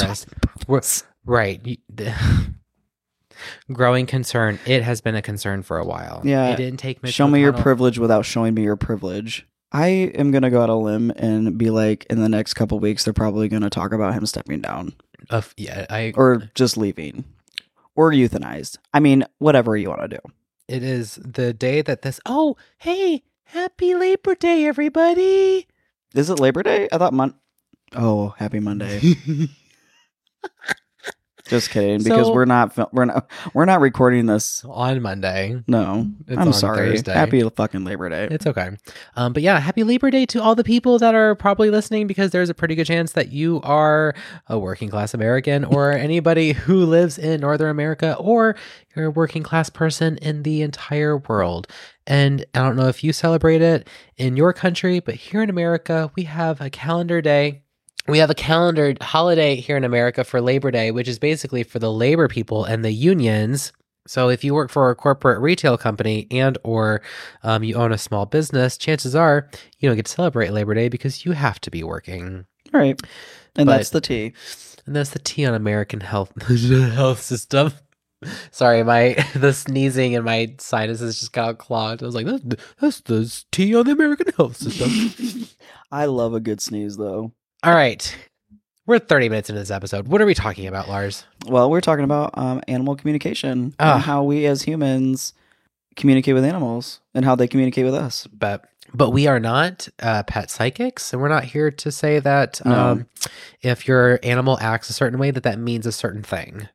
We're- 0.67 0.83
right. 1.25 1.61
Growing 3.73 4.07
concern. 4.07 4.59
It 4.67 4.83
has 4.83 5.01
been 5.01 5.15
a 5.15 5.23
concern 5.23 5.63
for 5.63 5.79
a 5.79 5.85
while. 5.85 6.23
Yeah. 6.25 6.49
it 6.49 6.57
didn't 6.57 6.79
take. 6.79 7.03
Mitch 7.03 7.15
Show 7.15 7.29
me 7.29 7.41
your 7.41 7.53
privilege 7.53 7.99
without 7.99 8.25
showing 8.25 8.55
me 8.55 8.63
your 8.63 8.77
privilege. 8.77 9.47
I 9.71 9.87
am 9.87 10.31
gonna 10.31 10.51
go 10.51 10.63
out 10.63 10.71
a 10.71 10.75
limb 10.75 11.13
and 11.17 11.57
be 11.59 11.71
like, 11.71 12.07
in 12.11 12.21
the 12.21 12.29
next 12.29 12.55
couple 12.55 12.79
weeks, 12.81 13.05
they're 13.05 13.13
probably 13.13 13.49
gonna 13.49 13.71
talk 13.71 13.93
about 13.93 14.15
him 14.15 14.25
stepping 14.27 14.61
down 14.61 14.95
Of, 15.31 15.55
yeah, 15.57 15.87
I. 15.91 16.13
or 16.17 16.51
just 16.55 16.77
leaving 16.77 17.25
or 17.95 18.13
euthanized. 18.13 18.79
I 18.95 19.01
mean, 19.01 19.25
whatever 19.39 19.77
you 19.77 19.89
want 19.91 20.03
to 20.03 20.09
do. 20.09 20.19
it 20.69 20.83
is 20.83 21.17
the 21.17 21.53
day 21.53 21.83
that 21.83 22.03
this. 22.03 22.21
Oh, 22.27 22.57
hey, 22.79 23.23
happy 23.45 23.95
Labor 23.95 24.35
Day, 24.35 24.67
everybody! 24.67 25.67
Is 26.15 26.31
it 26.31 26.41
Labor 26.41 26.63
Day? 26.63 26.89
I 26.93 26.99
thought 26.99 27.13
Mon. 27.13 27.35
Oh, 27.95 28.35
happy 28.39 28.61
Monday. 28.61 29.01
Just 31.49 31.71
kidding, 31.71 32.03
because 32.03 32.27
So- 32.27 32.33
we're 32.35 32.45
not 32.45 32.75
fil- 32.75 32.89
we're 32.93 33.07
not 33.07 33.31
we're 33.55 33.65
not 33.65 33.81
recording 33.81 34.27
this. 34.27 34.65
on 34.69 35.01
Monday. 35.03 35.63
No, 35.67 36.07
It's 36.27 36.39
I'm 36.39 36.49
on 36.49 36.53
sorry. 36.53 36.91
Thursday. 36.91 37.13
Happy 37.13 37.43
fucking 37.49 37.85
Labor 37.85 38.09
Day. 38.09 38.29
It's 38.31 38.47
okay. 38.47 38.71
Um, 39.17 39.33
but 39.33 39.43
yeah, 39.43 39.59
happy 39.59 39.83
Labor 39.83 40.11
Day 40.11 40.27
to 40.27 40.43
all 40.43 40.55
the 40.55 40.65
people 40.65 40.99
that 40.99 41.15
are 41.15 41.35
probably 41.35 41.71
listening 41.71 42.07
because 42.07 42.31
there's 42.31 42.51
a 42.51 42.55
pretty 42.55 42.75
good 42.75 42.87
chance 42.87 43.13
that 43.13 43.33
you 43.33 43.61
are 43.65 44.15
a 44.49 44.59
working 44.59 44.89
class 44.91 45.15
American 45.15 45.65
or 45.65 45.93
anybody 46.09 46.53
who 46.53 46.85
lives 46.85 47.19
in 47.19 47.41
Northern 47.41 47.71
America 47.71 48.15
or 48.19 48.55
you're 48.95 49.07
a 49.07 49.11
working 49.11 49.43
class 49.43 49.71
person 49.71 50.19
in 50.19 50.43
the 50.43 50.63
entire 50.63 51.17
world. 51.17 51.67
And 52.07 52.45
I 52.55 52.61
don't 52.61 52.77
know 52.77 52.89
if 52.89 53.05
you 53.05 53.13
celebrate 53.13 53.61
it 53.63 53.87
in 54.17 54.37
your 54.37 54.53
country, 54.53 54.99
but 55.01 55.15
here 55.15 55.43
in 55.43 55.51
America, 55.51 56.11
we 56.17 56.25
have 56.25 56.61
a 56.61 56.71
calendar 56.71 57.21
day. 57.21 57.63
We 58.09 58.19
have 58.19 58.31
a 58.31 58.35
calendar 58.35 58.95
holiday 59.03 59.57
here 59.57 59.77
in 59.77 59.85
America 59.85 60.25
for 60.25 60.41
Labor 60.41 60.71
Day, 60.71 60.91
which 60.91 61.09
is 61.09 61.19
basically 61.19 61.63
for 61.63 61.79
the 61.79 61.93
labor 61.93 62.27
people 62.27 62.65
and 62.65 62.83
the 62.83 62.91
unions. 62.91 63.71
So 64.07 64.31
if 64.31 64.43
you 64.43 64.55
work 64.55 64.71
for 64.71 64.89
a 64.89 64.95
corporate 64.95 65.43
retail 65.43 65.77
company 65.77 66.27
and 66.31 66.57
or 66.65 67.03
um, 67.43 67.63
you 67.63 67.75
own 67.75 67.93
a 67.93 67.99
small 67.99 68.25
business, 68.25 68.79
chances 68.79 69.15
are 69.15 69.51
you 69.79 69.91
don't 69.91 69.97
get 69.97 70.07
to 70.07 70.13
celebrate 70.13 70.53
Labor 70.53 70.73
Day 70.73 70.89
because 70.89 71.27
you 71.27 71.33
have 71.33 71.61
to 71.61 71.71
be 71.71 71.83
working. 71.83 72.47
Right, 72.73 72.99
and 73.57 73.67
But- 73.67 73.77
that's 73.77 73.91
the 73.91 74.01
T. 74.01 74.33
And 74.87 74.97
that's 74.97 75.11
the 75.11 75.19
T 75.19 75.45
on 75.45 75.53
American 75.53 76.01
health 76.01 76.33
health 76.95 77.21
system. 77.21 77.75
Sorry, 78.51 78.83
my 78.83 79.23
the 79.35 79.53
sneezing 79.53 80.17
and 80.17 80.25
my 80.25 80.55
sinuses 80.59 81.21
just 81.21 81.35
got 81.35 81.59
clogged. 81.59 82.03
I 82.03 82.07
was 82.07 82.15
like, 82.15 82.25
that's, 82.25 82.43
that's 82.81 83.01
the 83.03 83.45
T 83.53 83.77
on 83.77 83.85
the 83.85 83.93
American 83.93 84.33
health 84.35 84.57
system. 84.57 85.47
I 85.93 86.07
love 86.07 86.33
a 86.33 86.41
good 86.41 86.63
sneeze, 86.63 86.97
though. 86.97 87.33
All 87.63 87.75
right. 87.75 88.17
We're 88.87 88.99
30 88.99 89.29
minutes 89.29 89.51
into 89.51 89.61
this 89.61 89.71
episode. 89.71 90.09
What 90.09 90.23
are 90.23 90.27
we 90.27 90.35
talking 90.35 90.67
about, 90.67 90.89
Lars? 90.89 91.25
Well, 91.47 91.71
we're 91.71 91.81
talking 91.83 92.05
about 92.05 92.31
um, 92.39 92.63
animal 92.69 92.97
communication 92.97 93.75
Ah. 93.79 93.95
and 93.97 94.03
how 94.03 94.23
we 94.23 94.47
as 94.47 94.63
humans 94.63 95.35
communicate 95.97 96.35
with 96.35 96.45
animals 96.45 97.01
and 97.15 97.25
how 97.25 97.35
they 97.35 97.47
communicate 97.49 97.85
with 97.85 97.95
us. 97.95 98.27
But 98.29 98.65
but 98.95 99.11
we 99.11 99.27
are 99.27 99.39
not 99.41 99.87
uh, 100.01 100.23
pet 100.23 100.51
psychics, 100.51 101.13
and 101.13 101.21
we're 101.21 101.29
not 101.29 101.45
here 101.45 101.71
to 101.71 101.93
say 101.93 102.21
that 102.21 102.63
No. 102.65 102.73
um, 102.93 103.07
if 103.61 103.87
your 103.87 104.19
animal 104.23 104.57
acts 104.63 104.89
a 104.89 104.95
certain 104.95 105.19
way, 105.19 105.31
that 105.31 105.43
that 105.43 105.59
means 105.59 105.85
a 105.85 105.93
certain 105.93 106.23
thing. 106.23 106.69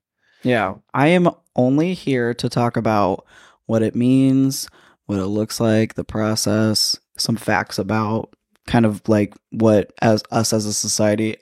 Yeah, 0.43 0.75
I 0.93 1.07
am 1.07 1.29
only 1.55 1.95
here 1.95 2.35
to 2.35 2.49
talk 2.49 2.77
about 2.77 3.25
what 3.65 3.81
it 3.81 3.95
means, 3.95 4.67
what 5.07 5.17
it 5.17 5.25
looks 5.25 5.59
like, 5.59 5.95
the 5.95 6.03
process, 6.03 6.99
some 7.17 7.35
facts 7.37 7.79
about 7.79 8.35
kind 8.67 8.85
of 8.85 9.01
like 9.07 9.33
what 9.51 9.91
as 10.01 10.23
us 10.31 10.53
as 10.53 10.65
a 10.65 10.73
society 10.73 11.37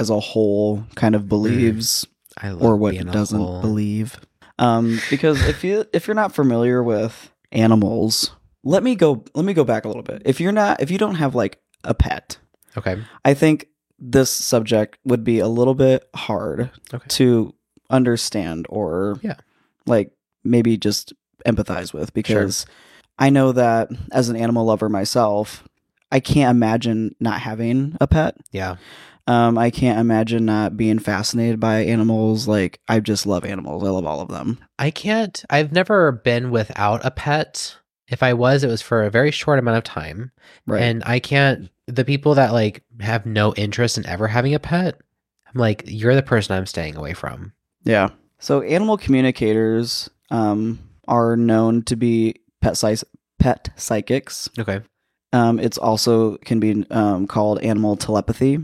as 0.00 0.10
a 0.10 0.20
whole 0.20 0.84
kind 0.94 1.14
of 1.14 1.28
believes 1.28 2.06
I 2.36 2.50
love 2.50 2.62
or 2.62 2.76
what 2.76 2.94
it 2.94 3.10
doesn't 3.10 3.38
whole- 3.40 3.60
believe. 3.60 4.18
Um, 4.60 4.98
because 5.10 5.40
if 5.48 5.62
you 5.64 5.84
if 5.92 6.06
you're 6.06 6.14
not 6.14 6.34
familiar 6.34 6.82
with 6.82 7.30
animals, 7.52 8.32
let 8.64 8.82
me 8.82 8.94
go 8.96 9.24
let 9.34 9.44
me 9.44 9.54
go 9.54 9.64
back 9.64 9.84
a 9.84 9.88
little 9.88 10.02
bit. 10.02 10.22
If 10.24 10.40
you're 10.40 10.52
not 10.52 10.80
if 10.82 10.90
you 10.90 10.98
don't 10.98 11.14
have 11.16 11.34
like 11.34 11.58
a 11.84 11.94
pet, 11.94 12.38
Okay. 12.76 13.00
I 13.24 13.34
think 13.34 13.68
this 13.98 14.30
subject 14.30 14.98
would 15.04 15.24
be 15.24 15.38
a 15.40 15.48
little 15.48 15.74
bit 15.74 16.08
hard 16.14 16.70
Okay. 16.92 17.04
to 17.08 17.54
understand 17.90 18.66
or 18.68 19.18
Yeah. 19.22 19.36
like 19.86 20.12
maybe 20.44 20.76
just 20.76 21.12
empathize 21.46 21.92
with 21.92 22.12
because 22.14 22.66
I 23.18 23.30
know 23.30 23.52
that 23.52 23.88
as 24.12 24.28
an 24.28 24.36
animal 24.36 24.64
lover 24.66 24.88
myself, 24.88 25.64
I 26.10 26.20
can't 26.20 26.50
imagine 26.50 27.14
not 27.20 27.40
having 27.40 27.96
a 28.00 28.06
pet. 28.06 28.36
Yeah. 28.52 28.76
Um, 29.26 29.58
I 29.58 29.70
can't 29.70 29.98
imagine 30.00 30.46
not 30.46 30.76
being 30.76 30.98
fascinated 30.98 31.60
by 31.60 31.80
animals. 31.80 32.48
Like 32.48 32.80
I 32.88 33.00
just 33.00 33.26
love 33.26 33.44
animals. 33.44 33.84
I 33.84 33.90
love 33.90 34.06
all 34.06 34.20
of 34.20 34.28
them. 34.28 34.58
I 34.78 34.90
can't. 34.90 35.44
I've 35.50 35.70
never 35.70 36.12
been 36.12 36.50
without 36.50 37.04
a 37.04 37.10
pet. 37.10 37.76
If 38.08 38.22
I 38.22 38.32
was, 38.32 38.64
it 38.64 38.68
was 38.68 38.80
for 38.80 39.02
a 39.02 39.10
very 39.10 39.30
short 39.30 39.58
amount 39.58 39.76
of 39.76 39.84
time. 39.84 40.32
Right. 40.66 40.82
And 40.82 41.02
I 41.04 41.18
can't. 41.18 41.68
The 41.86 42.06
people 42.06 42.34
that 42.36 42.52
like 42.52 42.82
have 43.00 43.26
no 43.26 43.54
interest 43.54 43.98
in 43.98 44.06
ever 44.06 44.28
having 44.28 44.54
a 44.54 44.58
pet, 44.58 44.98
I'm 45.46 45.60
like, 45.60 45.84
you're 45.86 46.14
the 46.14 46.22
person 46.22 46.56
I'm 46.56 46.66
staying 46.66 46.96
away 46.96 47.12
from. 47.12 47.52
Yeah. 47.84 48.08
So 48.38 48.62
animal 48.62 48.96
communicators 48.96 50.08
um, 50.30 50.78
are 51.06 51.36
known 51.36 51.82
to 51.82 51.96
be 51.96 52.36
pet 52.62 52.78
psy- 52.78 52.96
pet 53.38 53.70
psychics. 53.76 54.48
Okay. 54.58 54.80
Um, 55.32 55.58
it's 55.58 55.78
also 55.78 56.36
can 56.38 56.60
be 56.60 56.86
um, 56.90 57.26
called 57.26 57.60
animal 57.60 57.96
telepathy 57.96 58.58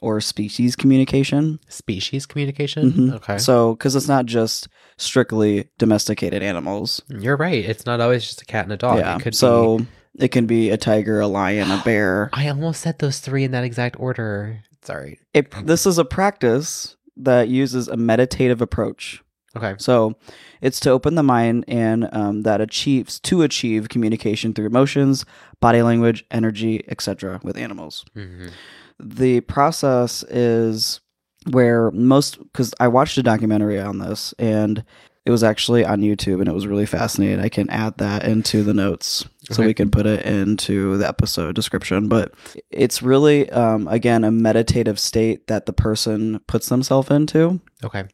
or 0.00 0.20
species 0.20 0.76
communication. 0.76 1.58
Species 1.68 2.26
communication. 2.26 2.92
Mhm. 2.92 3.12
Okay. 3.14 3.38
So, 3.38 3.74
because 3.74 3.94
it's 3.96 4.08
not 4.08 4.26
just 4.26 4.68
strictly 4.98 5.68
domesticated 5.78 6.42
animals. 6.42 7.00
You're 7.08 7.36
right. 7.36 7.64
It's 7.64 7.86
not 7.86 8.00
always 8.00 8.24
just 8.24 8.42
a 8.42 8.44
cat 8.44 8.64
and 8.64 8.72
a 8.72 8.76
dog. 8.76 8.98
yeah. 8.98 9.16
It 9.16 9.22
could 9.22 9.34
so 9.34 9.78
be 9.78 9.86
It 10.18 10.28
can 10.28 10.46
be 10.46 10.70
a 10.70 10.76
tiger, 10.76 11.20
a 11.20 11.26
lion, 11.28 11.70
a 11.70 11.80
bear. 11.84 12.28
I 12.32 12.48
almost 12.48 12.82
said 12.82 12.98
those 12.98 13.20
three 13.20 13.44
in 13.44 13.52
that 13.52 13.64
exact 13.64 13.98
order. 13.98 14.60
Sorry. 14.82 15.20
It, 15.32 15.50
this 15.64 15.86
is 15.86 15.96
a 15.98 16.04
practice 16.04 16.96
that 17.16 17.48
uses 17.48 17.88
a 17.88 17.96
meditative 17.96 18.60
approach. 18.60 19.22
Okay. 19.56 19.74
So 19.78 20.14
it's 20.60 20.80
to 20.80 20.90
open 20.90 21.14
the 21.14 21.22
mind 21.22 21.64
and 21.68 22.08
um, 22.12 22.42
that 22.42 22.60
achieves 22.60 23.20
to 23.20 23.42
achieve 23.42 23.88
communication 23.88 24.54
through 24.54 24.66
emotions, 24.66 25.24
body 25.60 25.82
language, 25.82 26.24
energy, 26.30 26.84
etc. 26.88 27.40
with 27.42 27.56
animals. 27.56 28.04
hmm 28.14 28.48
The 28.98 29.40
process 29.42 30.22
is 30.24 31.00
where 31.50 31.90
most 31.90 32.38
because 32.42 32.72
I 32.78 32.88
watched 32.88 33.18
a 33.18 33.22
documentary 33.22 33.80
on 33.80 33.98
this 33.98 34.32
and 34.38 34.84
it 35.24 35.30
was 35.30 35.44
actually 35.44 35.84
on 35.84 36.00
YouTube 36.00 36.40
and 36.40 36.48
it 36.48 36.52
was 36.52 36.66
really 36.66 36.86
fascinating. 36.86 37.38
I 37.38 37.48
can 37.48 37.70
add 37.70 37.98
that 37.98 38.24
into 38.24 38.64
the 38.64 38.74
notes 38.74 39.24
so 39.50 39.62
we 39.62 39.74
can 39.74 39.88
put 39.90 40.04
it 40.04 40.24
into 40.26 40.96
the 40.96 41.06
episode 41.06 41.54
description. 41.54 42.08
But 42.08 42.32
it's 42.70 43.02
really 43.02 43.48
um, 43.50 43.86
again 43.88 44.24
a 44.24 44.32
meditative 44.32 44.98
state 44.98 45.46
that 45.46 45.66
the 45.66 45.72
person 45.72 46.40
puts 46.48 46.68
themselves 46.68 47.10
into 47.10 47.60
Okay. 47.84 48.04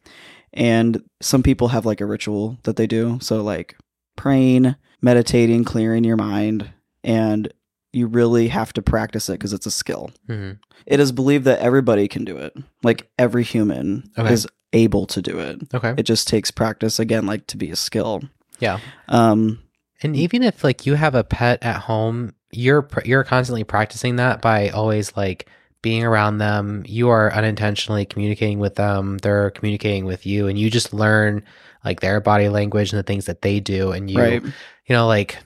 And 0.53 1.03
some 1.21 1.43
people 1.43 1.69
have 1.69 1.85
like 1.85 2.01
a 2.01 2.05
ritual 2.05 2.57
that 2.63 2.75
they 2.75 2.87
do 2.87 3.17
so 3.21 3.41
like 3.43 3.75
praying 4.15 4.75
meditating 5.01 5.63
clearing 5.63 6.03
your 6.03 6.17
mind 6.17 6.71
and 7.03 7.51
you 7.93 8.05
really 8.07 8.49
have 8.49 8.71
to 8.73 8.81
practice 8.81 9.29
it 9.29 9.33
because 9.33 9.53
it's 9.53 9.65
a 9.65 9.71
skill 9.71 10.11
hmm 10.27 10.51
it 10.85 10.99
is 10.99 11.11
believed 11.11 11.45
that 11.45 11.59
everybody 11.59 12.07
can 12.07 12.23
do 12.25 12.37
it 12.37 12.55
like 12.83 13.09
every 13.19 13.43
human 13.43 14.09
Okay. 14.17 14.33
is 14.33 14.47
able 14.73 15.05
to 15.07 15.21
do 15.21 15.39
it 15.39 15.61
Okay. 15.73 15.93
it 15.97 16.03
just 16.03 16.27
takes 16.27 16.51
practice 16.51 16.99
again 16.99 17.25
like 17.25 17.47
to 17.47 17.57
be 17.57 17.69
a 17.71 17.75
skill 17.75 18.21
Yeah. 18.59 18.79
um 19.07 19.59
And 20.01 20.15
even 20.15 20.43
if 20.43 20.63
like 20.63 20.85
you 20.85 20.93
have 20.95 21.15
a 21.15 21.23
pet 21.25 21.59
at 21.61 21.81
home, 21.81 22.33
you're 22.51 22.81
pr- 22.83 23.05
you're 23.05 23.23
constantly 23.25 23.63
practicing 23.65 24.15
that 24.15 24.41
by 24.41 24.69
always 24.69 25.15
like 25.17 25.47
being 25.81 26.03
around 26.03 26.37
them. 26.37 26.83
You 26.85 27.09
are 27.09 27.33
unintentionally 27.33 28.05
communicating 28.05 28.59
with 28.59 28.75
them. 28.75 29.17
They're 29.19 29.51
communicating 29.51 30.05
with 30.05 30.25
you, 30.25 30.47
and 30.47 30.57
you 30.57 30.69
just 30.69 30.93
learn 30.93 31.43
like 31.85 32.01
their 32.01 32.19
body 32.19 32.49
language 32.49 32.91
and 32.91 32.99
the 32.99 33.03
things 33.03 33.25
that 33.25 33.41
they 33.41 33.59
do. 33.59 33.91
And 33.91 34.09
you, 34.09 34.19
right 34.19 34.43
you 34.43 34.95
know, 34.95 35.07
like 35.07 35.37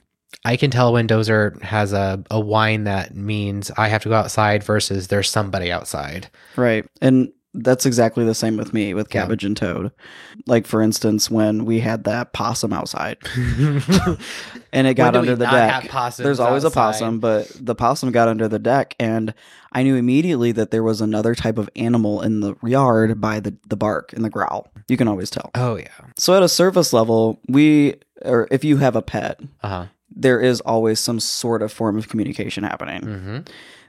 I 0.46 0.58
can 0.58 0.72
tell 0.72 0.93
when 0.93 1.08
Dozer 1.08 1.62
has 1.62 1.93
a 1.93 2.24
a 2.32 2.39
whine 2.39 2.86
that 2.86 3.15
means 3.15 3.72
I 3.78 3.88
have 3.88 4.04
to 4.04 4.10
go 4.10 4.15
outside 4.15 4.63
versus 4.63 5.08
there's 5.08 5.30
somebody 5.30 5.72
outside. 5.72 6.30
right 6.56 6.86
and 7.02 7.32
that's 7.56 7.86
exactly 7.86 8.26
the 8.26 8.34
same 8.34 8.58
with 8.58 8.74
me 8.74 8.94
with 8.94 9.08
Yeah. 9.13 9.22
cabbage 9.22 9.46
and 9.46 9.56
toad 9.56 9.92
like 10.48 10.66
for 10.66 10.82
instance 10.82 11.30
when 11.30 11.66
we 11.66 11.80
had 11.82 12.04
that 12.06 12.34
possum 12.34 12.74
outside 12.74 13.18
and 14.74 14.88
it 14.88 14.96
got 14.96 15.13
When 15.13 15.13
do 15.13 15.20
we 15.22 15.30
under 15.30 15.36
the 15.36 15.46
deck 15.46 15.92
There's 16.18 16.39
always 16.39 16.66
outside? 16.66 16.80
a 16.80 16.84
possum, 16.84 17.20
but 17.20 17.48
the 17.56 17.76
possum 17.76 18.12
got 18.12 18.28
under 18.28 18.48
the 18.48 18.60
deck, 18.60 18.96
and 19.00 19.34
I 19.72 19.84
knew 19.84 19.96
immediately 19.96 20.52
that 20.54 20.72
there 20.72 20.84
was 20.84 21.02
another 21.02 21.36
type 21.36 21.58
of 21.58 21.70
animal 21.76 22.22
in 22.22 22.39
the 22.42 22.56
yard 22.63 23.20
by 23.22 23.39
the, 23.39 23.56
the 23.68 23.76
bark 23.76 24.13
and 24.13 24.24
the 24.24 24.30
growl. 24.30 24.68
You 24.88 24.98
can 24.98 25.08
always 25.08 25.30
tell. 25.30 25.52
Oh 25.56 25.76
yeah. 25.78 25.88
So, 26.18 26.36
at 26.36 26.44
a 26.44 26.50
surface 26.50 26.94
level, 26.94 27.39
we, 27.48 27.96
or 28.24 28.48
if 28.52 28.63
you 28.63 28.78
have 28.78 28.96
a 28.96 29.02
pet, 29.02 29.39
Uh 29.63 29.68
huh. 29.68 29.86
there 30.10 30.39
is 30.39 30.62
always 30.62 31.00
some 31.00 31.20
sort 31.20 31.62
of 31.62 31.72
form 31.72 31.98
of 31.98 32.10
communication 32.10 32.63
happening. 32.63 33.02
hmm 33.04 33.38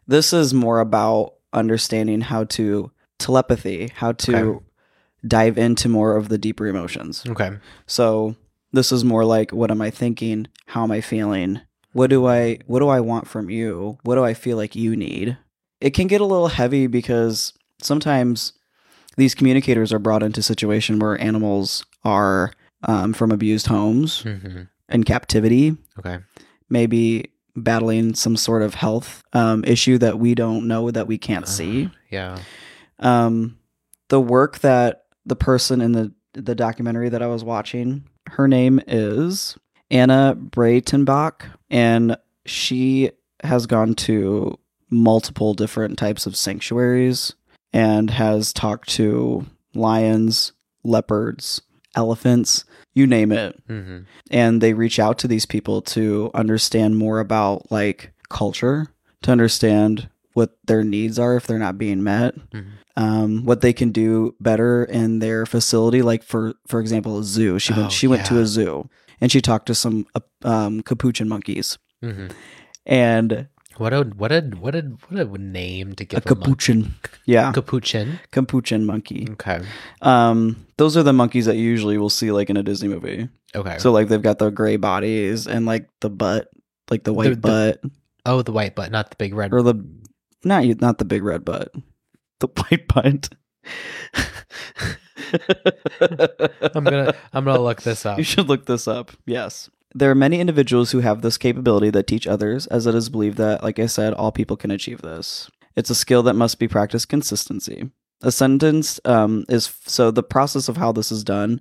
This 0.07 0.33
is 0.33 0.53
more 0.55 0.81
about 0.81 1.35
understanding 1.53 2.21
how 2.23 2.45
to 2.45 2.91
telepathy, 3.19 3.91
how 3.97 4.13
to 4.13 4.37
Okay. 4.37 4.65
dive 5.27 5.59
into 5.59 5.89
more 5.89 6.17
of 6.17 6.29
the 6.29 6.39
deeper 6.39 6.67
emotions. 6.67 7.25
Okay. 7.29 7.53
So 7.87 8.37
this 8.73 8.93
is 8.93 9.05
more 9.05 9.25
like 9.25 9.53
what 9.53 9.71
am 9.71 9.81
I 9.81 9.91
thinking? 9.91 10.49
How 10.67 10.83
am 10.85 10.91
I 10.91 11.01
feeling? 11.01 11.61
What 11.93 12.11
do 12.11 12.27
I 12.27 12.59
what 12.67 12.81
do 12.81 12.89
I 12.89 13.01
want 13.01 13.29
from 13.29 13.49
you? 13.51 13.99
What 14.03 14.17
do 14.17 14.25
I 14.25 14.35
feel 14.35 14.57
like 14.57 14.75
you 14.75 14.97
need? 14.97 15.37
It 15.81 15.91
can 15.91 16.07
get 16.09 16.21
a 16.21 16.25
little 16.27 16.49
heavy 16.49 16.87
because 16.87 17.53
sometimes 17.81 18.53
these 19.17 19.35
communicators 19.35 19.93
are 19.93 19.99
brought 20.01 20.23
into 20.23 20.41
a 20.41 20.43
situation 20.43 20.99
where 20.99 21.21
animals 21.21 21.85
are 22.05 22.53
um, 22.83 23.13
from 23.13 23.31
abused 23.31 23.67
homes 23.69 24.23
hmm 24.23 24.63
in 24.91 25.03
captivity, 25.03 25.75
Okay. 25.99 26.19
maybe 26.69 27.31
battling 27.57 28.15
some 28.15 28.37
sort 28.37 28.61
of 28.61 28.75
health 28.75 29.23
um, 29.33 29.65
issue 29.65 29.97
that 29.99 30.19
we 30.19 30.35
don't 30.35 30.69
know 30.69 30.91
that 30.91 31.07
we 31.07 31.17
can't 31.17 31.49
see 31.49 31.89
Yeah. 32.11 32.39
Um, 32.99 33.59
the 34.09 34.21
work 34.21 34.61
that 34.61 35.05
the 35.27 35.37
person 35.37 35.81
in 35.81 35.93
the 35.93 36.13
the 36.35 36.55
documentary 36.55 37.09
that 37.09 37.23
I 37.23 37.29
was 37.29 37.45
watching, 37.45 38.05
her 38.31 38.49
name 38.49 38.81
is 38.89 39.57
Anna 39.91 40.37
Breitenbach, 40.37 41.43
and 41.71 42.17
she 42.45 43.11
has 43.45 43.67
gone 43.67 43.95
to 43.95 44.59
multiple 44.91 45.55
different 45.55 45.97
types 45.99 46.27
of 46.27 46.37
sanctuaries 46.37 47.35
and 47.73 48.11
has 48.11 48.53
talked 48.53 48.89
to 48.91 49.47
lions, 49.75 50.53
leopards, 50.83 51.63
elephants, 51.95 52.65
you 52.95 53.07
name 53.07 53.31
it. 53.33 53.57
hmm 53.69 53.99
And 54.31 54.61
they 54.61 54.75
reach 54.75 54.99
out 54.99 55.19
to 55.19 55.29
these 55.29 55.47
people 55.47 55.83
to 55.83 56.31
understand 56.35 56.99
more 56.99 57.21
about 57.21 57.71
like 57.71 58.13
culture, 58.29 58.89
to 59.23 59.31
understand 59.31 60.09
what 60.33 60.57
their 60.67 60.83
needs 60.83 61.19
are 61.19 61.37
if 61.37 61.47
they're 61.47 61.59
not 61.59 61.79
being 61.79 62.03
met 62.03 62.35
Mhm. 62.51 62.65
Um, 62.97 63.45
what 63.45 63.61
they 63.61 63.73
can 63.73 63.91
do 63.93 64.35
better 64.41 64.85
in 64.85 65.19
their 65.19 65.47
facility. 65.47 66.03
Like 66.03 66.23
for 66.23 66.55
for 66.67 66.81
example, 66.81 67.19
a 67.19 67.25
zoo. 67.25 67.59
She 67.59 67.73
went 67.73 67.87
Oh, 67.87 67.91
she 67.91 68.07
went 68.07 68.25
to 68.27 68.39
a 68.41 68.47
zoo 68.47 68.89
and 69.21 69.31
she 69.33 69.41
talked 69.41 69.67
to 69.67 69.75
some 69.75 70.07
uh, 70.15 70.21
um, 70.43 70.83
capuchin 70.83 71.29
monkeys 71.29 71.79
hmm 72.03 72.27
and 72.87 73.49
What 73.79 73.93
a 73.93 74.03
what 74.05 74.31
a 74.31 74.43
what 74.61 74.75
a 74.77 74.83
what 75.09 75.19
a 75.19 75.39
name 75.39 75.95
to 75.97 76.05
a 76.05 76.07
give 76.07 76.19
a, 76.19 76.21
capuchin. 76.23 76.95
Yeah, 77.27 77.51
Capuchin. 77.53 78.21
capuchin 78.31 78.85
monkey. 78.87 79.27
Okay. 79.33 79.63
Um, 80.03 80.67
those 80.77 80.97
are 80.97 81.03
the 81.03 81.13
monkeys 81.13 81.47
that 81.47 81.57
you 81.57 81.65
usually 81.65 81.97
will 81.99 82.11
see 82.11 82.31
like 82.31 82.51
in 82.51 82.57
a 82.57 82.63
Disney 82.63 82.89
movie. 82.89 83.29
Okay. 83.57 83.79
So 83.79 83.91
like 83.91 84.09
they've 84.09 84.23
got 84.23 84.39
the 84.39 84.51
gray 84.51 84.77
bodies 84.77 85.47
and 85.49 85.65
like 85.67 85.89
the 86.01 86.11
butt, 86.11 86.49
like 86.91 87.03
the 87.05 87.13
white 87.15 87.31
the- 87.31 87.37
butt, 87.81 87.81
oh, 88.27 88.43
the 88.43 88.53
white 88.53 88.75
butt, 88.77 88.91
not 88.93 89.11
the 89.11 89.17
big 89.17 89.35
red. 89.35 89.53
or 89.55 89.63
the 89.63 89.75
not 90.45 90.65
you- 90.67 90.77
not 90.79 90.99
the 90.99 91.05
big 91.07 91.25
red 91.25 91.45
butt, 91.45 91.73
the 92.45 92.63
white 92.63 92.89
butt. 92.89 93.29
I'm 96.75 96.85
gonna 96.85 97.15
I'm 97.33 97.45
gonna 97.45 97.61
look 97.61 97.83
this 97.83 98.07
up. 98.07 98.19
You 98.19 98.25
should 98.25 98.49
look 98.49 98.67
this 98.67 98.87
up. 98.87 99.13
Yes. 99.27 99.71
There 99.97 100.11
are 100.11 100.17
many 100.17 100.41
individuals 100.41 100.91
who 100.91 101.01
have 101.01 101.23
this 101.23 101.39
capability 101.39 101.89
that 101.91 102.09
teach 102.09 102.27
others, 102.27 102.67
as 102.67 102.87
it 102.87 102.97
is 102.97 103.09
believed 103.09 103.37
that, 103.39 103.63
like 103.63 103.79
I 103.79 103.87
said, 103.87 104.13
all 104.13 104.33
people 104.33 104.57
can 104.57 104.73
achieve 104.73 105.03
this. 105.03 105.49
It's 105.77 105.91
a 105.91 105.95
skill 105.95 106.25
that 106.25 106.35
must 106.35 106.59
be 106.59 106.67
practiced 106.67 107.09
consistency. 107.09 107.91
A 108.23 108.33
sentence 108.33 108.99
um, 109.05 109.45
is 109.49 109.73
so 109.87 110.11
the 110.11 110.23
process 110.23 110.69
of 110.69 110.77
how 110.77 110.91
this 110.91 111.13
is 111.13 111.23
done 111.23 111.61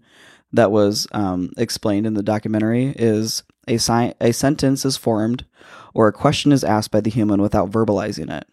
that 0.51 0.71
was 0.71 1.07
um, 1.11 1.51
explained 1.57 2.07
in 2.07 2.13
the 2.15 2.23
documentary 2.23 2.93
is 2.95 3.43
a, 3.67 3.77
si- 3.77 4.13
a 4.19 4.31
sentence 4.31 4.85
is 4.85 4.97
formed 4.97 5.45
or 5.93 6.07
a 6.07 6.13
question 6.13 6.51
is 6.51 6.63
asked 6.63 6.91
by 6.91 7.01
the 7.01 7.09
human 7.09 7.41
without 7.41 7.71
verbalizing 7.71 8.35
it, 8.35 8.47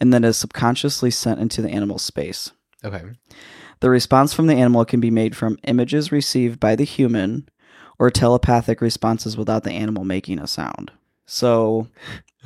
and 0.00 0.12
then 0.12 0.24
is 0.24 0.36
subconsciously 0.36 1.10
sent 1.10 1.40
into 1.40 1.62
the 1.62 1.70
animal's 1.70 2.02
space. 2.02 2.52
Okay. 2.84 3.02
The 3.80 3.90
response 3.90 4.32
from 4.32 4.46
the 4.46 4.54
animal 4.54 4.84
can 4.84 5.00
be 5.00 5.10
made 5.10 5.36
from 5.36 5.58
images 5.64 6.12
received 6.12 6.60
by 6.60 6.76
the 6.76 6.84
human 6.84 7.48
or 7.98 8.10
telepathic 8.10 8.80
responses 8.80 9.36
without 9.36 9.64
the 9.64 9.72
animal 9.72 10.04
making 10.04 10.38
a 10.38 10.46
sound. 10.46 10.92
So 11.26 11.88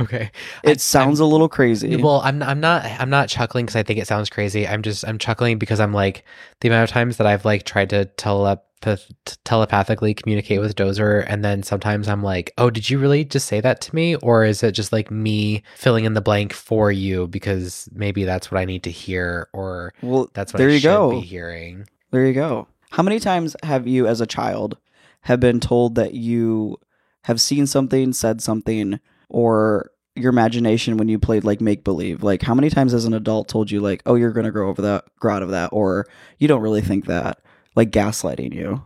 Okay. 0.01 0.31
it 0.63 0.81
sounds 0.81 1.21
a 1.21 1.25
little 1.25 1.49
crazy. 1.49 1.97
Well, 1.97 2.21
I'm 2.23 2.43
I'm 2.43 2.61
not 2.61 2.85
I'm 2.85 3.11
not 3.11 3.29
chuckling 3.29 3.65
because 3.67 3.77
I 3.77 3.83
think 3.83 3.99
it 3.99 4.07
sounds 4.07 4.29
crazy. 4.29 4.67
I'm 4.67 4.83
just 4.83 5.07
I'm 5.07 5.19
chuckling 5.19 5.59
because 5.59 5.81
I'm 5.81 5.93
like 5.93 6.25
the 6.61 6.69
amount 6.69 6.85
of 6.89 6.93
times 6.93 7.17
that 7.17 7.27
I've 7.27 7.45
like 7.45 7.65
tried 7.65 7.91
to 7.91 8.05
telepath- 8.05 9.11
telepathically 9.45 10.13
communicate 10.13 10.61
with 10.61 10.75
Dozer, 10.77 11.25
and 11.27 11.43
then 11.45 11.63
sometimes 11.63 12.09
I'm 12.09 12.23
like, 12.23 12.53
oh, 12.59 12.69
did 12.69 12.91
you 12.91 12.99
really 12.99 13.25
just 13.25 13.47
say 13.47 13.61
that 13.61 13.81
to 13.83 13.95
me, 13.95 14.17
or 14.17 14.45
is 14.45 14.63
it 14.63 14.73
just 14.73 14.93
like 14.93 15.11
me 15.11 15.63
filling 15.77 16.05
in 16.05 16.13
the 16.15 16.21
blank 16.21 16.53
for 16.53 16.93
you 16.93 17.27
because 17.29 17.89
maybe 17.93 18.25
that's 18.25 18.51
what 18.51 18.61
I 18.61 18.67
need 18.67 18.83
to 18.83 18.91
hear, 18.91 19.49
or 19.55 19.95
well, 20.03 20.29
that's 20.35 20.53
what 20.53 20.59
there 20.59 20.69
I 20.69 20.73
you 20.73 20.79
should 20.81 20.89
go. 20.89 21.11
be 21.13 21.21
hearing. 21.21 21.87
There 22.11 22.27
you 22.27 22.35
go. 22.35 22.69
How 22.91 23.03
many 23.03 23.19
times 23.19 23.57
have 23.63 23.87
you, 23.87 24.07
as 24.07 24.21
a 24.21 24.27
child, 24.27 24.77
have 25.23 25.41
been 25.41 25.59
told 25.59 25.95
that 25.97 26.15
you 26.15 26.79
have 27.23 27.41
seen 27.41 27.67
something, 27.67 28.13
said 28.13 28.41
something, 28.41 29.01
or 29.29 29.91
your 30.15 30.31
imagination 30.31 30.97
when 30.97 31.09
you 31.09 31.19
played 31.19 31.45
like 31.45 31.61
make 31.61 31.85
believe? 31.85 32.23
Like, 32.23 32.43
how 32.43 32.55
many 32.55 32.71
times 32.71 32.95
as 32.95 33.05
an 33.05 33.15
adult 33.15 33.49
told 33.49 33.71
you 33.71 33.81
like, 33.81 34.03
"Oh, 34.07 34.15
you're 34.15 34.33
gonna 34.33 34.51
grow 34.51 34.69
over 34.69 34.83
that, 34.83 35.05
grow 35.21 35.35
out 35.35 35.43
of 35.43 35.51
that," 35.51 35.71
or 35.73 36.07
you 36.39 36.49
don't 36.49 36.63
really 36.63 36.81
think 36.81 37.07
that, 37.07 37.41
like 37.75 37.91
gaslighting 37.91 38.55
you? 38.55 38.83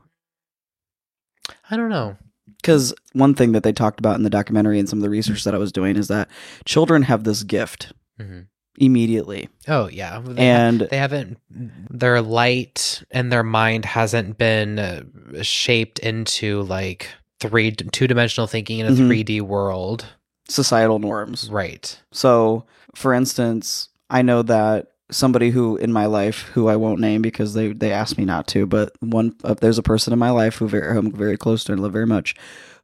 I 1.71 1.77
don't 1.77 1.89
know. 1.91 2.17
Because 2.57 2.93
one 3.13 3.35
thing 3.35 3.53
that 3.53 3.63
they 3.63 3.73
talked 3.73 4.01
about 4.01 4.17
in 4.17 4.23
the 4.23 4.31
documentary 4.31 4.79
and 4.79 4.89
some 4.89 4.99
of 4.99 5.03
the 5.03 5.11
research 5.11 5.45
that 5.45 5.55
I 5.55 5.59
was 5.59 5.73
doing 5.73 5.97
is 5.97 6.09
that 6.09 6.29
children 6.65 7.03
have 7.03 7.25
this 7.25 7.43
gift 7.43 7.93
hmm 8.19 8.41
immediately, 8.79 9.49
Oh 9.69 9.89
yeah, 9.89 10.21
They 10.21 10.47
and 10.49 10.81
they 10.91 10.97
haven't 10.97 11.39
their 11.51 12.23
light 12.23 13.03
and 13.11 13.31
their 13.31 13.43
mind 13.43 13.85
hasn't 13.85 14.39
been 14.39 14.79
uh, 14.79 15.03
shaped 15.43 15.99
into 15.99 16.63
like 16.63 17.09
three 17.41 17.73
two-dimensional 17.73 18.47
thinking 18.47 18.79
in 18.79 18.87
a 18.87 18.91
Mhm. 18.93 19.09
3D 19.09 19.41
world. 19.43 20.07
Societal 20.51 20.99
norms. 20.99 21.49
Right. 21.51 21.99
So, 22.13 22.67
for 22.95 23.15
instance, 23.15 23.89
I 24.09 24.23
know 24.23 24.43
that 24.43 24.89
somebody 25.11 25.51
who 25.51 25.77
in 25.77 25.93
my 25.93 26.07
life 26.07 26.43
who 26.55 26.69
I 26.69 26.77
won't 26.77 27.01
name 27.01 27.23
because 27.23 27.55
they 27.55 27.73
they 27.73 27.93
asked 27.93 28.19
me 28.19 28.25
not 28.25 28.47
to, 28.49 28.67
but 28.67 28.93
one 29.01 29.35
uh, 29.45 29.55
there's 29.55 29.79
a 29.79 29.83
person 29.83 30.13
in 30.13 30.19
my 30.19 30.31
life 30.31 30.57
who 30.57 30.69
very 30.69 30.97
I'm 30.97 31.13
very 31.13 31.37
close 31.37 31.65
to 31.65 31.73
and 31.73 31.83
love 31.83 31.93
very 31.93 32.07
much, 32.07 32.35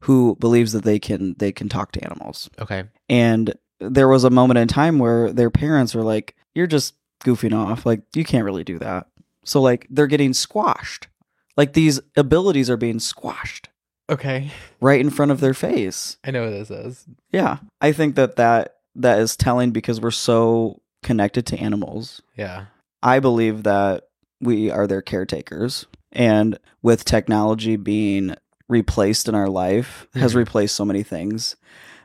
who 0.00 0.36
believes 0.36 0.72
that 0.72 0.84
they 0.84 0.98
can 0.98 1.34
they 1.38 1.52
can 1.52 1.68
talk 1.68 1.92
to 1.92 2.04
animals. 2.04 2.50
Okay. 2.58 2.84
And 3.08 3.54
there 3.80 4.08
was 4.08 4.24
a 4.24 4.30
moment 4.30 4.58
in 4.58 4.68
time 4.68 4.98
where 4.98 5.32
their 5.32 5.50
parents 5.50 5.94
were 5.94 6.02
like, 6.02 6.34
"You're 6.54 6.66
just 6.66 6.94
goofing 7.24 7.54
off. 7.54 7.86
Like 7.86 8.02
you 8.14 8.24
can't 8.24 8.44
really 8.44 8.64
do 8.64 8.78
that." 8.78 9.06
So 9.44 9.60
like 9.60 9.86
they're 9.90 10.06
getting 10.06 10.32
squashed. 10.32 11.08
Like 11.56 11.72
these 11.72 12.00
abilities 12.16 12.68
are 12.68 12.76
being 12.76 12.98
squashed 12.98 13.68
Okay. 14.08 14.50
right 14.80 15.00
in 15.00 15.10
front 15.10 15.32
of 15.32 15.40
their 15.40 15.54
face. 15.54 16.16
I 16.24 16.30
know 16.30 16.44
what 16.44 16.50
this 16.50 16.70
is. 16.70 17.04
Yeah, 17.32 17.58
I 17.80 17.92
think 17.92 18.14
that 18.16 18.36
that 18.36 18.76
that 18.94 19.18
is 19.18 19.36
telling 19.36 19.72
because 19.72 20.00
we're 20.00 20.10
so 20.10 20.80
connected 21.02 21.44
to 21.46 21.58
animals. 21.58 22.22
Yeah. 22.36 22.66
I 23.02 23.18
believe 23.20 23.62
that 23.64 24.04
we 24.40 24.70
are 24.70 24.86
their 24.86 25.02
caretakers, 25.02 25.86
and 26.12 26.58
with 26.82 27.04
technology 27.04 27.76
being 27.76 28.34
replaced 28.68 29.28
in 29.28 29.34
our 29.34 29.48
life, 29.48 30.06
has 30.14 30.32
Mhm. 30.32 30.36
replaced 30.36 30.74
so 30.76 30.84
many 30.84 31.02
things 31.02 31.56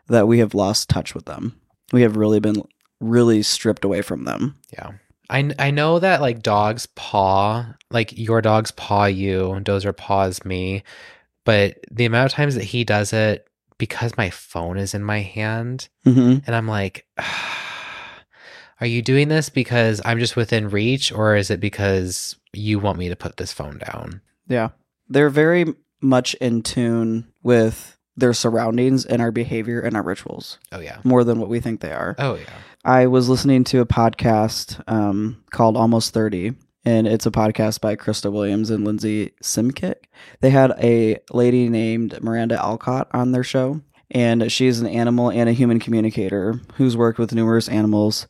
that 0.08 0.28
we 0.28 0.40
have 0.40 0.54
lost 0.54 0.90
touch 0.90 1.16
with 1.16 1.26
them. 1.26 1.56
We 1.94 2.02
have 2.04 2.16
really 2.18 2.40
been 2.40 2.64
really 3.00 3.42
stripped 3.42 3.84
away 3.86 4.02
from 4.02 4.26
them. 4.26 4.58
Yeah. 4.74 4.92
I, 5.30 5.52
I 5.58 5.72
know 5.72 5.98
that 6.00 6.20
like 6.22 6.44
dogs 6.44 6.88
paw, 6.96 7.74
like 7.90 8.18
your 8.18 8.42
dogs 8.42 8.72
paw 8.72 9.06
you 9.06 9.52
and 9.54 9.66
Dozer 9.66 9.96
paws 9.96 10.44
me, 10.46 10.84
but 11.46 11.78
the 11.92 12.06
amount 12.06 12.28
of 12.32 12.36
times 12.36 12.56
that 12.56 12.64
he 12.66 12.84
does 12.84 13.14
it 13.14 13.48
because 13.78 14.16
my 14.18 14.30
phone 14.30 14.78
is 14.78 14.94
in 14.94 15.04
my 15.04 15.22
hand 15.22 15.90
Mm-hmm. 16.06 16.40
and 16.46 16.56
I'm 16.56 16.68
like, 16.68 17.06
are 18.82 18.88
you 18.88 19.02
doing 19.02 19.28
this 19.28 19.50
because 19.50 20.02
I'm 20.06 20.20
just 20.20 20.36
within 20.36 20.70
reach 20.70 21.12
or 21.12 21.36
is 21.36 21.50
it 21.52 21.60
because 21.60 22.36
you 22.54 22.80
want 22.80 22.98
me 22.98 23.10
to 23.10 23.16
put 23.16 23.38
this 23.38 23.52
phone 23.54 23.78
down? 23.80 24.22
Yeah, 24.48 24.70
they're 25.10 25.30
very 25.30 25.66
much 26.02 26.34
in 26.36 26.64
tune 26.64 27.32
with 27.44 27.98
their 28.18 28.34
surroundings 28.34 29.06
and 29.06 29.22
our 29.22 29.32
behavior 29.32 29.80
and 29.80 29.96
our 29.96 30.04
rituals 30.04 30.58
Oh, 30.72 30.80
yeah. 30.80 30.98
more 31.04 31.24
than 31.24 31.40
what 31.40 31.48
we 31.50 31.60
think 31.60 31.80
they 31.80 31.92
are. 31.94 32.16
Oh, 32.20 32.36
yeah. 32.36 32.46
I 32.84 33.06
was 33.08 33.30
listening 33.30 33.64
to 33.66 33.80
a 33.80 33.86
podcast 33.86 34.82
um, 34.92 35.44
called 35.52 35.78
Almost 35.78 36.14
30, 36.14 36.54
and 36.86 37.08
it's 37.08 37.26
a 37.26 37.32
podcast 37.32 37.82
by 37.82 37.96
Krista 37.96 38.32
Williams 38.32 38.70
and 38.70 38.84
Lindsey 38.86 39.32
Simcik. 39.44 39.96
They 40.39 40.50
had 40.50 40.72
a 40.82 41.17
lady 41.32 41.70
named 41.70 42.22
Miranda 42.22 42.60
Alcott 42.60 43.08
on 43.13 43.32
their 43.32 43.44
show, 43.44 43.82
and 44.10 44.52
she's 44.52 44.80
an 44.80 44.88
animal 44.88 45.30
and 45.32 45.48
a 45.50 45.54
human 45.54 45.80
communicator 45.80 46.60
who's 46.76 46.98
worked 46.98 47.20
with 47.20 47.34
numerous 47.34 47.67
animals. 47.70 48.28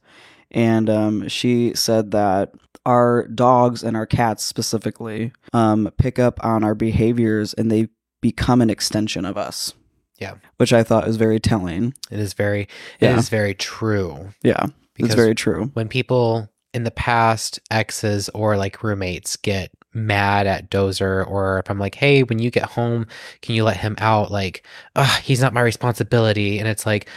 And 0.51 0.89
um, 0.89 1.27
she 1.29 1.73
said 1.75 2.11
that 2.11 2.53
our 2.85 3.27
dogs 3.27 3.83
and 3.83 3.95
our 3.95 4.05
cats 4.05 4.43
specifically 4.43 5.31
um, 5.53 5.89
pick 5.97 6.19
up 6.19 6.43
on 6.43 6.63
our 6.63 6.75
behaviors 6.75 7.53
and 7.53 7.71
they 7.71 7.87
become 8.21 8.59
an 8.61 8.69
extension 8.69 9.23
of 9.25 9.37
us. 9.37 9.73
Yeah. 10.19 10.35
Which 10.57 10.73
I 10.73 10.83
thought 10.83 11.07
was 11.07 11.15
very 11.17 11.39
telling. 11.39 11.93
It 12.11 12.19
is 12.19 12.33
very, 12.33 12.63
it 12.99 13.09
is 13.17 13.31
Yeah. 13.31 13.37
very 13.37 13.55
true. 13.55 14.29
Yeah, 14.43 14.65
Because 14.95 15.11
it's 15.11 15.15
very 15.15 15.33
true. 15.35 15.71
when 15.73 15.87
people 15.87 16.49
in 16.73 16.83
the 16.83 16.91
past, 16.91 17.59
exes 17.69 18.29
or 18.29 18.57
like 18.57 18.83
roommates 18.83 19.35
get 19.35 19.71
mad 19.93 20.47
at 20.47 20.69
Dozer, 20.69 21.27
or 21.27 21.59
if 21.59 21.69
I'm 21.69 21.79
like, 21.79 21.95
hey, 21.95 22.23
when 22.23 22.39
you 22.39 22.49
get 22.49 22.63
home, 22.63 23.07
can 23.41 23.55
you 23.55 23.63
let 23.63 23.77
him 23.77 23.95
out? 23.97 24.31
Like, 24.31 24.65
he's 25.21 25.41
not 25.41 25.53
my 25.53 25.61
responsibility. 25.61 26.59
And 26.59 26.67
it's 26.67 26.85
like, 26.85 27.09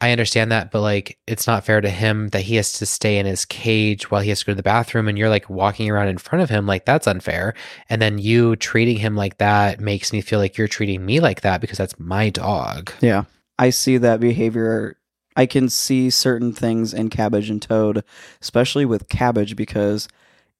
I 0.00 0.12
understand 0.12 0.52
that, 0.52 0.70
but 0.70 0.82
like, 0.82 1.18
it's 1.26 1.48
not 1.48 1.64
fair 1.64 1.80
to 1.80 1.90
him 1.90 2.28
that 2.28 2.42
he 2.42 2.54
has 2.54 2.72
to 2.74 2.86
stay 2.86 3.18
in 3.18 3.26
his 3.26 3.44
cage 3.44 4.10
while 4.10 4.22
he 4.22 4.28
has 4.28 4.38
to 4.40 4.46
go 4.46 4.52
to 4.52 4.56
the 4.56 4.62
bathroom 4.62 5.08
and 5.08 5.18
you're 5.18 5.28
like 5.28 5.50
walking 5.50 5.90
around 5.90 6.06
in 6.06 6.18
front 6.18 6.44
of 6.44 6.50
him. 6.50 6.66
Like, 6.66 6.84
that's 6.84 7.08
unfair. 7.08 7.54
And 7.88 8.00
then 8.00 8.18
you 8.18 8.54
treating 8.54 8.98
him 8.98 9.16
like 9.16 9.38
that 9.38 9.80
makes 9.80 10.12
me 10.12 10.20
feel 10.20 10.38
like 10.38 10.56
you're 10.56 10.68
treating 10.68 11.04
me 11.04 11.18
like 11.18 11.40
that 11.40 11.60
because 11.60 11.78
that's 11.78 11.98
my 11.98 12.30
dog. 12.30 12.92
Yeah. 13.00 13.24
I 13.58 13.70
see 13.70 13.96
that 13.98 14.20
behavior. 14.20 14.96
I 15.36 15.46
can 15.46 15.68
see 15.68 16.10
certain 16.10 16.52
things 16.52 16.92
in 16.92 17.08
Cabbage 17.10 17.50
and 17.50 17.62
Toad, 17.62 18.04
especially 18.42 18.84
with 18.84 19.08
Cabbage, 19.08 19.56
because 19.56 20.08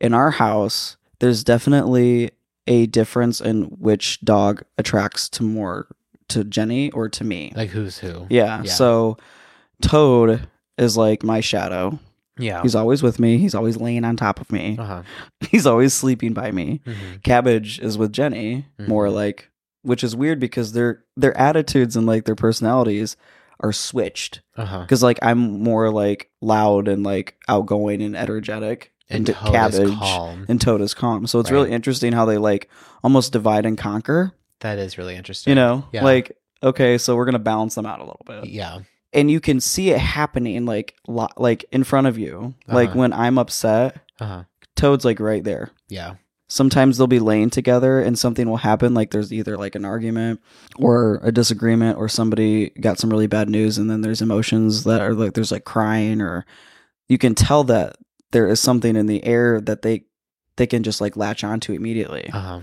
in 0.01 0.15
our 0.15 0.31
house, 0.31 0.97
there's 1.19 1.43
definitely 1.45 2.31
a 2.67 2.87
difference 2.87 3.41
in 3.41 3.65
which 3.65 4.21
dog 4.23 4.63
attracts 4.79 5.29
to 5.31 5.43
more 5.43 5.89
to 6.29 6.45
Jenny 6.45 6.91
or 6.93 7.09
to 7.09 7.25
me. 7.25 7.53
Like, 7.57 7.71
who's 7.71 7.99
who? 7.99 8.27
yeah. 8.31 8.63
yeah. 8.63 8.71
So 8.71 9.17
Toad 9.83 10.47
is 10.79 10.97
like 10.97 11.23
my 11.23 11.41
shadow. 11.41 11.99
Yeah. 12.39 12.63
He's 12.63 12.75
always 12.75 13.03
with 13.03 13.19
me. 13.19 13.39
He's 13.39 13.55
always 13.55 13.77
laying 13.77 14.05
on 14.05 14.17
top 14.17 14.41
of 14.41 14.51
me. 14.53 14.77
Uh 14.79 14.85
huh. 14.85 15.03
He's 15.51 15.67
always 15.67 15.93
sleeping 15.93 16.33
by 16.33 16.51
me. 16.53 16.81
Mhm. 16.87 17.23
Cabbage 17.23 17.81
is 17.81 17.99
with 17.99 18.13
Jenny, 18.13 18.67
more 18.79 19.07
Mhm. 19.09 19.13
like 19.15 19.51
which 19.83 20.05
is 20.05 20.15
weird 20.15 20.39
because 20.41 20.73
their 20.73 21.03
their 21.17 21.37
attitudes 21.37 21.97
and 21.97 22.07
like 22.07 22.25
their 22.25 22.35
personalities 22.35 23.17
are 23.61 23.73
switched. 23.73 24.41
Because 24.57 25.03
like 25.03 25.19
I'm 25.23 25.63
more 25.63 25.91
like 25.91 26.31
loud 26.41 26.89
and 26.89 27.03
like 27.05 27.37
outgoing 27.49 28.03
and 28.03 28.17
energetic, 28.17 28.93
And 29.09 29.27
d- 29.27 29.33
Toad 29.33 29.75
is 29.75 29.91
calm. 29.99 30.47
and 30.49 30.61
Toad 30.61 30.81
is 30.81 30.95
calm. 30.95 31.27
So 31.27 31.41
it's 31.41 31.51
Right. 31.51 31.57
really 31.59 31.71
interesting 31.73 32.13
how 32.13 32.25
they 32.27 32.39
like 32.39 32.69
almost 33.05 33.33
divide 33.33 33.67
and 33.67 33.77
conquer. 33.79 34.33
That 34.61 34.79
is 34.79 34.99
really 34.99 35.17
interesting. 35.17 35.51
You 35.51 35.55
know, 35.57 35.85
Yeah. 35.93 36.05
like 36.05 36.37
okay, 36.63 36.99
so 36.99 37.17
we're 37.17 37.25
gonna 37.25 37.39
balance 37.39 37.75
them 37.75 37.87
out 37.87 38.01
a 38.01 38.05
little 38.05 38.25
bit, 38.27 38.45
Yeah. 38.47 38.81
and 39.15 39.31
you 39.31 39.41
can 39.41 39.61
see 39.61 39.91
it 39.91 39.99
happening 39.99 40.67
like 40.67 40.95
lo- 41.09 41.29
like 41.39 41.65
in 41.73 41.85
front 41.85 42.07
of 42.07 42.19
you. 42.19 42.55
Like 42.69 42.91
Uh-huh. 42.91 42.99
when 42.99 43.13
I'm 43.15 43.39
upset, 43.39 43.97
Uh 44.21 44.27
huh. 44.27 44.43
Toad's 44.77 45.05
like 45.05 45.21
right 45.21 45.43
there. 45.45 45.71
Yeah. 45.89 46.15
Sometimes 46.51 46.99
they'll 46.99 47.07
be 47.07 47.21
laying 47.21 47.49
together 47.49 48.01
and 48.01 48.19
something 48.19 48.49
will 48.49 48.57
happen 48.59 48.93
like 48.93 49.11
there's 49.13 49.33
either 49.33 49.57
like 49.57 49.75
an 49.77 49.85
argument 49.85 50.41
or 50.77 51.21
a 51.23 51.31
disagreement 51.31 51.97
or 51.97 52.09
somebody 52.09 52.71
got 52.81 52.99
some 52.99 53.09
really 53.09 53.29
bad 53.29 53.49
news 53.49 53.79
and 53.79 53.89
then 53.89 54.01
there's 54.01 54.21
emotions 54.21 54.83
that 54.85 55.01
are 55.01 55.15
like 55.15 55.33
there's 55.35 55.53
like 55.53 55.65
crying 55.65 56.21
or 56.21 56.45
you 57.09 57.17
can 57.19 57.35
tell 57.35 57.63
that 57.65 57.97
there 58.33 58.49
is 58.49 58.59
something 58.61 58.97
in 58.97 59.07
the 59.07 59.25
air 59.25 59.61
that 59.61 59.83
they 59.83 60.03
they 60.57 60.67
can 60.67 60.83
just 60.83 61.01
like 61.01 61.17
latch 61.17 61.45
onto 61.45 61.73
immediately 61.73 62.29
Uh 62.33 62.41
huh. 62.41 62.61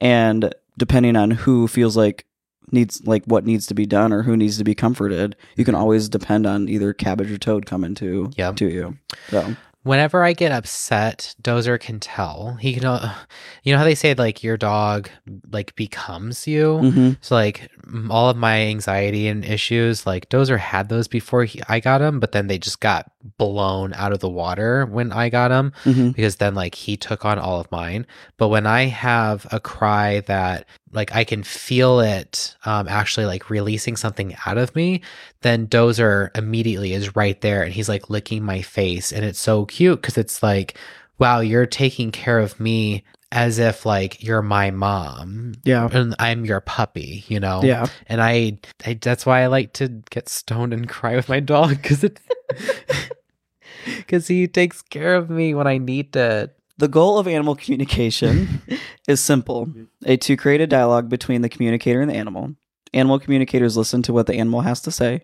and 0.00 0.54
depending 0.78 1.16
on 1.16 1.30
who 1.30 1.66
feels 1.68 1.96
like 1.96 2.26
needs 2.70 3.02
like 3.06 3.24
what 3.24 3.44
needs 3.44 3.66
to 3.66 3.74
be 3.74 3.86
done 3.86 4.12
or 4.12 4.22
who 4.22 4.36
needs 4.36 4.56
to 4.58 4.64
be 4.64 4.74
comforted 4.74 5.36
you 5.56 5.64
can 5.64 5.74
always 5.74 6.08
depend 6.08 6.46
on 6.46 6.68
either 6.68 6.92
cabbage 6.92 7.30
or 7.30 7.38
toad 7.38 7.66
coming 7.66 7.94
to 7.94 8.30
Yeah. 8.36 8.52
to 8.52 8.68
you 8.68 8.96
so 9.30 9.56
Whenever 9.84 10.24
I 10.24 10.32
get 10.32 10.52
upset, 10.52 11.34
Dozer 11.42 11.78
can 11.78 12.00
tell. 12.00 12.56
He 12.60 12.74
can, 12.74 12.84
uh, 12.84 13.14
you 13.62 13.72
know 13.72 13.78
how 13.78 13.84
they 13.84 13.94
say 13.94 14.14
like 14.14 14.42
your 14.42 14.56
dog 14.56 15.08
like 15.50 15.74
becomes 15.76 16.46
you. 16.46 16.80
mhm. 16.82 17.16
So 17.20 17.34
like 17.34 17.70
all 18.10 18.30
of 18.30 18.36
my 18.36 18.60
anxiety 18.62 19.28
and 19.28 19.44
issues, 19.44 20.06
like 20.06 20.28
Dozer 20.28 20.58
had 20.58 20.88
those 20.88 21.08
before 21.08 21.44
he, 21.44 21.60
I 21.68 21.80
got 21.80 22.00
him, 22.00 22.20
but 22.20 22.32
then 22.32 22.46
they 22.46 22.58
just 22.58 22.80
got 22.80 23.11
blown 23.38 23.92
out 23.94 24.12
of 24.12 24.20
the 24.20 24.28
water 24.28 24.86
when 24.86 25.12
I 25.12 25.28
got 25.28 25.50
him 25.50 25.72
Mhm. 25.84 26.14
because 26.14 26.36
then 26.36 26.54
like 26.54 26.74
he 26.74 26.96
took 26.96 27.24
on 27.24 27.38
all 27.38 27.60
of 27.60 27.70
mine. 27.70 28.06
But 28.36 28.48
when 28.48 28.66
I 28.66 28.86
have 28.86 29.46
a 29.52 29.60
cry 29.60 30.20
that 30.20 30.66
like 30.92 31.14
I 31.14 31.24
can 31.24 31.42
feel 31.42 32.00
it 32.00 32.54
um, 32.64 32.88
actually 32.88 33.26
like 33.26 33.48
releasing 33.50 33.96
something 33.96 34.34
out 34.46 34.58
of 34.58 34.74
me, 34.76 35.00
then 35.40 35.66
Dozer 35.66 36.36
immediately 36.36 36.92
is 36.92 37.16
right 37.16 37.40
there 37.40 37.62
and 37.62 37.72
he's 37.72 37.88
like 37.88 38.10
licking 38.10 38.42
my 38.44 38.60
face. 38.62 39.12
And 39.12 39.24
it's 39.24 39.40
so 39.40 39.64
cute 39.66 40.00
because 40.02 40.18
it's 40.18 40.42
like, 40.42 40.76
wow, 41.18 41.40
you're 41.40 41.66
taking 41.66 42.10
care 42.10 42.38
of 42.38 42.58
me 42.60 43.04
as 43.32 43.58
if 43.58 43.86
like 43.86 44.22
you're 44.22 44.42
my 44.42 44.70
mom 44.70 45.54
yeah 45.64 45.88
and 45.90 46.14
I'm 46.18 46.44
your 46.44 46.60
puppy, 46.60 47.24
you 47.28 47.40
know? 47.40 47.62
yeah 47.64 47.86
And 48.06 48.22
I, 48.22 48.58
I 48.84 48.94
that's 48.94 49.26
why 49.26 49.42
I 49.42 49.46
like 49.46 49.72
to 49.74 49.88
get 50.10 50.28
stoned 50.28 50.72
and 50.72 50.88
cry 50.88 51.16
with 51.16 51.30
my 51.30 51.40
dog 51.40 51.70
because 51.70 52.04
it, 52.04 52.20
because 53.96 54.28
he 54.28 54.46
takes 54.46 54.82
care 54.82 55.14
of 55.14 55.30
me 55.30 55.54
when 55.54 55.66
I 55.66 55.78
need 55.78 56.12
to. 56.12 56.50
The 56.78 56.88
goal 56.88 57.18
of 57.18 57.28
animal 57.28 57.54
communication 57.54 58.62
is 59.08 59.20
simple 59.20 59.68
a, 60.04 60.16
to 60.16 60.36
create 60.36 60.60
a 60.60 60.66
dialogue 60.66 61.08
between 61.08 61.42
the 61.42 61.48
communicator 61.48 62.00
and 62.00 62.10
the 62.10 62.16
animal. 62.16 62.54
Animal 62.92 63.18
communicators 63.18 63.76
listen 63.76 64.02
to 64.02 64.12
what 64.12 64.26
the 64.26 64.34
animal 64.34 64.62
has 64.62 64.80
to 64.82 64.90
say, 64.90 65.22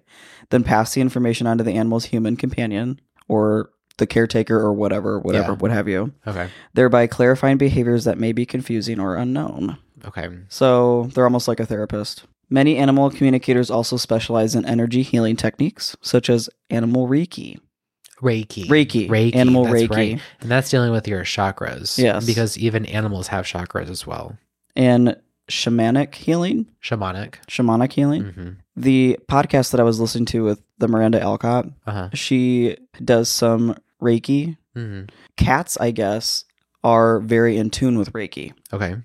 then 0.51 0.62
pass 0.62 0.94
the 0.94 1.01
information 1.01 1.47
on 1.47 1.59
to 1.59 1.64
the 1.64 1.73
animal's 1.73 2.07
human 2.07 2.37
companion 2.37 3.01
or 3.29 3.71
the 3.99 4.07
caretaker 4.07 4.59
or 4.59 4.73
whatever, 4.73 5.19
whatever, 5.19 5.53
Yeah. 5.53 5.59
what 5.59 5.71
have 5.71 5.89
you, 5.89 6.13
Okay. 6.27 6.49
thereby 6.75 7.07
clarifying 7.07 7.59
behaviors 7.59 8.05
that 8.05 8.19
may 8.19 8.33
be 8.33 8.47
confusing 8.47 8.99
or 8.99 9.17
unknown. 9.17 9.77
Okay. 10.07 10.29
So 10.49 11.09
they're 11.15 11.25
almost 11.25 11.49
like 11.49 11.61
a 11.61 11.67
therapist. 11.67 12.25
Many 12.51 12.77
animal 12.79 13.11
communicators 13.11 13.71
also 13.71 13.97
specialize 13.99 14.55
in 14.55 14.65
energy 14.65 15.03
healing 15.03 15.37
techniques, 15.37 15.97
such 16.01 16.31
as 16.31 16.49
animal 16.71 17.07
Reiki. 17.09 17.59
Reiki. 18.23 18.67
Reiki. 18.67 19.09
Reiki. 19.09 19.35
Animal 19.37 19.65
that's 19.65 19.75
Reiki. 19.83 19.91
Right. 19.91 20.21
And 20.41 20.51
that's 20.51 20.71
dealing 20.71 20.91
with 20.93 21.07
your 21.07 21.23
chakras. 21.25 21.99
Yes. 21.99 22.25
Because 22.27 22.57
even 22.59 22.87
animals 22.87 23.29
have 23.29 23.45
chakras 23.45 23.91
as 23.91 24.07
well. 24.07 24.37
And 24.75 25.17
shamanic 25.51 26.15
healing, 26.15 26.67
Shamanic. 26.83 27.35
shamanic 27.49 27.93
healing. 27.93 28.23
Mm-hmm. 28.25 28.49
The 28.77 29.19
podcast 29.31 29.71
that 29.71 29.81
I 29.81 29.85
was 29.85 29.99
listening 30.01 30.27
to 30.27 30.45
with 30.45 30.63
the 30.79 30.89
Miranda 30.89 31.21
Alcott, 31.21 31.67
Uh 31.87 31.93
huh. 31.93 32.09
she 32.13 32.77
does 33.05 33.29
some 33.29 33.75
Reiki. 34.03 34.57
hmm 34.75 35.03
Cats, 35.37 35.77
I 35.81 35.91
guess, 35.91 36.45
are 36.85 37.21
very 37.21 37.57
in 37.57 37.71
tune 37.71 37.99
with 37.99 38.13
Reiki, 38.13 38.53
Okay. 38.73 38.97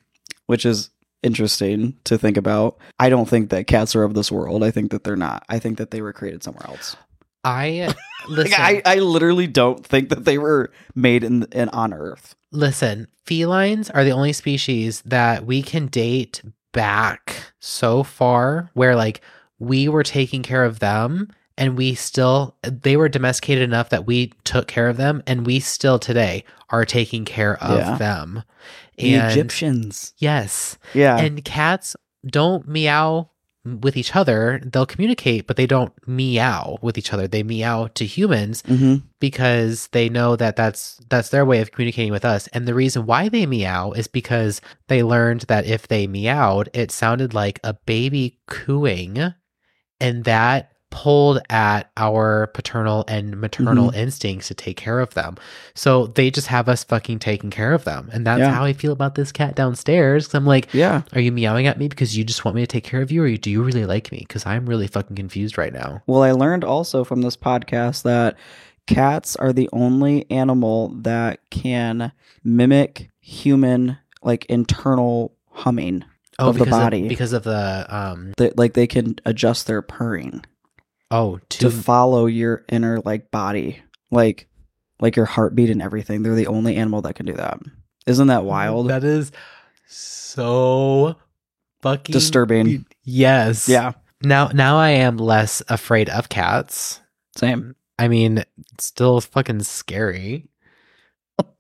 which 0.48 0.66
is 0.66 0.90
interesting 1.24 1.98
to 2.04 2.18
think 2.18 2.38
about. 2.38 2.78
I 3.00 3.10
don't 3.10 3.28
think 3.30 3.50
that 3.50 3.68
cats 3.68 3.96
are 3.96 4.04
of 4.04 4.14
this 4.14 4.32
world. 4.32 4.64
I 4.64 4.72
think 4.72 4.92
that 4.92 5.04
they're 5.04 5.16
not. 5.16 5.44
I 5.50 5.58
think 5.60 5.78
that 5.78 5.92
they 5.92 6.02
were 6.02 6.14
created 6.14 6.44
somewhere 6.44 6.68
else. 6.68 6.96
I 7.44 7.94
Like, 8.28 8.38
listen. 8.38 8.54
I, 8.62 8.82
I 8.86 8.96
literally 9.00 9.48
don't 9.48 9.86
think 9.86 10.10
that 10.10 10.24
they 10.26 10.38
were 10.38 10.72
made 10.96 11.24
in, 11.26 11.44
in 11.52 11.68
on 11.70 11.94
Earth. 11.94 12.36
Listen, 12.52 13.08
felines 13.26 13.90
are 13.90 14.04
the 14.06 14.12
only 14.12 14.32
species 14.34 15.02
that 15.06 15.46
we 15.46 15.62
can 15.62 15.88
date 15.88 16.42
back 16.72 17.52
so 17.60 18.04
far 18.04 18.70
where 18.74 18.96
like 18.96 19.22
we 19.60 19.88
were 19.90 20.04
taking 20.04 20.42
care 20.42 20.64
of 20.64 20.80
them 20.80 21.30
and 21.58 21.78
we 21.78 21.94
still 21.96 22.56
they 22.64 22.98
were 22.98 23.10
domesticated 23.10 23.64
enough 23.64 23.90
that 23.90 24.06
we 24.06 24.34
took 24.44 24.68
care 24.68 24.90
of 24.90 24.98
them 24.98 25.22
and 25.28 25.46
we 25.46 25.60
still 25.60 26.00
today 26.00 26.44
are 26.70 26.86
taking 26.86 27.26
care 27.26 27.62
of 27.64 27.78
Yeah. 27.80 27.98
them. 27.98 28.44
The 28.98 29.16
And 29.16 29.32
Egyptians. 29.32 30.14
yes, 30.18 30.78
Yeah. 30.94 31.18
and 31.18 31.44
cats 31.44 31.96
don't 32.26 32.68
meow 32.68 33.30
with 33.66 33.96
each 33.96 34.14
other. 34.16 34.60
They'll 34.66 34.86
communicate, 34.86 35.48
but 35.48 35.56
they 35.56 35.66
don't 35.68 35.94
meow 36.08 36.78
with 36.82 36.98
each 36.98 37.14
other. 37.14 37.28
They 37.30 37.44
meow 37.44 37.88
to 37.96 38.06
humans 38.06 38.62
hmm 38.66 38.96
because 39.20 39.88
they 39.94 40.10
know 40.10 40.36
that 40.36 40.58
that's 40.58 41.00
that's 41.10 41.30
their 41.30 41.46
way 41.46 41.62
of 41.62 41.72
communicating 41.72 42.12
with 42.12 42.26
us 42.26 42.48
and 42.48 42.68
the 42.68 42.74
reason 42.74 43.06
why 43.06 43.30
they 43.30 43.46
meow 43.46 43.92
is 43.92 44.06
because 44.06 44.60
they 44.90 45.02
learned 45.02 45.42
that 45.48 45.66
if 45.66 45.88
they 45.88 46.06
meowed 46.08 46.68
it 46.74 46.92
sounded 46.92 47.34
like 47.34 47.58
a 47.64 47.74
baby 47.74 48.38
cooing 48.48 49.34
and 50.02 50.26
that 50.26 50.73
pulled 50.96 51.40
at 51.50 51.90
our 51.98 52.46
paternal 52.54 53.04
and 53.08 53.36
maternal 53.42 53.90
instincts 53.90 54.48
to 54.48 54.54
take 54.54 54.78
care 54.78 55.00
of 55.00 55.12
them 55.16 55.36
so 55.74 56.06
they 56.06 56.30
just 56.30 56.46
have 56.46 56.70
us 56.70 56.84
fucking 56.84 57.18
taking 57.18 57.50
care 57.50 57.74
of 57.74 57.84
them 57.84 58.08
and 58.14 58.28
that's 58.28 58.40
Yeah. 58.40 58.52
how 58.54 58.64
i 58.64 58.74
feel 58.74 58.92
about 58.92 59.16
this 59.16 59.32
cat 59.32 59.56
downstairs 59.56 60.28
'Cause 60.28 60.36
i'm 60.36 60.46
like 60.46 60.72
Yeah. 60.72 61.02
are 61.14 61.20
you 61.20 61.32
meowing 61.32 61.66
at 61.66 61.80
me 61.80 61.88
because 61.88 62.16
you 62.16 62.24
just 62.24 62.46
want 62.46 62.54
me 62.56 62.62
to 62.62 62.68
take 62.68 62.84
care 62.84 63.02
of 63.02 63.12
you 63.12 63.24
or 63.24 63.36
do 63.38 63.50
you 63.50 63.64
really 63.64 63.88
like 63.88 64.12
me 64.12 64.20
because 64.20 64.46
i'm 64.46 64.68
really 64.68 64.86
fucking 64.86 65.16
confused 65.16 65.58
right 65.58 65.74
now 65.74 66.04
Well, 66.06 66.22
I 66.22 66.32
learned 66.32 66.64
also 66.64 67.04
from 67.04 67.24
this 67.24 67.36
podcast 67.36 68.04
that 68.04 68.38
cats 68.86 69.36
are 69.38 69.52
the 69.52 69.70
only 69.74 70.30
animal 70.30 70.90
that 71.02 71.40
can 71.50 72.12
mimic 72.44 73.10
human 73.20 73.98
like 74.22 74.46
internal 74.46 75.34
humming. 75.52 76.04
Of 76.40 76.58
the 76.58 76.66
body. 76.66 77.08
because 77.08 77.32
of 77.32 77.44
the 77.44 77.86
um 77.90 78.34
That 78.38 78.58
like 78.58 78.74
they 78.74 78.88
can 78.88 79.16
adjust 79.26 79.68
their 79.68 79.82
purring 79.82 80.44
Oh, 81.16 81.40
to 81.50 81.58
to 81.60 81.70
follow 81.70 82.26
your 82.26 82.66
inner 82.70 83.00
like 83.06 83.30
body, 83.30 83.82
like 84.10 84.48
like 85.00 85.16
your 85.16 85.26
heartbeat 85.26 85.70
and 85.70 85.82
everything. 85.82 86.24
They're 86.24 86.34
the 86.34 86.48
only 86.48 86.76
animal 86.76 87.02
that 87.04 87.14
can 87.14 87.26
do 87.28 87.34
that. 87.34 87.60
Isn't 88.08 88.28
that 88.28 88.46
wild? 88.46 88.90
That 88.90 89.04
is 89.04 89.32
so 89.88 91.16
fucking 91.82 92.14
Disturbing. 92.14 92.86
Yes. 93.04 93.68
Yeah, 93.70 93.94
Now, 94.24 94.48
now 94.54 94.78
I 94.78 94.90
am 94.90 95.18
less 95.18 95.62
afraid 95.70 96.10
of 96.10 96.30
cats. 96.30 97.00
same. 97.36 97.76
I 98.00 98.08
mean, 98.08 98.44
still 98.80 99.22
fucking 99.22 99.62
scary. 99.64 100.50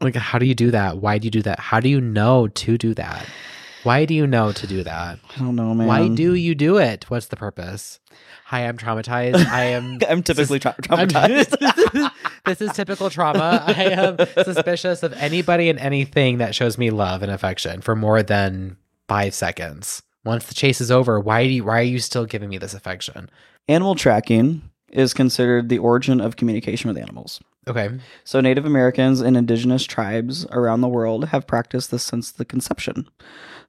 like, 0.02 0.16
how 0.16 0.40
do 0.40 0.46
you 0.48 0.56
do 0.56 0.72
that? 0.72 0.98
Why 0.98 1.18
do 1.20 1.26
you 1.28 1.32
do 1.32 1.44
that? 1.44 1.60
How 1.60 1.80
do 1.80 1.90
you 1.90 2.02
know 2.02 2.48
to 2.48 2.78
do 2.78 2.94
that? 2.96 3.26
Why 3.84 4.06
do 4.06 4.14
you 4.16 4.26
know 4.26 4.52
to 4.52 4.66
do 4.68 4.84
that? 4.84 5.20
I 5.36 5.40
don't 5.40 5.56
know, 5.56 5.74
man. 5.76 5.88
Why 5.88 6.08
do 6.08 6.34
you 6.34 6.56
do 6.56 6.78
it? 6.78 7.10
What's 7.10 7.28
the 7.28 7.36
purpose? 7.36 8.00
Hi, 8.46 8.68
I'm 8.68 8.78
traumatized. 8.78 9.46
I 9.48 9.64
am 9.66 10.00
I'm 10.10 10.22
typically 10.24 10.60
tra- 10.60 10.76
I'm- 10.90 11.08
traumatized. 11.08 12.12
this 12.46 12.62
is 12.62 12.72
typical 12.74 13.10
trauma. 13.10 13.64
I 13.66 13.74
am 13.86 14.18
suspicious 14.44 15.02
of 15.04 15.14
anybody 15.14 15.70
and 15.70 15.80
anything 15.80 16.38
that 16.40 16.54
shows 16.54 16.78
me 16.78 16.90
love 16.92 17.24
and 17.24 17.32
affection 17.32 17.82
for 17.82 17.96
more 17.96 18.22
than 18.22 18.78
five 19.08 19.34
seconds. 19.34 20.04
Once 20.26 20.46
the 20.46 20.54
chase 20.54 20.80
is 20.82 20.92
over, 20.92 21.20
why 21.20 21.44
do 21.44 21.50
you, 21.50 21.64
why 21.66 21.80
are 21.80 21.84
you 21.84 22.00
still 22.00 22.26
giving 22.26 22.50
me 22.50 22.58
this 22.58 22.74
affection? 22.74 23.30
Animal 23.68 23.96
tracking 23.96 24.62
is 24.90 25.14
considered 25.14 25.70
the 25.70 25.80
origin 25.80 26.22
of 26.22 26.36
communication 26.36 26.88
with 26.88 26.98
animals. 26.98 27.42
Okay. 27.68 27.90
So, 28.26 28.42
Native 28.42 28.66
Americans 28.66 29.22
and 29.22 29.36
indigenous 29.38 29.86
tribes 29.86 30.46
around 30.52 30.82
the 30.82 30.88
world 30.90 31.30
have 31.30 31.48
practiced 31.48 31.92
this 31.92 32.04
since 32.04 32.30
the 32.32 32.44
conception. 32.46 33.08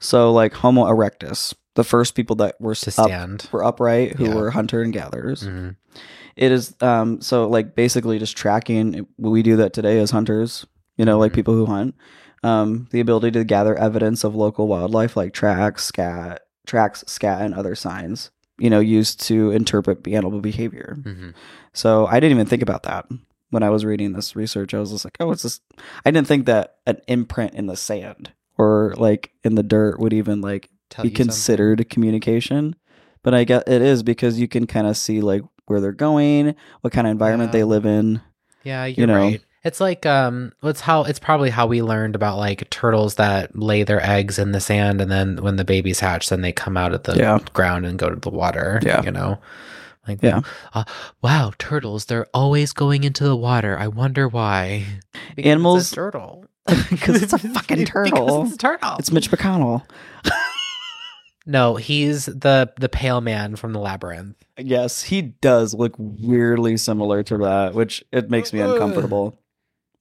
So, 0.00 0.32
like 0.32 0.54
Homo 0.54 0.84
erectus, 0.84 1.54
the 1.74 1.84
first 1.84 2.14
people 2.14 2.36
that 2.36 2.60
were 2.60 2.74
To 2.74 2.88
up, 3.00 3.06
stand. 3.08 3.48
were 3.52 3.64
upright, 3.64 4.16
who 4.16 4.26
Yeah. 4.26 4.34
were 4.34 4.50
hunter 4.50 4.82
and 4.82 4.92
gatherers. 4.92 5.42
Mhm. 5.44 5.76
It 6.36 6.50
is 6.52 6.74
um 6.80 7.20
so 7.20 7.48
like 7.48 7.74
basically 7.74 8.18
just 8.18 8.36
tracking. 8.36 9.06
We 9.18 9.42
do 9.42 9.56
that 9.56 9.72
today 9.72 9.98
as 10.00 10.10
hunters. 10.10 10.66
You 10.96 11.04
know, 11.04 11.18
like 11.18 11.32
Mhm. 11.32 11.36
people 11.36 11.54
who 11.54 11.66
hunt. 11.66 11.94
Um, 12.42 12.88
the 12.90 13.00
ability 13.00 13.30
to 13.32 13.44
gather 13.44 13.74
evidence 13.76 14.22
of 14.22 14.34
local 14.36 14.68
wildlife 14.68 15.16
like 15.16 15.32
tracks, 15.32 15.84
scat, 15.84 16.42
tracks, 16.66 17.02
scat, 17.06 17.40
and 17.42 17.54
other 17.54 17.74
signs. 17.74 18.30
You 18.58 18.70
know, 18.70 18.80
used 18.80 19.20
to 19.22 19.50
interpret 19.50 20.06
animal 20.06 20.40
behavior. 20.40 20.96
Mhm. 21.00 21.34
So 21.72 22.06
I 22.06 22.20
didn't 22.20 22.32
even 22.36 22.46
think 22.46 22.62
about 22.62 22.82
that 22.84 23.06
when 23.50 23.62
I 23.64 23.70
was 23.70 23.84
reading 23.84 24.12
this 24.12 24.36
research. 24.36 24.74
I 24.74 24.78
was 24.78 24.90
just 24.92 25.04
like, 25.04 25.16
oh, 25.20 25.32
it's 25.32 25.42
just. 25.42 25.62
I 26.04 26.10
didn't 26.12 26.28
think 26.28 26.46
that 26.46 26.76
an 26.86 26.98
imprint 27.08 27.54
in 27.54 27.66
the 27.66 27.76
sand 27.76 28.32
or 28.58 28.94
like 28.96 29.30
in 29.42 29.54
the 29.54 29.62
dirt 29.62 29.98
would 30.00 30.12
even 30.12 30.40
like 30.40 30.68
Tell 30.90 31.02
be 31.02 31.08
you 31.08 31.14
something. 31.14 31.26
considered 31.26 31.88
communication. 31.90 32.76
But 33.22 33.34
I 33.34 33.44
guess 33.44 33.62
it 33.66 33.80
is 33.82 34.02
because 34.02 34.38
you 34.38 34.48
can 34.48 34.66
kind 34.66 34.86
of 34.86 34.96
see 34.96 35.20
like 35.20 35.42
where 35.66 35.80
they're 35.80 35.92
going, 35.92 36.54
what 36.82 36.92
kind 36.92 37.06
of 37.06 37.10
environment 37.10 37.52
they 37.52 37.64
live 37.64 37.86
in. 37.86 38.20
Yeah, 38.64 38.84
you're 38.84 39.06
know. 39.06 39.16
right. 39.18 39.40
It's 39.64 39.80
like 39.80 40.04
um 40.04 40.52
it's 40.62 40.82
how 40.82 41.04
it's 41.04 41.18
probably 41.18 41.48
how 41.48 41.66
we 41.66 41.80
learned 41.80 42.14
about 42.14 42.36
like 42.36 42.68
turtles 42.68 43.14
that 43.14 43.56
lay 43.58 43.82
their 43.82 44.04
eggs 44.04 44.38
in 44.38 44.52
the 44.52 44.60
sand 44.60 45.00
and 45.00 45.10
then 45.10 45.38
when 45.42 45.56
the 45.56 45.64
babies 45.64 46.00
hatch 46.00 46.28
then 46.28 46.42
they 46.42 46.52
come 46.52 46.76
out 46.76 46.92
of 46.92 47.04
the 47.04 47.16
Yeah. 47.16 47.38
ground 47.54 47.86
and 47.86 47.98
go 47.98 48.10
to 48.10 48.16
the 48.16 48.28
water. 48.30 48.78
Yeah. 48.82 49.02
You 49.02 49.10
know? 49.10 49.38
Like 50.06 50.18
Yeah. 50.22 50.42
uh, 50.74 50.84
wow, 51.22 51.52
turtles, 51.58 52.04
they're 52.04 52.26
always 52.34 52.74
going 52.74 53.04
into 53.04 53.24
the 53.24 53.36
water. 53.36 53.78
I 53.78 53.88
wonder 53.88 54.28
why. 54.28 54.84
Because 55.34 55.50
Animals- 55.50 55.90
turtle. 55.90 56.44
because 56.90 57.22
it's 57.22 57.32
a 57.32 57.38
fucking 57.38 57.84
turtle. 57.84 58.44
it's 58.44 58.54
a 58.54 58.58
turtle. 58.58 58.96
It's 58.98 59.12
Mitch 59.12 59.30
McConnell. 59.30 59.82
no, 61.46 61.76
he's 61.76 62.26
the 62.26 62.72
the 62.78 62.88
pale 62.88 63.20
man 63.20 63.56
from 63.56 63.72
the 63.72 63.80
labyrinth. 63.80 64.36
Yes, 64.56 65.02
he 65.02 65.22
does 65.22 65.74
look 65.74 65.94
weirdly 65.98 66.76
similar 66.76 67.22
to 67.24 67.38
that, 67.38 67.74
which 67.74 68.04
it 68.12 68.30
makes 68.30 68.52
me 68.52 68.60
uncomfortable. 68.60 69.38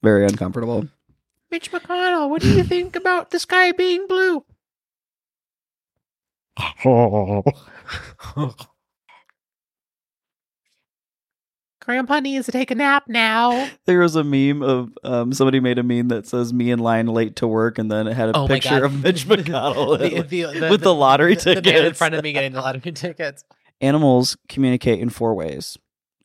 Very 0.02 0.24
uncomfortable. 0.24 0.88
Mitch 1.50 1.70
McConnell, 1.70 2.30
what 2.30 2.42
do 2.42 2.48
you 2.48 2.64
think 2.64 2.96
about 2.96 3.30
the 3.30 3.38
sky 3.38 3.72
being 3.72 4.06
blue? 4.06 4.44
Grandpa 11.84 12.20
needs 12.20 12.46
to 12.46 12.52
take 12.52 12.70
a 12.70 12.74
nap 12.74 13.04
now. 13.08 13.68
There 13.84 14.00
was 14.00 14.16
a 14.16 14.24
meme 14.24 14.62
of 14.62 14.90
um, 15.04 15.32
somebody 15.32 15.60
made 15.60 15.78
a 15.78 15.82
meme 15.82 16.08
that 16.08 16.26
says 16.26 16.52
"me 16.52 16.70
in 16.70 16.78
line 16.78 17.06
late 17.06 17.36
to 17.36 17.46
work," 17.46 17.78
and 17.78 17.90
then 17.90 18.06
it 18.06 18.14
had 18.14 18.30
a 18.30 18.36
Oh 18.36 18.46
picture 18.48 18.84
of 18.84 19.02
Mitch 19.02 19.24
McConnell 19.28 19.98
The- 19.98 20.22
the- 20.22 20.68
with 20.70 20.80
the, 20.82 20.94
lottery 20.94 21.34
the, 21.34 21.40
tickets. 21.40 21.66
The 21.66 21.72
man 21.72 21.84
in 21.86 21.94
front 21.94 22.14
of 22.14 22.22
me 22.24 22.32
getting 22.32 22.52
the 22.52 22.60
lottery 22.60 22.92
tickets. 22.92 23.44
Animals 23.80 24.36
communicate 24.48 25.00
in 25.00 25.10
four 25.10 25.34
ways: 25.34 25.76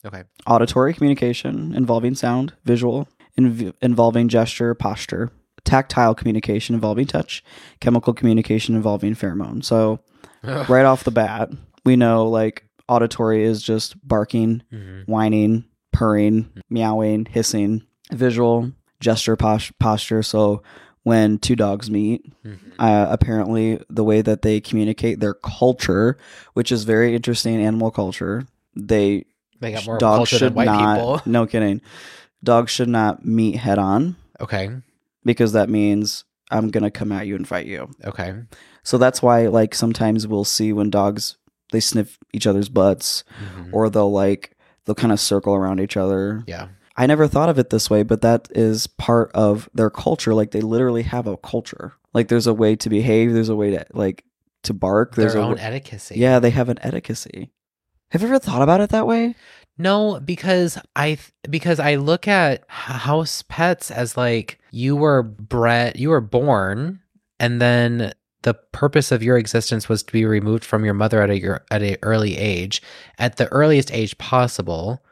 Okay. 0.06 0.24
auditory 0.48 0.94
communication 0.94 1.74
involving 1.76 2.16
sound, 2.16 2.54
visual 2.64 3.10
inv- 3.38 3.74
involving 3.82 4.30
gesture, 4.30 4.74
posture, 4.74 5.30
tactile 5.66 6.16
communication 6.16 6.74
involving 6.76 7.06
touch, 7.08 7.44
chemical 7.82 8.14
communication 8.14 8.76
involving 8.76 9.14
pheromone. 9.16 9.64
So 9.66 10.00
right 10.44 10.86
off 10.86 11.04
the 11.04 11.12
bat, 11.12 11.50
we 11.84 11.96
know 11.98 12.28
like 12.30 12.64
auditory 12.90 13.44
is 13.44 13.62
just 13.62 13.96
barking, 14.08 14.64
Mhm. 14.74 15.08
whining, 15.08 15.66
purring, 15.94 16.50
meowing, 16.70 17.26
hissing. 17.26 17.84
Visual, 18.12 18.72
gesture, 19.00 19.36
pos- 19.36 19.72
posture. 19.80 20.24
So 20.24 20.62
when 21.04 21.38
two 21.38 21.56
dogs 21.56 21.90
meet, 21.90 22.26
Mhm. 22.46 22.58
uh, 22.80 23.08
apparently 23.10 23.80
the 23.90 24.04
way 24.04 24.22
that 24.22 24.42
they 24.42 24.60
communicate 24.60 25.20
their 25.20 25.34
culture, 25.36 26.18
which 26.54 26.72
is 26.72 26.84
very 26.84 27.16
interesting 27.16 27.62
animal 27.62 27.92
culture, 27.92 28.46
they 28.76 29.26
They 29.62 29.72
got 29.74 29.86
more 29.86 29.98
dogs 29.98 30.30
should 30.30 30.42
than 30.42 30.54
white 30.56 30.66
not. 30.66 30.96
people. 30.96 31.22
No 31.32 31.46
kidding. 31.46 31.82
Dogs 32.44 32.72
should 32.72 32.90
not 32.90 33.26
meet 33.26 33.56
head 33.58 33.78
on 33.78 34.16
Okay. 34.42 34.70
because 35.26 35.52
that 35.54 35.70
means 35.70 36.24
I'm 36.52 36.70
gonna 36.72 36.90
come 36.92 37.12
at 37.12 37.28
you 37.28 37.36
and 37.36 37.48
fight 37.48 37.68
you. 37.68 37.90
Okay. 38.06 38.34
So 38.84 38.98
that's 38.98 39.22
why 39.22 39.48
like 39.48 39.76
sometimes 39.76 40.28
we'll 40.28 40.46
see 40.46 40.74
when 40.74 40.90
dogs 40.90 41.38
they 41.72 41.80
sniff 41.80 42.18
each 42.34 42.48
other's 42.48 42.70
butts 42.70 43.24
Mhm. 43.58 43.70
or 43.74 43.90
they'll 43.90 44.12
like 44.12 44.56
they'll 44.86 44.96
kind 44.96 45.14
of 45.14 45.20
circle 45.20 45.54
around 45.54 45.80
each 45.80 45.96
other. 45.98 46.44
Yeah. 46.48 46.68
I 46.98 47.06
never 47.06 47.28
thought 47.28 47.48
of 47.50 47.58
it 47.60 47.70
this 47.70 47.90
way, 47.90 48.04
but 48.04 48.22
that 48.22 48.48
is 48.52 48.88
part 48.88 49.32
of 49.34 49.70
their 49.74 49.90
culture. 49.90 50.34
Like 50.34 50.52
they 50.52 50.62
literally 50.62 51.04
have 51.04 51.28
a 51.28 51.38
culture. 51.38 51.94
Like 52.14 52.28
there's 52.28 52.48
a 52.48 52.54
way 52.54 52.76
to 52.76 52.90
behave, 52.90 53.34
there's 53.34 53.50
a 53.50 53.56
way 53.56 53.72
to 53.72 53.86
like 53.94 54.24
to 54.64 54.74
bark. 54.74 55.16
There's 55.16 55.34
Their 55.34 55.42
own 55.44 55.58
etiquette. 55.60 56.12
yeah, 56.16 56.40
they 56.40 56.50
have 56.50 56.68
an 56.70 56.80
etiquette. 56.82 57.26
Have 58.12 58.22
you 58.22 58.28
ever 58.28 58.40
thought 58.40 58.62
about 58.64 58.82
it 58.82 58.90
that 58.90 59.08
way? 59.08 59.36
No, 59.78 60.20
because 60.20 60.78
I 60.96 61.10
th- 61.16 61.32
because 61.50 61.80
I 61.80 61.96
look 61.96 62.28
at 62.28 62.64
house 62.68 63.44
pets 63.48 63.92
as 63.92 64.18
like 64.18 64.60
you 64.72 64.96
were 64.98 65.24
bred, 65.24 65.98
you 65.98 66.10
were 66.10 66.20
born, 66.20 67.00
and 67.40 67.62
then 67.62 68.12
the 68.44 68.54
purpose 68.54 69.12
of 69.12 69.22
your 69.24 69.38
existence 69.38 69.90
was 69.90 70.02
to 70.04 70.14
be 70.14 70.26
removed 70.26 70.64
from 70.64 70.86
your 70.86 70.94
mother 70.94 71.22
at 71.22 71.30
a 71.30 71.40
your 71.40 71.66
at 71.72 71.82
a 71.82 71.98
early 72.04 72.38
age, 72.38 72.82
at 73.18 73.38
the 73.38 73.48
earliest 73.52 73.92
age 73.94 74.18
possible. 74.18 75.04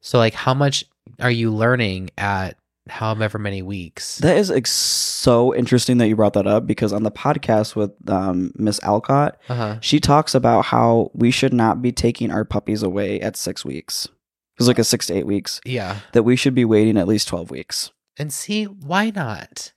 So, 0.00 0.18
like, 0.18 0.34
how 0.34 0.54
much 0.54 0.84
are 1.20 1.30
you 1.30 1.50
learning 1.52 2.10
at 2.16 2.56
however 2.88 3.38
many 3.38 3.62
weeks? 3.62 4.18
That 4.18 4.36
is 4.36 4.50
ex- 4.52 4.70
so 4.70 5.52
interesting 5.54 5.98
that 5.98 6.06
you 6.06 6.14
brought 6.14 6.34
that 6.34 6.46
up 6.46 6.66
because 6.66 6.92
on 6.92 7.02
the 7.02 7.10
podcast 7.10 7.74
with 7.74 7.90
um, 8.08 8.52
Miss 8.56 8.78
Alcott, 8.84 9.36
Uh 9.48 9.54
huh. 9.54 9.76
she 9.80 9.98
talks 9.98 10.34
about 10.34 10.66
how 10.66 11.10
we 11.12 11.32
should 11.32 11.52
not 11.52 11.82
be 11.82 11.90
taking 11.90 12.30
our 12.30 12.44
puppies 12.44 12.82
away 12.84 13.20
at 13.20 13.36
six 13.36 13.64
weeks. 13.64 14.04
It 14.06 14.60
was 14.60 14.68
like 14.68 14.78
a 14.78 14.84
six 14.84 15.08
to 15.08 15.14
eight 15.14 15.26
weeks. 15.26 15.60
Yeah, 15.64 15.98
That 16.12 16.22
we 16.22 16.36
should 16.36 16.54
be 16.54 16.64
waiting 16.64 16.96
at 16.96 17.08
least 17.08 17.26
twelve 17.28 17.50
weeks. 17.50 17.90
and 18.18 18.32
see 18.32 18.64
why 18.64 19.10
not? 19.10 19.72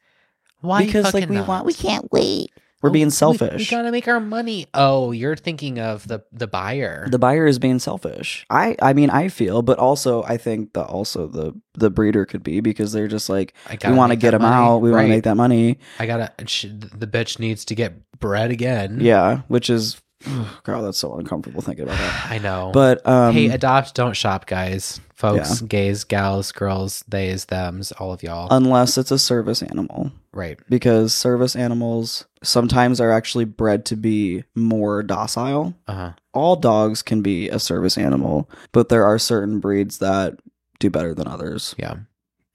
Why 0.61 0.85
because 0.85 1.13
like 1.13 1.27
we 1.29 1.37
not? 1.37 1.47
want, 1.47 1.65
we 1.65 1.73
can't 1.73 2.11
wait. 2.11 2.51
We're 2.81 2.89
Oh, 2.89 2.93
being 2.93 3.09
selfish. 3.09 3.69
We, 3.71 3.77
gotta 3.77 3.91
make 3.91 4.07
our 4.07 4.19
money. 4.19 4.67
Oh, 4.73 5.11
you're 5.11 5.35
thinking 5.35 5.79
of 5.79 6.07
the 6.07 6.23
the 6.31 6.47
buyer. 6.47 7.07
the 7.09 7.19
buyer 7.19 7.45
is 7.45 7.59
being 7.59 7.79
selfish. 7.79 8.45
I 8.49 8.75
I 8.81 8.93
mean 8.93 9.09
I 9.09 9.27
feel, 9.27 9.61
but 9.61 9.77
also 9.79 10.23
I 10.23 10.37
think 10.37 10.73
that 10.73 10.85
also 10.85 11.27
the 11.27 11.53
the 11.73 11.89
breeder 11.89 12.25
could 12.25 12.43
be 12.43 12.61
because 12.61 12.91
they're 12.91 13.07
just 13.07 13.29
like 13.29 13.53
I 13.67 13.77
we 13.89 13.97
want 13.97 14.11
to 14.11 14.15
get 14.15 14.31
them 14.31 14.41
money. 14.43 14.55
out. 14.55 14.77
We 14.79 14.91
want 14.91 15.05
to 15.05 15.09
make 15.09 15.23
that 15.25 15.35
money. 15.35 15.77
I 15.99 16.05
gotta. 16.05 16.31
The 16.37 17.07
bitch 17.07 17.39
needs 17.39 17.65
to 17.65 17.75
get 17.75 17.93
bred 18.19 18.51
again. 18.51 18.99
Yeah, 19.01 19.41
which 19.47 19.69
is 19.69 20.01
girl, 20.63 20.81
that's 20.81 20.97
so 20.97 21.15
uncomfortable 21.15 21.61
thinking 21.61 21.85
about 21.85 21.97
that. 21.97 22.25
I 22.31 22.37
know. 22.39 22.71
But 22.73 23.05
um, 23.07 23.33
hey, 23.33 23.47
adopt, 23.49 23.95
don't 23.95 24.15
shop, 24.15 24.45
guys, 24.45 24.99
folks, 25.15 25.61
gays, 25.61 26.03
gals, 26.03 26.51
girls, 26.51 27.03
theys, 27.09 27.45
thems, 27.45 27.91
all 27.93 28.11
of 28.11 28.21
y'all. 28.23 28.47
unless 28.51 28.97
it's 28.97 29.11
a 29.11 29.19
service 29.19 29.61
animal, 29.61 30.11
right. 30.33 30.59
because 30.69 31.13
service 31.13 31.55
animals 31.55 32.25
sometimes 32.43 33.01
are 33.01 33.11
actually 33.11 33.45
bred 33.45 33.85
to 33.85 33.95
be 33.95 34.43
more 34.55 35.03
docile. 35.03 35.73
Uh 35.87 35.93
huh. 35.93 36.11
All 36.33 36.55
dogs 36.55 37.01
can 37.01 37.21
be 37.21 37.49
a 37.49 37.59
service 37.59 37.97
animal, 37.97 38.49
but 38.71 38.89
there 38.89 39.03
are 39.05 39.19
certain 39.19 39.59
breeds 39.59 39.97
that 39.99 40.39
do 40.79 40.89
better 40.89 41.13
than 41.13 41.27
others. 41.27 41.75
Yeah. 41.77 41.95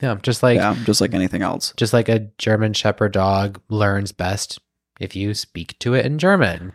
Yeah. 0.00 0.16
Just 0.22 0.42
like 0.42 0.56
yeah, 0.56 0.76
just 0.84 1.00
like 1.00 1.14
anything 1.14 1.42
else. 1.42 1.72
just 1.76 1.92
like 1.92 2.08
a 2.08 2.28
German 2.38 2.72
Shepherd 2.72 3.12
dog 3.12 3.60
learns 3.68 4.12
best 4.12 4.58
if 5.00 5.14
you 5.16 5.34
speak 5.34 5.78
to 5.80 5.94
it 5.94 6.06
in 6.06 6.18
German. 6.18 6.72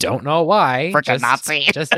Don't 0.00 0.24
know 0.24 0.42
why. 0.42 0.90
Frickin' 0.94 1.04
just- 1.04 1.22
Nazi. 1.22 1.60
Just 1.72 1.94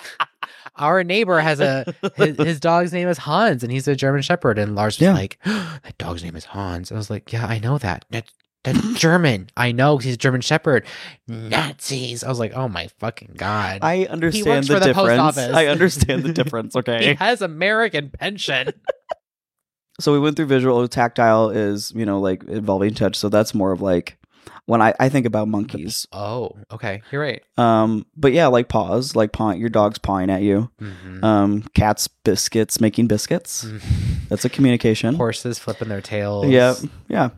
our 0.76 1.04
neighbor 1.04 1.40
has 1.40 1.60
a 1.60 1.94
his, 2.16 2.36
his 2.36 2.60
dog's 2.60 2.92
name 2.92 3.08
is 3.08 3.18
Hans, 3.18 3.62
and 3.62 3.72
he's 3.72 3.88
a 3.88 3.94
German 3.96 4.22
Shepherd. 4.22 4.58
And 4.58 4.74
Lars 4.74 4.98
was 4.98 5.02
Yeah. 5.06 5.12
like, 5.14 5.38
"That 5.44 5.94
dog's 5.98 6.22
name 6.24 6.36
is 6.36 6.44
Hans." 6.46 6.90
I 6.90 6.94
was 6.96 7.10
like, 7.10 7.32
"Yeah, 7.32 7.46
I 7.46 7.58
know 7.58 7.78
that. 7.78 8.04
That's 8.10 8.32
that's 8.72 8.94
German. 9.00 9.48
I 9.56 9.72
know 9.72 9.98
he's 9.98 10.14
a 10.14 10.18
German 10.18 10.40
Shepherd." 10.40 10.84
Nazis. 11.28 12.22
I 12.24 12.28
was 12.28 12.38
like, 12.38 12.52
"Oh 12.54 12.68
my 12.68 12.88
fucking 12.98 13.34
god!" 13.36 13.78
I 13.82 14.04
understand 14.06 14.64
the 14.66 14.78
the 14.78 14.92
difference. 14.92 15.38
I 15.38 15.66
understand 15.66 16.22
the 16.24 16.32
difference. 16.32 16.74
Okay. 16.76 17.08
he 17.08 17.14
has 17.14 17.42
American 17.42 18.10
pension. 18.10 18.72
so 20.00 20.12
we 20.12 20.18
went 20.20 20.36
through 20.36 20.46
visual. 20.46 20.86
Tactile 20.88 21.50
is 21.50 21.92
you 21.94 22.04
know 22.06 22.20
like 22.20 22.44
involving 22.44 22.94
touch. 22.94 23.16
So 23.16 23.28
that's 23.28 23.54
more 23.54 23.72
of 23.72 23.80
like 23.80 24.18
when 24.66 24.82
I, 24.82 24.94
I 24.98 25.08
think 25.08 25.26
about 25.26 25.46
monkeys. 25.48 26.06
oh, 26.12 26.50
okay, 26.72 27.02
you're 27.12 27.20
right. 27.20 27.42
Um, 27.56 28.04
but 28.16 28.32
yeah, 28.32 28.48
like 28.48 28.68
paws, 28.68 29.14
like 29.14 29.32
paw, 29.32 29.52
your 29.52 29.68
dog's 29.68 29.98
pawing 29.98 30.28
at 30.28 30.42
you. 30.42 30.70
Mhm. 30.80 31.22
Um, 31.22 31.62
cats, 31.74 32.08
biscuits, 32.08 32.80
making 32.80 33.06
biscuits. 33.06 33.64
Mhm. 33.64 34.28
That's 34.28 34.44
a 34.44 34.48
communication. 34.48 35.14
Horses 35.14 35.58
flipping 35.60 35.88
their 35.88 36.00
tails. 36.00 36.46
Yeah, 36.48 36.74
yeah. 37.08 37.30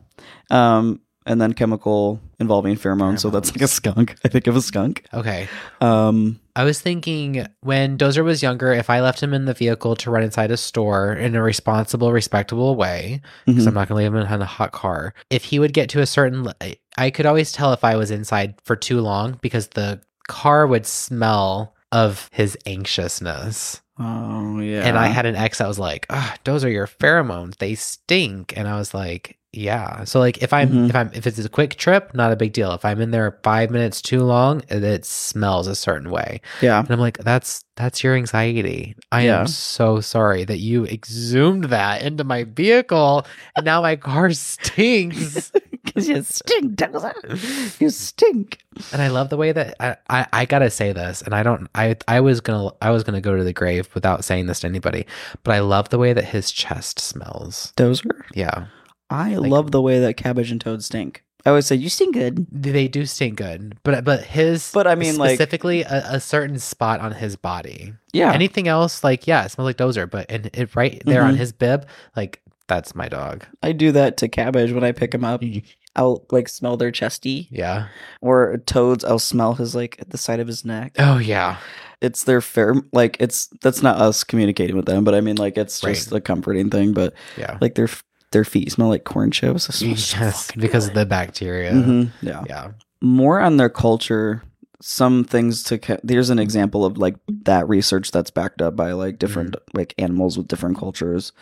Um, 0.50 1.00
and 1.28 1.40
then 1.40 1.52
chemical 1.52 2.20
involving 2.40 2.74
pheromones. 2.76 3.20
So 3.20 3.30
that's 3.30 3.50
like 3.52 3.60
a 3.60 3.68
skunk. 3.68 4.16
I 4.24 4.28
think 4.28 4.46
of 4.46 4.56
a 4.56 4.62
skunk. 4.62 5.04
Okay. 5.12 5.46
Um, 5.80 6.40
I 6.56 6.64
was 6.64 6.80
thinking 6.80 7.46
when 7.60 7.98
Dozer 7.98 8.24
was 8.24 8.42
younger, 8.42 8.72
if 8.72 8.90
I 8.90 9.00
left 9.00 9.22
him 9.22 9.34
in 9.34 9.44
the 9.44 9.54
vehicle 9.54 9.94
to 9.96 10.10
run 10.10 10.22
inside 10.24 10.50
a 10.50 10.56
store 10.56 11.12
in 11.12 11.36
a 11.36 11.42
responsible, 11.42 12.10
respectable 12.12 12.74
way, 12.74 13.20
because 13.46 13.64
mhm. 13.64 13.68
I'm 13.68 13.74
not 13.74 13.88
going 13.88 13.98
to 14.00 14.04
leave 14.04 14.14
him 14.14 14.32
in 14.32 14.42
a 14.42 14.46
hot 14.46 14.72
car, 14.72 15.14
if 15.30 15.44
he 15.44 15.58
would 15.58 15.72
get 15.72 15.88
to 15.90 16.00
a 16.00 16.06
certain, 16.06 16.50
I 16.96 17.10
could 17.10 17.26
always 17.26 17.52
tell 17.52 17.72
if 17.72 17.84
I 17.84 17.96
was 17.96 18.10
inside 18.10 18.54
for 18.64 18.74
too 18.74 19.00
long 19.00 19.38
because 19.42 19.68
the 19.68 20.00
car 20.26 20.66
would 20.66 20.86
smell 20.86 21.74
of 21.92 22.28
his 22.32 22.56
anxiousness. 22.66 23.80
oh 23.98 24.58
yeah. 24.60 24.86
And 24.86 24.98
I 24.98 25.06
had 25.06 25.26
an 25.26 25.36
ex 25.36 25.58
that 25.58 25.68
was 25.68 25.78
like, 25.78 26.06
ah, 26.10 26.36
those 26.44 26.64
are 26.64 26.70
your 26.70 26.86
pheromones. 26.86 27.56
They 27.58 27.74
stink. 27.74 28.56
And 28.56 28.66
I 28.66 28.78
was 28.78 28.94
like, 28.94 29.37
yeah. 29.52 30.04
So 30.04 30.18
like 30.20 30.42
if 30.42 30.52
I'm 30.52 30.68
Mhm. 30.70 30.88
if 30.90 30.96
I'm 30.96 31.10
if 31.14 31.26
it's 31.26 31.38
a 31.38 31.48
quick 31.48 31.76
trip, 31.76 32.14
not 32.14 32.32
a 32.32 32.36
big 32.36 32.52
deal. 32.52 32.72
If 32.72 32.84
I'm 32.84 33.00
in 33.00 33.10
there 33.10 33.38
five 33.42 33.70
minutes 33.70 34.02
too 34.02 34.20
long, 34.22 34.62
it- 34.68 35.04
smells 35.04 35.66
a 35.66 35.74
certain 35.74 36.10
way. 36.10 36.40
yeah. 36.60 36.78
And 36.80 36.90
I'm 36.90 37.00
like, 37.00 37.18
that's 37.18 37.64
that's 37.76 38.02
your 38.04 38.14
anxiety. 38.14 38.94
I 39.12 39.22
Yeah. 39.22 39.40
am 39.40 39.46
so 39.46 40.00
sorry 40.00 40.44
that 40.44 40.58
you 40.58 40.84
exhumed 40.86 41.64
that 41.64 42.02
into 42.02 42.24
my 42.24 42.44
vehicle 42.44 43.24
and 43.56 43.64
now 43.64 43.80
my 43.82 43.96
car 43.96 44.30
stinks. 44.32 45.52
Because 45.88 46.06
you 46.06 46.22
stink, 46.22 46.76
Dozer. 46.76 47.80
You 47.80 47.88
stink. 47.88 48.58
and 48.92 49.00
I 49.00 49.08
love 49.08 49.30
the 49.30 49.38
way 49.38 49.52
that 49.52 49.74
I, 49.80 49.96
I, 50.10 50.26
I 50.34 50.44
gotta 50.44 50.68
say 50.68 50.92
this, 50.92 51.22
and 51.22 51.34
I 51.34 51.42
don't 51.42 51.66
I 51.74 51.96
I 52.06 52.20
was 52.20 52.42
gonna 52.42 52.72
I 52.82 52.90
was 52.90 53.04
gonna 53.04 53.22
go 53.22 53.34
to 53.34 53.42
the 53.42 53.54
grave 53.54 53.88
without 53.94 54.22
saying 54.22 54.46
this 54.46 54.60
to 54.60 54.66
anybody, 54.66 55.06
but 55.44 55.54
I 55.54 55.60
love 55.60 55.88
the 55.88 55.96
way 55.98 56.12
that 56.12 56.24
his 56.26 56.52
chest 56.52 57.00
smells. 57.00 57.72
Dozer. 57.78 58.20
Yeah. 58.34 58.66
I 59.10 59.36
Like- 59.36 59.50
love 59.50 59.70
the 59.70 59.82
way 59.82 59.98
that 60.00 60.16
cabbage 60.16 60.50
and 60.50 60.60
toad 60.60 60.82
stink. 60.84 61.22
I 61.46 61.50
always 61.50 61.66
say 61.66 61.76
you 61.76 61.88
stink 61.88 62.14
good. 62.14 62.46
They 62.50 62.88
do 62.88 63.06
stink 63.06 63.36
good, 63.36 63.76
but 63.84 64.04
but 64.04 64.24
his 64.24 64.70
But 64.74 64.86
I 64.86 64.96
mean, 64.96 65.16
like- 65.16 65.30
specifically 65.36 65.82
a, 65.82 66.04
a 66.14 66.20
certain 66.20 66.58
spot 66.58 67.00
on 67.00 67.12
his 67.12 67.36
body. 67.36 67.94
Yeah. 68.12 68.32
Anything 68.32 68.68
else, 68.68 69.02
like 69.04 69.26
yeah, 69.26 69.44
it 69.44 69.50
smells 69.50 69.66
like 69.66 69.76
Dozer, 69.78 70.10
but 70.10 70.26
and 70.30 70.50
it 70.52 70.74
right 70.76 71.00
there 71.06 71.22
on 71.22 71.34
Mhm. 71.34 71.38
his 71.38 71.52
bib, 71.52 71.86
like 72.16 72.42
that's 72.66 72.94
my 72.94 73.08
dog. 73.08 73.46
I 73.62 73.72
do 73.72 73.92
that 73.92 74.18
to 74.18 74.28
cabbage 74.28 74.72
when 74.72 74.84
I 74.84 74.92
pick 74.92 75.14
him 75.14 75.24
up. 75.24 75.42
I'll 75.96 76.26
like 76.30 76.48
smell 76.48 76.76
their 76.76 76.90
chesty. 76.90 77.48
Yeah. 77.50 77.86
Or 78.20 78.58
toads, 78.66 79.04
I'll 79.04 79.18
smell 79.18 79.54
his 79.54 79.74
like 79.74 79.96
at 80.00 80.10
the 80.10 80.18
side 80.18 80.40
of 80.40 80.46
his 80.48 80.64
neck. 80.64 80.96
Oh 80.98 81.18
yeah. 81.18 81.56
It's 82.00 82.24
their 82.24 82.40
fair 82.40 82.74
like 82.92 83.16
it's 83.20 83.48
that's 83.62 83.82
not 83.82 83.96
us 83.96 84.22
communicating 84.22 84.76
with 84.76 84.84
them, 84.86 85.02
but 85.02 85.14
I 85.14 85.20
mean 85.22 85.36
like 85.36 85.56
it's 85.56 85.80
just 85.80 86.12
a 86.12 86.20
comforting 86.20 86.68
thing. 86.68 86.92
But 86.92 87.14
Yeah. 87.38 87.56
like 87.60 87.74
their 87.74 87.88
their 88.30 88.44
feet 88.44 88.70
smell 88.72 88.88
like 88.88 89.04
corn 89.04 89.30
chips. 89.30 89.80
Yes, 89.82 90.50
because 90.52 90.88
of 90.88 90.94
the 90.94 91.06
bacteria. 91.06 91.72
Mhm, 91.72 92.10
yeah. 92.22 92.44
Yeah. 92.48 92.68
more 93.00 93.40
on 93.40 93.56
their 93.56 93.68
culture 93.70 94.42
some 94.80 95.24
things 95.24 95.64
to 95.64 95.76
ca- 95.78 95.98
there's 96.04 96.30
an 96.30 96.38
example 96.38 96.84
of 96.84 96.98
like 96.98 97.16
that 97.42 97.68
research 97.68 98.12
that's 98.12 98.30
backed 98.30 98.62
up 98.62 98.76
by 98.76 98.92
like 98.92 99.18
different 99.18 99.56
like 99.74 99.92
animals 99.98 100.38
with 100.38 100.46
different 100.46 100.78
cultures 100.78 101.32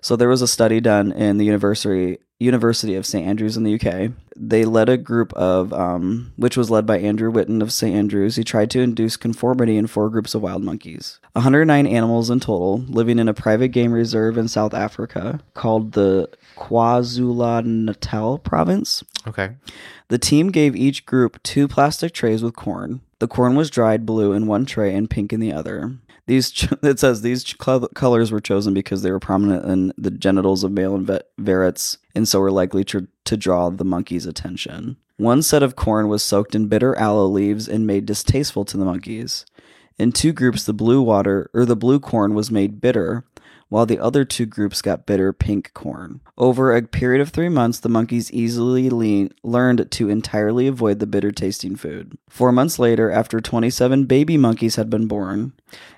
so 0.00 0.16
there 0.16 0.28
was 0.28 0.42
a 0.42 0.48
study 0.48 0.80
done 0.80 1.12
in 1.12 1.36
the 1.36 1.44
university 1.44 2.18
university 2.40 2.94
of 2.94 3.04
st 3.06 3.26
andrews 3.26 3.56
in 3.56 3.62
the 3.64 3.74
uk 3.74 4.12
they 4.34 4.64
led 4.64 4.88
a 4.88 4.96
group 4.96 5.30
of 5.34 5.72
um, 5.74 6.32
which 6.36 6.56
was 6.56 6.70
led 6.70 6.86
by 6.86 6.98
andrew 6.98 7.30
whiten 7.30 7.60
of 7.60 7.70
st 7.72 7.94
andrews 7.94 8.36
he 8.36 8.42
tried 8.42 8.70
to 8.70 8.80
induce 8.80 9.16
conformity 9.16 9.76
in 9.76 9.86
four 9.86 10.08
groups 10.08 10.34
of 10.34 10.40
wild 10.42 10.62
monkeys 10.62 11.20
109 11.34 11.86
animals 11.86 12.30
in 12.30 12.40
total 12.40 12.78
living 12.88 13.18
in 13.18 13.28
a 13.28 13.34
private 13.34 13.68
game 13.68 13.92
reserve 13.92 14.38
in 14.38 14.48
south 14.48 14.72
africa 14.74 15.38
called 15.54 15.92
the 15.92 16.28
kwazulu-natal 16.56 18.38
province 18.38 19.04
Okay. 19.26 19.50
the 20.08 20.18
team 20.18 20.50
gave 20.50 20.74
each 20.74 21.04
group 21.04 21.42
two 21.42 21.68
plastic 21.68 22.12
trays 22.14 22.42
with 22.42 22.56
corn. 22.56 23.02
The 23.18 23.28
corn 23.28 23.54
was 23.54 23.68
dried 23.68 24.06
blue 24.06 24.32
in 24.32 24.46
one 24.46 24.64
tray 24.64 24.94
and 24.94 25.10
pink 25.10 25.30
in 25.34 25.40
the 25.40 25.52
other. 25.52 25.98
These 26.30 26.68
it 26.82 27.00
says 27.00 27.22
these 27.22 27.42
ch- 27.42 27.58
colors 27.58 28.30
were 28.30 28.40
chosen 28.40 28.72
because 28.72 29.02
they 29.02 29.10
were 29.10 29.18
prominent 29.18 29.64
in 29.64 29.92
the 29.98 30.12
genitals 30.12 30.62
of 30.62 30.70
male 30.70 30.96
vervets 30.96 31.96
and 32.14 32.28
so 32.28 32.38
were 32.38 32.52
likely 32.52 32.84
to, 32.84 33.08
to 33.24 33.36
draw 33.36 33.68
the 33.68 33.84
monkey's 33.84 34.26
attention. 34.26 34.96
One 35.16 35.42
set 35.42 35.64
of 35.64 35.74
corn 35.74 36.06
was 36.06 36.22
soaked 36.22 36.54
in 36.54 36.68
bitter 36.68 36.96
aloe 36.96 37.26
leaves 37.26 37.68
and 37.68 37.84
made 37.84 38.06
distasteful 38.06 38.64
to 38.66 38.76
the 38.76 38.84
monkeys. 38.84 39.44
In 39.98 40.12
two 40.12 40.32
groups, 40.32 40.64
the 40.64 40.72
blue 40.72 41.02
water 41.02 41.50
or 41.52 41.66
the 41.66 41.74
blue 41.74 41.98
corn 41.98 42.34
was 42.34 42.48
made 42.48 42.80
bitter, 42.80 43.24
while 43.70 43.86
the 43.86 43.98
other 43.98 44.24
two 44.26 44.44
groups 44.44 44.82
got 44.82 45.06
bitter 45.06 45.32
pink 45.32 45.72
corn. 45.72 46.20
Over 46.36 46.76
a 46.76 46.82
period 46.82 47.22
of 47.22 47.30
three 47.30 47.48
months, 47.48 47.80
the 47.80 47.88
monkeys 47.88 48.30
easily 48.32 48.90
le- 48.90 49.30
learned 49.42 49.90
to 49.92 50.08
entirely 50.10 50.66
avoid 50.66 50.98
the 50.98 51.06
bitter 51.06 51.30
tasting 51.30 51.74
food. 51.76 52.18
Four 52.28 52.52
months 52.52 52.78
later, 52.78 53.10
after 53.10 53.40
27 53.40 54.04
baby 54.04 54.36
monkeys 54.36 54.76
had 54.76 54.90
been 54.90 55.06
born 55.06 55.52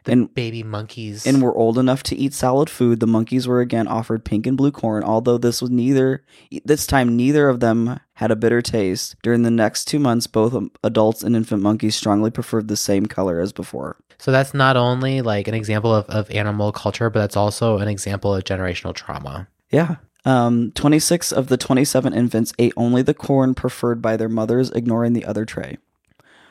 and, 0.07 0.33
Baby 0.35 0.62
monkeys. 0.62 1.27
and 1.27 1.43
were 1.43 1.57
old 1.57 1.79
enough 1.79 2.03
to 2.05 2.16
eat 2.16 2.35
solid 2.35 2.68
food, 2.70 3.01
the 3.01 3.07
monkeys 3.07 3.49
were 3.49 3.61
again 3.61 3.89
offered 3.89 4.25
pink 4.25 4.47
and 4.47 4.57
blue 4.57 4.70
corn, 4.70 5.03
although 5.03 5.39
this 5.39 5.61
was 5.61 5.70
neither, 5.70 6.23
this 6.64 6.87
time 6.87 7.16
neither 7.16 7.49
of 7.49 7.61
them 7.61 7.99
had 8.15 8.31
a 8.31 8.37
bitter 8.37 8.63
taste. 8.63 9.17
During 9.23 9.43
the 9.43 9.51
next 9.51 9.87
two 9.87 9.99
months, 9.99 10.27
both 10.27 10.55
adults 10.85 11.23
and 11.23 11.35
infant 11.35 11.63
monkeys 11.63 11.95
strongly 11.95 12.31
preferred 12.31 12.69
the 12.69 12.77
same 12.77 13.07
color 13.07 13.41
as 13.41 13.53
before. 13.53 13.97
So 14.19 14.31
that's 14.31 14.55
not 14.55 14.77
only 14.77 15.21
like 15.23 15.49
an 15.49 15.55
example 15.55 15.93
of, 15.93 16.07
of 16.07 16.31
animal 16.31 16.73
culture, 16.73 17.11
but 17.11 17.21
that's 17.21 17.37
also 17.37 17.79
an 17.79 17.89
example 17.89 18.35
of 18.35 18.45
generational 18.45 18.95
trauma. 18.95 19.49
Yeah. 19.71 19.97
Um, 20.25 20.71
26 20.77 21.33
of 21.33 21.49
the 21.49 21.57
27 21.57 22.15
infants 22.15 22.53
ate 22.59 22.73
only 22.77 23.03
the 23.03 23.15
corn 23.15 23.55
preferred 23.55 24.01
by 24.01 24.17
their 24.17 24.29
mothers, 24.29 24.71
ignoring 24.71 25.15
the 25.15 25.25
other 25.25 25.45
tray. 25.45 25.79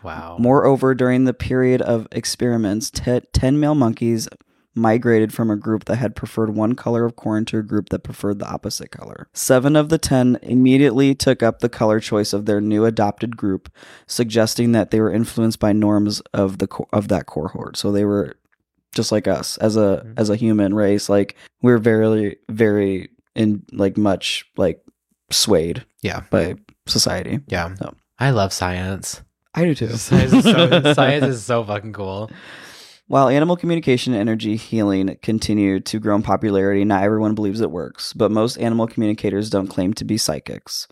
Wow. 0.03 0.37
Moreover, 0.39 0.93
during 0.95 1.25
the 1.25 1.33
period 1.33 1.81
of 1.81 2.07
experiments, 2.11 2.89
te- 2.89 3.21
10 3.31 3.59
male 3.59 3.75
monkeys 3.75 4.27
migrated 4.73 5.33
from 5.33 5.49
a 5.51 5.57
group 5.57 5.85
that 5.85 5.97
had 5.97 6.15
preferred 6.15 6.55
one 6.55 6.75
color 6.75 7.03
of 7.05 7.15
corn 7.15 7.43
to 7.45 7.57
a 7.57 7.63
group 7.63 7.89
that 7.89 8.03
preferred 8.03 8.39
the 8.39 8.47
opposite 8.49 8.89
color. 8.91 9.27
Seven 9.33 9.75
of 9.75 9.89
the 9.89 9.97
10 9.97 10.39
immediately 10.41 11.13
took 11.13 11.43
up 11.43 11.59
the 11.59 11.69
color 11.69 11.99
choice 11.99 12.31
of 12.33 12.45
their 12.45 12.61
new 12.61 12.85
adopted 12.85 13.35
group, 13.35 13.69
suggesting 14.07 14.71
that 14.71 14.91
they 14.91 15.01
were 15.01 15.11
influenced 15.11 15.59
by 15.59 15.73
norms 15.73 16.21
of 16.33 16.59
the 16.59 16.67
co- 16.67 16.87
of 16.93 17.09
that 17.09 17.25
cohort. 17.25 17.75
So 17.77 17.91
they 17.91 18.05
were 18.05 18.37
just 18.93 19.11
like 19.11 19.27
us 19.27 19.57
as 19.57 19.75
a 19.77 20.03
Mhm. 20.05 20.13
as 20.17 20.29
a 20.29 20.35
human 20.35 20.73
race 20.73 21.07
like 21.07 21.35
we're 21.61 21.77
very 21.77 22.37
very 22.49 23.09
in 23.35 23.63
like 23.71 23.97
much 23.97 24.45
like 24.57 24.81
swayed 25.29 25.85
Yeah. 26.01 26.23
by 26.29 26.55
society. 26.87 27.39
Yeah. 27.47 27.73
So. 27.75 27.93
I 28.19 28.31
love 28.31 28.51
science. 28.51 29.21
I 29.55 29.63
do 29.65 29.75
too. 29.75 29.87
Science 29.95 30.33
is 30.33 30.43
so, 30.43 30.93
science 30.93 31.25
is 31.25 31.43
so 31.43 31.63
fucking 31.63 31.93
cool. 31.93 32.29
While 33.11 33.27
animal 33.27 33.57
communication 33.57 34.13
and 34.13 34.21
energy 34.21 34.55
healing 34.55 35.17
continue 35.21 35.81
to 35.81 35.99
grow 35.99 36.15
in 36.15 36.21
popularity, 36.21 36.85
not 36.85 37.03
everyone 37.03 37.35
believes 37.35 37.59
it 37.59 37.69
works, 37.69 38.13
but 38.13 38.31
most 38.31 38.55
animal 38.55 38.87
communicators 38.87 39.49
don't 39.49 39.67
claim 39.67 39.93
to 39.95 40.05
be 40.05 40.17
psychics. 40.17 40.87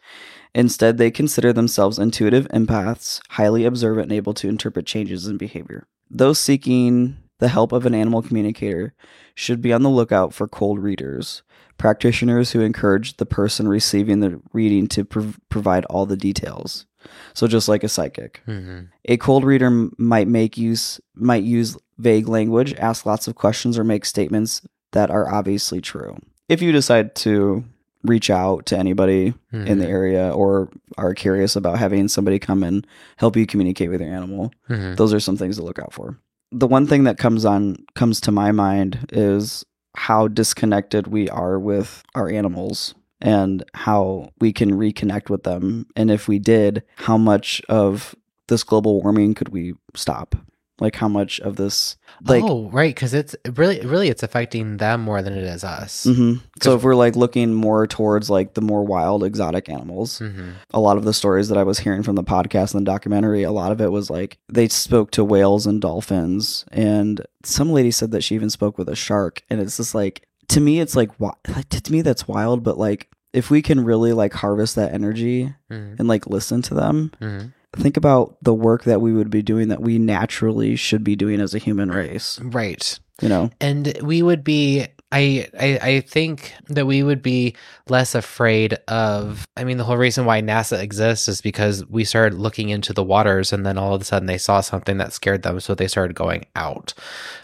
Instead, 0.54 0.98
they 0.98 1.12
consider 1.12 1.54
themselves 1.54 1.98
intuitive 1.98 2.46
empaths, 2.50 3.22
highly 3.30 3.64
observant 3.64 4.08
and 4.08 4.12
able 4.12 4.34
to 4.34 4.50
interpret 4.50 4.86
changes 4.86 5.28
in 5.28 5.38
behavior. 5.38 5.88
Those 6.12 6.40
seeking 6.40 7.16
the 7.38 7.48
help 7.48 7.72
of 7.72 7.86
an 7.86 7.96
animal 7.96 8.22
communicator 8.22 8.94
should 9.34 9.62
be 9.62 9.72
on 9.72 9.84
the 9.84 9.90
lookout 9.90 10.34
for 10.34 10.46
cold 10.46 10.80
readers, 10.80 11.42
practitioners 11.78 12.52
who 12.52 12.60
encourage 12.60 13.16
the 13.16 13.26
person 13.26 13.66
receiving 13.66 14.20
the 14.20 14.42
reading 14.52 14.88
to 14.88 15.06
prov- 15.06 15.40
provide 15.48 15.86
all 15.86 16.06
the 16.06 16.18
details. 16.18 16.86
So 17.34 17.48
just 17.48 17.70
like 17.70 17.86
a 17.86 17.88
psychic. 17.88 18.42
hmm 18.46 18.82
A 19.06 19.16
cold 19.16 19.46
reader 19.46 19.70
might 19.98 20.28
make 20.28 20.58
use 20.58 21.00
might 21.16 21.44
use 21.44 21.78
vague 22.00 22.28
language, 22.28 22.74
ask 22.76 23.06
lots 23.06 23.28
of 23.28 23.36
questions, 23.36 23.78
or 23.78 23.84
make 23.84 24.06
statements 24.06 24.62
that 24.93 25.12
are 25.12 25.32
obviously 25.32 25.82
true. 25.82 26.18
If 26.47 26.62
you 26.62 26.72
decide 26.72 27.14
to 27.16 27.64
reach 28.04 28.30
out 28.30 28.66
to 28.66 28.78
anybody 28.78 29.34
in 29.52 29.80
the 29.80 29.88
area 29.88 30.32
or 30.34 30.70
are 30.97 31.14
curious 31.14 31.58
about 31.58 31.78
having 31.78 32.08
somebody 32.08 32.39
come 32.39 32.64
and 32.64 32.88
help 33.18 33.36
you 33.36 33.45
communicate 33.45 33.89
with 33.89 34.02
your 34.02 34.10
animal, 34.10 34.52
hmm 34.68 34.95
those 34.95 35.14
are 35.14 35.20
some 35.20 35.38
things 35.38 35.58
to 35.58 35.64
look 35.64 35.80
out 35.80 35.93
for. 35.93 36.18
The 36.52 36.66
one 36.66 36.88
thing 36.88 37.04
that 37.04 37.18
comes 37.20 37.45
on 37.45 37.76
comes 37.95 38.22
to 38.22 38.32
my 38.32 38.52
mind 38.52 39.10
is 39.12 39.66
how 39.95 40.28
disconnected 40.28 41.08
we 41.08 41.30
are 41.30 41.60
with 41.60 42.04
our 42.16 42.30
animals 42.30 42.95
and 43.22 43.64
how 43.74 44.30
we 44.39 44.54
can 44.54 44.72
reconnect 44.72 45.30
with 45.30 45.43
them 45.43 45.86
and 45.95 46.10
if 46.10 46.28
we 46.30 46.39
did 46.39 46.84
how 46.95 47.18
much 47.18 47.62
of 47.68 48.16
this 48.47 48.64
global 48.64 49.02
warming 49.02 49.34
could 49.34 49.50
we 49.50 49.74
stop 49.93 50.36
like 50.82 50.96
how 50.96 51.08
much 51.08 51.40
of 51.42 51.56
this 51.56 51.98
like 52.26 52.44
oh, 52.44 52.70
right, 52.72 52.94
because 52.94 53.14
it's 53.14 53.36
really, 53.56 53.80
really, 53.82 54.10
it's 54.10 54.24
affecting 54.24 54.78
them 54.78 55.02
more 55.02 55.22
than 55.22 55.34
it 55.34 55.44
is 55.44 55.64
us. 55.64 56.06
Mhm. 56.06 56.42
so 56.62 56.76
if 56.76 56.84
we're 56.84 56.96
like 56.96 57.16
looking 57.16 57.54
more 57.54 57.88
towards 57.88 58.30
like 58.30 58.54
the 58.56 58.62
more 58.62 58.84
wild 58.84 59.24
exotic 59.24 59.70
animals 59.70 60.20
hmm 60.20 60.50
a 60.74 60.80
lot 60.80 60.98
of 60.98 61.06
the 61.06 61.14
stories 61.14 61.48
that 61.50 61.58
I 61.58 61.64
was 61.64 61.80
hearing 61.80 62.04
from 62.04 62.16
the 62.16 62.24
podcast 62.24 62.74
and 62.76 62.86
the 62.86 62.92
documentary, 62.92 63.44
a 63.44 63.52
lot 63.52 63.72
of 63.72 63.80
it 63.82 63.92
was 63.92 64.10
like 64.10 64.38
they 64.52 64.68
spoke 64.68 65.12
to 65.12 65.24
whales 65.24 65.66
and 65.66 65.82
dolphins, 65.82 66.66
and 66.72 67.26
some 67.44 67.72
lady 67.72 67.92
said 67.92 68.12
that 68.12 68.24
she 68.24 68.36
even 68.36 68.50
spoke 68.50 68.78
with 68.78 68.90
a 68.90 68.96
shark, 68.96 69.44
and 69.50 69.60
it's 69.62 69.78
just 69.78 69.96
like 69.96 70.24
to 70.50 70.60
me, 70.60 70.80
it's 70.80 70.96
like 70.96 71.12
to 71.70 71.92
me 71.92 72.02
that's 72.02 72.28
wild, 72.28 72.64
but 72.64 72.78
like 72.78 73.08
if 73.32 73.52
we 73.52 73.62
can 73.62 73.86
really 73.86 74.12
like 74.12 74.34
harvest 74.34 74.76
that 74.76 74.94
energy 74.94 75.54
hmm 75.70 75.94
and 76.00 76.08
like 76.08 76.28
listen 76.28 76.62
to 76.64 76.74
them, 76.74 77.12
hmm 77.20 77.40
think 77.76 77.98
about 77.98 78.38
the 78.42 78.54
work 78.54 78.84
that 78.86 79.02
we 79.02 79.14
would 79.14 79.30
be 79.30 79.42
doing 79.42 79.68
that 79.70 79.82
we 79.82 79.98
naturally 80.00 80.76
should 80.76 81.04
be 81.04 81.16
doing 81.16 81.40
as 81.40 81.54
a 81.54 81.60
human 81.60 81.92
race. 81.92 82.40
Right. 82.42 83.00
You 83.22 83.30
know, 83.30 83.50
and 83.60 83.98
we 84.02 84.22
would 84.22 84.44
be 84.44 84.88
I, 85.12 85.48
I 85.60 85.80
i 85.82 86.00
think 86.02 86.54
that 86.68 86.86
we 86.86 87.02
would 87.02 87.24
be 87.24 87.56
less 87.90 88.14
afraid 88.14 88.76
of 88.88 89.48
i 89.58 89.64
mean 89.64 89.78
the 89.78 89.84
whole 89.84 89.98
reason 89.98 90.24
why 90.26 90.40
nasa 90.40 90.80
exists 90.80 91.28
is 91.28 91.42
because 91.42 91.84
we 91.88 92.04
started 92.04 92.38
looking 92.38 92.70
into 92.70 92.94
the 92.94 93.04
waters 93.04 93.52
and 93.52 93.66
then 93.66 93.76
all 93.76 93.96
of 93.96 94.02
a 94.02 94.06
sudden 94.06 94.28
they 94.28 94.38
saw 94.38 94.62
something 94.62 94.98
that 95.00 95.12
scared 95.12 95.42
them 95.42 95.60
so 95.60 95.74
they 95.74 95.88
started 95.88 96.16
going 96.16 96.46
out 96.56 96.94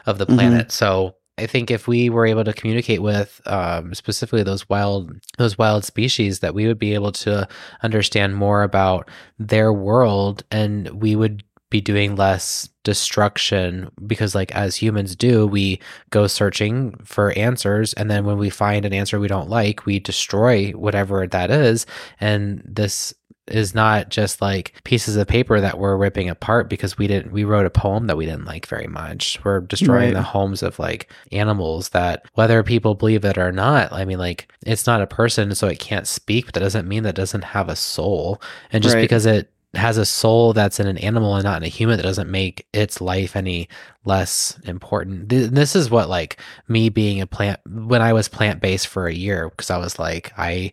of 0.06 0.20
the 0.20 0.28
Mhm. 0.28 0.36
planet 0.36 0.72
so 0.72 1.16
I 1.38 1.48
think 1.48 1.70
if 1.70 1.88
we 1.88 2.10
were 2.10 2.26
able 2.26 2.46
to 2.46 2.54
communicate 2.54 3.02
with 3.02 3.42
um, 3.46 3.94
specifically 3.94 4.44
those 4.44 4.70
wild 4.70 5.12
those 5.38 5.58
wild 5.58 5.84
species, 5.84 6.40
that 6.40 6.54
we 6.54 6.68
would 6.68 6.80
be 6.80 6.94
able 6.94 7.12
to 7.12 7.48
understand 7.84 8.36
more 8.36 8.64
about 8.64 9.10
their 9.38 9.74
world, 9.74 10.44
and 10.50 10.90
we 11.02 11.16
would 11.16 11.44
be 11.70 11.82
doing 11.82 12.16
less 12.16 12.70
destruction 12.84 13.92
because 14.06 14.36
like 14.36 14.52
as 14.56 14.76
humans 14.76 15.16
do 15.16 15.48
we 15.48 15.82
go 16.12 16.28
searching 16.28 16.96
for 17.04 17.32
answers 17.32 17.92
and 17.94 18.10
then 18.10 18.24
when 18.24 18.38
we 18.38 18.50
find 18.50 18.86
an 18.86 18.94
answer 18.94 19.20
we 19.20 19.28
don't 19.28 19.50
like 19.50 19.86
we 19.86 20.00
destroy 20.00 20.70
whatever 20.72 21.26
that 21.26 21.50
is 21.50 21.88
and 22.20 22.62
this 22.64 23.14
is 23.48 23.76
not 23.76 24.10
just 24.10 24.41
like 24.41 24.74
pieces 24.84 25.16
of 25.16 25.28
paper 25.28 25.62
that 25.62 25.78
we're 25.78 25.96
ripping 25.96 26.30
apart 26.30 26.68
because 26.70 26.98
we 26.98 27.06
didn't 27.06 27.32
we 27.32 27.43
wrote 27.43 27.66
a 27.66 27.70
poem 27.70 28.08
that 28.08 28.18
we 28.18 28.26
didn't 28.26 28.46
like 28.46 28.66
very 28.66 28.88
much 28.88 29.38
we're 29.43 29.60
destroying 29.62 30.06
Right. 30.06 30.14
the 30.16 30.22
homes 30.24 30.64
of 30.64 30.80
like 30.80 31.12
animals 31.32 31.89
that 31.89 32.26
whether 32.34 32.64
people 32.64 32.96
believe 32.96 33.24
it 33.24 33.38
or 33.38 33.52
not 33.52 33.91
i 33.93 34.04
mean 34.04 34.18
like 34.18 34.52
it's 34.66 34.88
not 34.88 35.02
a 35.04 35.08
person 35.08 35.54
so 35.54 35.68
it 35.68 35.78
can't 35.80 36.08
speak 36.08 36.46
but 36.46 36.54
that 36.56 36.60
doesn't 36.62 36.88
mean 36.88 37.04
that 37.04 37.10
it 37.10 37.16
doesn't 37.16 37.43
have 37.43 37.70
a 37.70 37.76
soul 37.76 38.41
and 38.72 38.82
just 38.84 38.96
Right. 38.96 39.02
because 39.02 39.28
it 39.28 39.52
has 39.76 39.98
a 39.98 40.06
soul 40.06 40.54
that's 40.54 40.80
in 40.80 40.88
an 40.88 40.98
animal 41.00 41.36
and 41.36 41.43
not 41.43 41.58
in 41.58 41.64
a 41.66 41.68
human 41.68 41.98
that 41.98 42.04
doesn't 42.04 42.32
make 42.32 42.66
its 42.74 43.02
life 43.02 43.36
any 43.36 43.68
less 44.06 44.58
important 44.64 45.30
Th- 45.30 45.50
this 45.52 45.76
is 45.76 45.89
what 45.91 46.08
like 46.10 46.39
me 46.70 46.89
being 46.89 47.20
a 47.22 47.28
plant 47.28 47.60
when 47.68 48.02
i 48.02 48.14
was 48.14 48.28
plant-based 48.30 48.88
for 48.88 49.06
a 49.08 49.14
year 49.14 49.50
because 49.50 49.70
i 49.70 49.78
was 49.78 50.00
like 50.00 50.32
i 50.38 50.72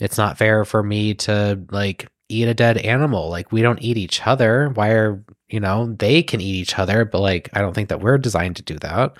it's 0.00 0.18
not 0.18 0.38
fair 0.38 0.64
for 0.64 0.82
me 0.82 1.14
to 1.14 1.60
like 1.70 2.06
eat 2.28 2.46
a 2.48 2.54
dead 2.54 2.78
animal 2.78 3.28
like 3.28 3.50
we 3.52 3.60
don't 3.62 3.82
eat 3.82 3.96
each 3.96 4.24
other 4.26 4.68
why 4.74 4.90
are 4.90 5.22
you 5.48 5.58
know 5.60 5.92
they 5.98 6.22
can 6.22 6.40
eat 6.40 6.54
each 6.54 6.78
other 6.78 7.04
but 7.04 7.20
like 7.20 7.48
i 7.54 7.60
don't 7.60 7.74
think 7.74 7.88
that 7.88 8.00
we're 8.00 8.18
designed 8.18 8.56
to 8.56 8.62
do 8.62 8.78
that 8.78 9.16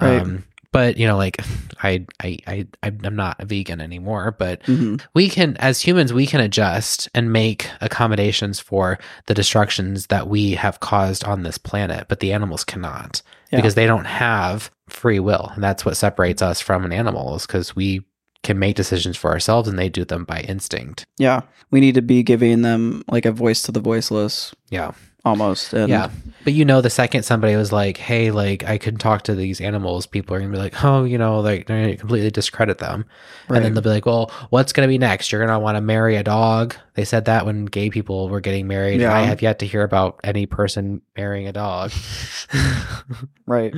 Right. 0.00 0.20
um 0.22 0.44
but 0.72 0.96
you 0.96 1.06
know 1.06 1.16
like 1.16 1.36
i 1.82 2.04
i 2.20 2.36
i 2.48 2.66
i'm 2.82 3.14
not 3.14 3.36
a 3.40 3.44
vegan 3.46 3.80
anymore 3.80 4.34
but 4.36 4.62
Mhm. 4.64 5.00
we 5.14 5.28
can 5.28 5.56
as 5.58 5.80
humans 5.80 6.12
we 6.12 6.26
can 6.26 6.40
adjust 6.40 7.08
and 7.14 7.32
make 7.32 7.70
accommodations 7.80 8.58
for 8.60 8.98
the 9.26 9.34
destructions 9.34 10.08
that 10.08 10.26
we 10.28 10.52
have 10.52 10.80
caused 10.80 11.22
on 11.24 11.42
this 11.44 11.58
planet 11.58 12.06
but 12.08 12.18
the 12.20 12.32
animals 12.32 12.64
cannot 12.64 13.22
Yeah. 13.52 13.58
because 13.58 13.76
they 13.76 13.86
don't 13.86 14.04
have 14.06 14.70
free 14.88 15.20
will 15.20 15.52
and 15.54 15.62
that's 15.62 15.84
what 15.84 15.96
separates 15.96 16.42
us 16.42 16.60
from 16.60 16.84
an 16.84 16.92
animal 16.92 17.36
is 17.36 17.46
because 17.46 17.76
we 17.76 18.04
can 18.42 18.58
make 18.58 18.76
decisions 18.76 19.16
for 19.16 19.30
ourselves 19.30 19.68
and 19.68 19.78
they 19.78 19.88
do 19.88 20.04
them 20.04 20.24
by 20.24 20.40
instinct. 20.40 21.04
Yeah, 21.18 21.42
we 21.70 21.80
need 21.80 21.94
to 21.94 22.02
be 22.02 22.22
giving 22.22 22.62
them 22.62 23.02
like 23.08 23.26
a 23.26 23.32
voice 23.32 23.62
to 23.62 23.72
the 23.72 23.80
voiceless, 23.80 24.54
yeah 24.70 24.92
almost. 25.28 25.72
And 25.72 25.88
yeah. 25.88 26.10
But 26.44 26.54
you 26.54 26.64
know 26.64 26.80
the 26.80 26.90
second 26.90 27.24
somebody 27.24 27.56
was 27.56 27.72
like 27.72 27.98
hey 27.98 28.30
like 28.30 28.64
i 28.64 28.78
can 28.78 28.96
talk 28.96 29.22
to 29.22 29.34
these 29.34 29.60
animals 29.60 30.06
people 30.06 30.34
are 30.34 30.40
gonna 30.40 30.52
be 30.52 30.56
like 30.56 30.82
oh 30.82 31.04
you 31.04 31.18
know 31.18 31.40
like 31.40 31.66
they're 31.66 31.82
gonna 31.82 31.96
completely 31.96 32.30
discredit 32.30 32.78
them. 32.78 33.04
And 33.48 33.64
then 33.64 33.74
they'll 33.74 33.82
be 33.82 33.90
like 33.90 34.06
well 34.06 34.30
what's 34.50 34.72
gonna 34.72 34.88
be 34.88 34.98
next? 34.98 35.30
You're 35.30 35.44
gonna 35.44 35.58
want 35.60 35.76
to 35.76 35.80
marry 35.80 36.16
a 36.16 36.22
dog? 36.22 36.74
They 36.94 37.04
said 37.04 37.26
that 37.26 37.46
when 37.46 37.66
gay 37.66 37.90
people 37.90 38.28
were 38.28 38.40
getting 38.40 38.66
married. 38.66 39.00
Yeah. 39.00 39.14
i 39.14 39.22
have 39.22 39.42
yet 39.42 39.58
to 39.60 39.66
hear 39.66 39.82
about 39.82 40.20
any 40.24 40.46
person 40.46 41.02
marrying 41.16 41.46
a 41.46 41.52
dog. 41.52 41.92
Right. 43.46 43.74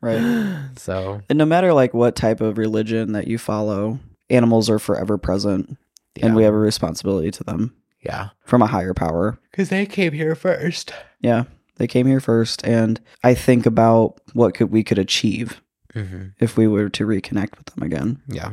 Right. 0.00 0.58
so. 0.76 1.20
And 1.28 1.38
no 1.38 1.44
matter 1.44 1.72
like 1.72 1.94
what 1.94 2.16
type 2.16 2.40
of 2.40 2.58
religion 2.58 3.12
that 3.12 3.28
you 3.28 3.38
follow, 3.38 4.00
animals 4.28 4.68
are 4.68 4.80
forever 4.80 5.16
present 5.16 5.76
yeah 6.16 6.26
and 6.26 6.36
we 6.36 6.42
have 6.42 6.54
a 6.54 6.58
responsibility 6.58 7.30
to 7.30 7.44
them 7.44 7.74
yeah 8.02 8.28
from 8.44 8.62
a 8.62 8.66
higher 8.66 8.94
power. 8.94 9.38
because 9.50 9.68
they 9.68 9.86
came 9.86 10.12
here 10.12 10.34
first 10.34 10.92
Yeah. 11.20 11.44
They 11.76 11.86
came 11.86 12.06
here 12.06 12.20
first 12.20 12.64
and 12.66 13.00
I 13.24 13.34
think 13.34 13.64
about 13.66 14.20
what 14.34 14.54
could 14.54 14.70
we 14.70 14.84
could 14.84 14.98
achieve 14.98 15.60
hmm 15.94 16.28
if 16.38 16.56
we 16.56 16.66
were 16.68 16.88
to 16.90 17.06
reconnect 17.06 17.56
with 17.58 17.66
them 17.74 17.82
again. 17.82 18.20
Yeah. 18.28 18.50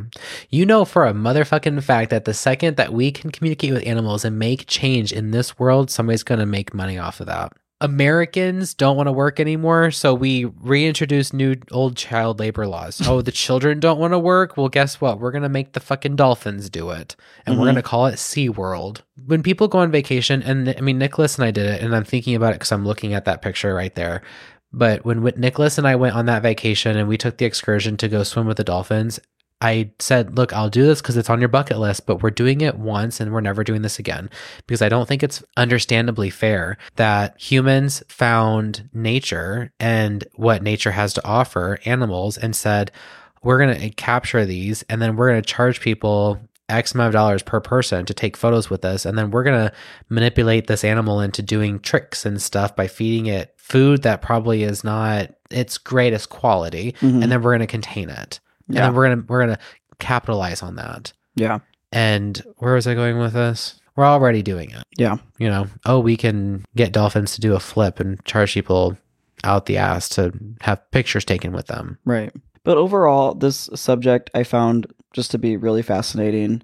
You 0.50 0.66
know 0.66 0.84
for 0.86 1.06
a 1.06 1.14
motherfucking 1.14 1.82
fact 1.84 2.10
that 2.12 2.26
the 2.26 2.34
second 2.34 2.78
that 2.78 2.91
we 2.93 3.12
can 3.12 3.32
communicate 3.32 3.74
with 3.74 3.86
animals 3.88 4.26
and 4.26 4.38
make 4.39 4.66
change 4.68 5.12
in 5.12 5.32
this 5.32 5.58
world, 5.60 5.89
somebody's 5.91 6.24
going 6.24 6.39
to 6.39 6.45
make 6.45 6.74
money 6.74 6.97
off 6.97 7.20
of 7.20 7.28
that. 7.28 7.54
Americans 7.82 8.73
don't 8.73 8.97
want 8.97 9.07
to 9.07 9.11
work 9.11 9.39
anymore, 9.39 9.89
so 9.91 10.13
we 10.13 10.45
reintroduce 10.45 11.32
new 11.34 11.55
old 11.71 11.95
child 11.95 12.39
labor 12.39 12.67
laws. 12.67 13.01
Oh, 13.09 13.21
the 13.21 13.32
children 13.32 13.80
don't 13.80 13.99
want 13.99 14.13
to 14.13 14.19
work? 14.19 14.57
Well, 14.57 14.69
guess 14.69 14.99
what? 15.01 15.19
We're 15.19 15.32
going 15.32 15.43
to 15.43 15.49
make 15.49 15.73
the 15.73 15.80
fucking 15.80 16.15
dolphins 16.15 16.69
do 16.69 16.89
it. 16.91 17.15
And 17.45 17.55
we're 17.57 17.63
Mhm. 17.63 17.65
going 17.67 17.75
to 17.75 17.82
call 17.82 18.05
it 18.07 18.15
SeaWorld. 18.15 19.01
When 19.25 19.41
people 19.41 19.67
go 19.67 19.80
on 19.80 19.91
vacation, 19.91 20.43
and 20.43 20.75
I 20.77 20.82
mean, 20.82 20.97
Nicholas 20.97 21.38
and 21.38 21.45
I 21.45 21.51
did 21.51 21.65
it, 21.65 21.82
and 21.82 21.95
I'm 21.95 22.03
thinking 22.03 22.36
about 22.36 22.51
it 22.51 22.55
because 22.59 22.71
I'm 22.71 22.86
looking 22.86 23.13
at 23.13 23.25
that 23.25 23.41
picture 23.41 23.73
right 23.73 23.95
there. 23.95 24.21
But 24.71 25.03
when 25.05 25.23
Nicholas 25.38 25.77
and 25.80 25.88
I 25.88 25.95
went 25.95 26.15
on 26.15 26.27
that 26.27 26.43
vacation 26.43 26.95
and 26.97 27.07
we 27.07 27.17
took 27.17 27.38
the 27.38 27.45
excursion 27.45 27.97
to 27.97 28.07
go 28.07 28.21
swim 28.23 28.45
with 28.45 28.57
the 28.57 28.63
dolphins, 28.63 29.19
I 29.62 29.91
said, 29.99 30.38
Look, 30.38 30.53
I'll 30.53 30.70
do 30.70 30.86
this 30.86 31.01
because 31.01 31.18
it's 31.18 31.30
on 31.30 31.39
your 31.39 31.49
bucket 31.49 31.80
list, 31.80 32.05
but 32.05 32.22
we're 32.24 32.30
doing 32.30 32.62
it 32.62 32.78
once 32.78 33.20
and 33.20 33.34
we're 33.34 33.41
never 33.41 33.64
doing 33.64 33.82
this 33.82 33.99
again. 33.99 34.30
Because 34.68 34.82
I 34.82 34.89
don't 34.89 35.07
think 35.07 35.22
it's 35.22 35.43
understandably 35.57 36.30
fair 36.30 36.78
that 36.95 37.39
humans 37.41 38.01
found 38.07 38.89
nature 38.93 39.72
and 39.80 40.26
what 40.36 40.64
nature 40.64 40.91
has 40.91 41.14
to 41.14 41.28
offer, 41.28 41.80
animals, 41.86 42.38
and 42.38 42.55
said, 42.55 42.91
We're 43.43 43.57
going 43.57 43.78
to 43.80 43.89
capture 43.89 44.45
these 44.45 44.84
and 44.84 45.01
then 45.01 45.16
we're 45.16 45.30
going 45.30 45.41
to 45.41 45.49
charge 45.49 45.82
people 45.82 46.39
X 46.70 46.93
amount 46.93 47.07
of 47.07 47.14
dollars 47.14 47.41
per 47.41 47.60
person 47.60 48.05
to 48.05 48.14
take 48.14 48.38
photos 48.38 48.70
with 48.70 48.86
us. 48.86 49.05
And 49.05 49.18
then 49.18 49.32
we're 49.32 49.43
going 49.43 49.68
to 49.68 49.74
manipulate 50.07 50.68
this 50.68 50.84
animal 50.84 51.20
into 51.20 51.41
doing 51.41 51.80
tricks 51.80 52.26
and 52.26 52.41
stuff 52.41 52.76
by 52.76 52.88
feeding 52.88 53.26
it 53.26 53.53
food 53.57 54.03
that 54.03 54.22
probably 54.22 54.64
is 54.64 54.84
not 54.84 55.32
its 55.51 55.78
greatest 55.80 56.30
quality. 56.30 56.93
Mhm. 57.01 57.24
And 57.24 57.32
then 57.32 57.41
we're 57.41 57.51
going 57.51 57.60
to 57.62 57.68
contain 57.68 58.10
it 58.10 58.39
yeah, 58.70 58.82
then 58.88 58.93
we're 58.95 59.09
gonna 59.09 59.24
we're 59.28 59.39
gonna 59.41 59.59
capitalize 59.99 60.61
on 60.63 60.76
that. 60.76 61.11
yeah, 61.36 61.59
And 61.91 62.41
where 62.57 62.74
was 62.76 62.88
I 62.88 62.93
going 62.95 63.17
with 63.20 63.34
this? 63.34 63.80
We're 63.95 64.05
already 64.05 64.41
doing 64.41 64.72
it. 64.72 64.84
yeah, 64.97 65.17
You 65.39 65.49
know, 65.49 65.67
oh, 65.86 65.99
we 65.99 66.15
can 66.15 66.63
get 66.76 66.93
dolphins 66.93 67.34
to 67.36 67.41
do 67.41 67.53
a 67.55 67.59
flip 67.59 67.99
and 67.99 68.24
charge 68.24 68.53
people 68.53 68.97
out 69.43 69.65
the 69.65 69.78
ass 69.78 70.07
to 70.09 70.32
have 70.61 70.80
pictures 70.91 71.26
taken 71.26 71.51
with 71.51 71.67
them. 71.67 71.97
right. 72.05 72.32
But 72.65 72.78
overall, 72.78 73.34
this 73.36 73.70
subject 73.74 74.30
I 74.36 74.43
found 74.43 74.86
just 75.13 75.32
to 75.32 75.38
be 75.38 75.57
really 75.57 75.82
fascinating. 75.82 76.61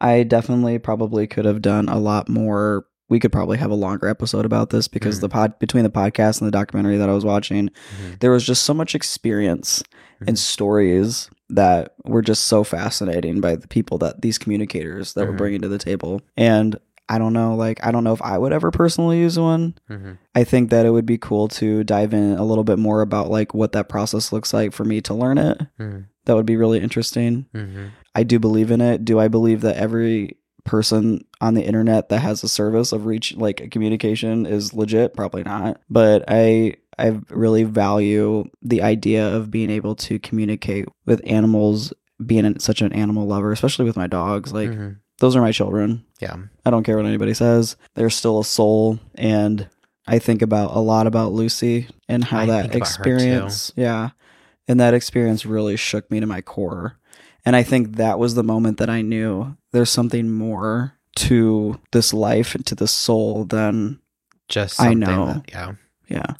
I 0.00 0.22
definitely 0.22 0.78
probably 0.78 1.26
could 1.26 1.46
have 1.46 1.62
done 1.62 1.88
a 1.88 1.98
lot 1.98 2.28
more. 2.28 2.86
We 3.08 3.18
could 3.18 3.32
probably 3.32 3.56
have 3.58 3.70
a 3.70 3.74
longer 3.74 4.06
episode 4.08 4.44
about 4.44 4.70
this 4.70 4.86
because 4.88 5.18
Mhm. 5.18 5.20
the 5.22 5.28
pod 5.30 5.58
between 5.58 5.84
the 5.84 5.90
podcast 5.90 6.40
and 6.40 6.46
the 6.46 6.52
documentary 6.52 6.98
that 6.98 7.08
I 7.08 7.14
was 7.14 7.24
watching, 7.24 7.68
Mhm. 7.68 8.20
there 8.20 8.30
was 8.30 8.44
just 8.44 8.62
so 8.62 8.72
much 8.74 8.94
experience 8.94 9.82
Mhm. 10.22 10.28
and 10.28 10.38
stories 10.38 11.28
that 11.50 11.94
were 12.04 12.22
just 12.22 12.44
so 12.44 12.62
fascinating 12.64 13.40
by 13.40 13.56
the 13.56 13.68
people 13.68 13.98
that 13.98 14.20
these 14.22 14.38
communicators 14.38 15.14
that 15.14 15.26
were 15.26 15.32
Mhm. 15.34 15.38
bringing 15.38 15.60
to 15.62 15.68
the 15.68 15.78
table. 15.78 16.20
And 16.36 16.76
I 17.08 17.16
don't 17.18 17.32
know, 17.32 17.54
like 17.56 17.84
I 17.84 17.90
don't 17.90 18.04
know 18.04 18.12
if 18.12 18.20
I 18.20 18.36
would 18.36 18.52
ever 18.52 18.70
personally 18.70 19.18
use 19.18 19.38
one. 19.38 19.74
Mhm. 19.90 20.18
I 20.34 20.44
think 20.44 20.68
that 20.70 20.84
it 20.84 20.90
would 20.90 21.06
be 21.06 21.16
cool 21.16 21.48
to 21.48 21.82
dive 21.84 22.12
in 22.12 22.32
a 22.36 22.44
little 22.44 22.64
bit 22.64 22.78
more 22.78 23.00
about 23.00 23.30
like 23.30 23.54
what 23.54 23.72
that 23.72 23.88
process 23.88 24.30
looks 24.30 24.52
like 24.52 24.72
for 24.74 24.84
me 24.84 25.00
to 25.02 25.14
learn 25.14 25.38
it. 25.38 25.58
Mhm. 25.80 26.04
That 26.26 26.36
would 26.36 26.44
be 26.44 26.56
really 26.58 26.80
interesting. 26.80 27.46
Mhm. 27.54 27.92
I 28.14 28.24
do 28.24 28.38
believe 28.38 28.70
in 28.70 28.82
it. 28.82 29.06
Do 29.06 29.18
I 29.18 29.28
believe 29.28 29.62
that 29.62 29.76
every 29.76 30.36
person 30.64 31.24
on 31.40 31.54
the 31.54 31.62
internet 31.62 32.10
that 32.10 32.18
has 32.18 32.44
a 32.44 32.48
service 32.48 32.92
of 32.92 33.06
reach 33.06 33.34
like 33.38 33.62
a 33.62 33.68
communication 33.68 34.44
is 34.44 34.74
legit? 34.74 35.16
Probably 35.16 35.42
not. 35.44 35.80
But 35.88 36.24
I 36.28 36.74
I 36.98 37.20
really 37.30 37.64
value 37.64 38.44
the 38.62 38.82
idea 38.82 39.26
of 39.34 39.50
being 39.50 39.70
able 39.70 39.94
to 39.96 40.18
communicate 40.18 40.86
with 41.06 41.20
animals, 41.24 41.92
being 42.24 42.58
such 42.58 42.82
an 42.82 42.92
animal 42.92 43.26
lover, 43.26 43.52
especially 43.52 43.84
with 43.84 43.96
my 43.96 44.06
dogs. 44.06 44.52
Like 44.52 44.70
Mhm. 44.70 44.96
those 45.18 45.36
are 45.36 45.40
my 45.40 45.52
children. 45.52 46.04
yeah. 46.20 46.36
I 46.66 46.70
don't 46.70 46.82
care 46.82 46.96
what 46.96 47.06
anybody 47.06 47.34
says. 47.34 47.76
They're 47.94 48.10
still 48.10 48.40
a 48.40 48.44
soul 48.44 48.98
and 49.14 49.68
I 50.06 50.18
think 50.18 50.42
about 50.42 50.74
a 50.74 50.80
lot 50.80 51.06
about 51.06 51.32
Lucy 51.32 51.86
and 52.08 52.24
how 52.24 52.40
I 52.40 52.46
that 52.46 52.62
think 52.72 52.76
about 52.76 52.96
her 52.96 53.04
too. 53.04 53.10
experience, 53.14 53.72
yeah. 53.76 54.10
And 54.66 54.80
that 54.80 54.94
experience 54.94 55.46
really 55.46 55.76
shook 55.76 56.10
me 56.10 56.18
to 56.20 56.26
my 56.26 56.40
core. 56.40 56.98
And 57.44 57.54
I 57.54 57.62
think 57.62 57.96
that 57.96 58.18
was 58.18 58.34
the 58.34 58.42
moment 58.42 58.78
that 58.78 58.90
I 58.90 59.00
knew 59.02 59.56
there's 59.72 59.90
something 59.90 60.30
more 60.32 60.94
to 61.16 61.78
this 61.92 62.12
life 62.12 62.54
and 62.54 62.64
to 62.66 62.74
this 62.74 62.90
soul 62.92 63.44
than 63.44 64.00
Just 64.48 64.80
I 64.80 64.94
know. 64.94 65.26
that- 65.26 65.44
yeah. 65.50 65.72
Yeah. 66.08 66.34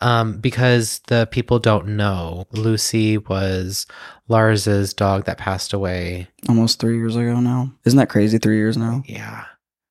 Um, 0.00 0.38
because 0.38 1.00
the 1.06 1.28
people 1.30 1.58
don't 1.58 1.88
know, 1.96 2.46
Lucy 2.52 3.18
was 3.18 3.86
Lars's 4.28 4.92
dog 4.94 5.24
that 5.24 5.38
passed 5.38 5.72
away. 5.72 6.28
Almost 6.48 6.80
3 6.80 6.96
years 6.96 7.16
ago 7.16 7.40
now. 7.40 7.72
Isn't 7.84 7.98
that 7.98 8.08
crazy 8.08 8.38
3 8.38 8.56
years 8.56 8.76
now? 8.76 9.02
Yeah. 9.06 9.44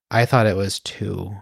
I 0.10 0.26
thought 0.26 0.48
it 0.48 0.58
was 0.58 0.80
two. 0.80 1.36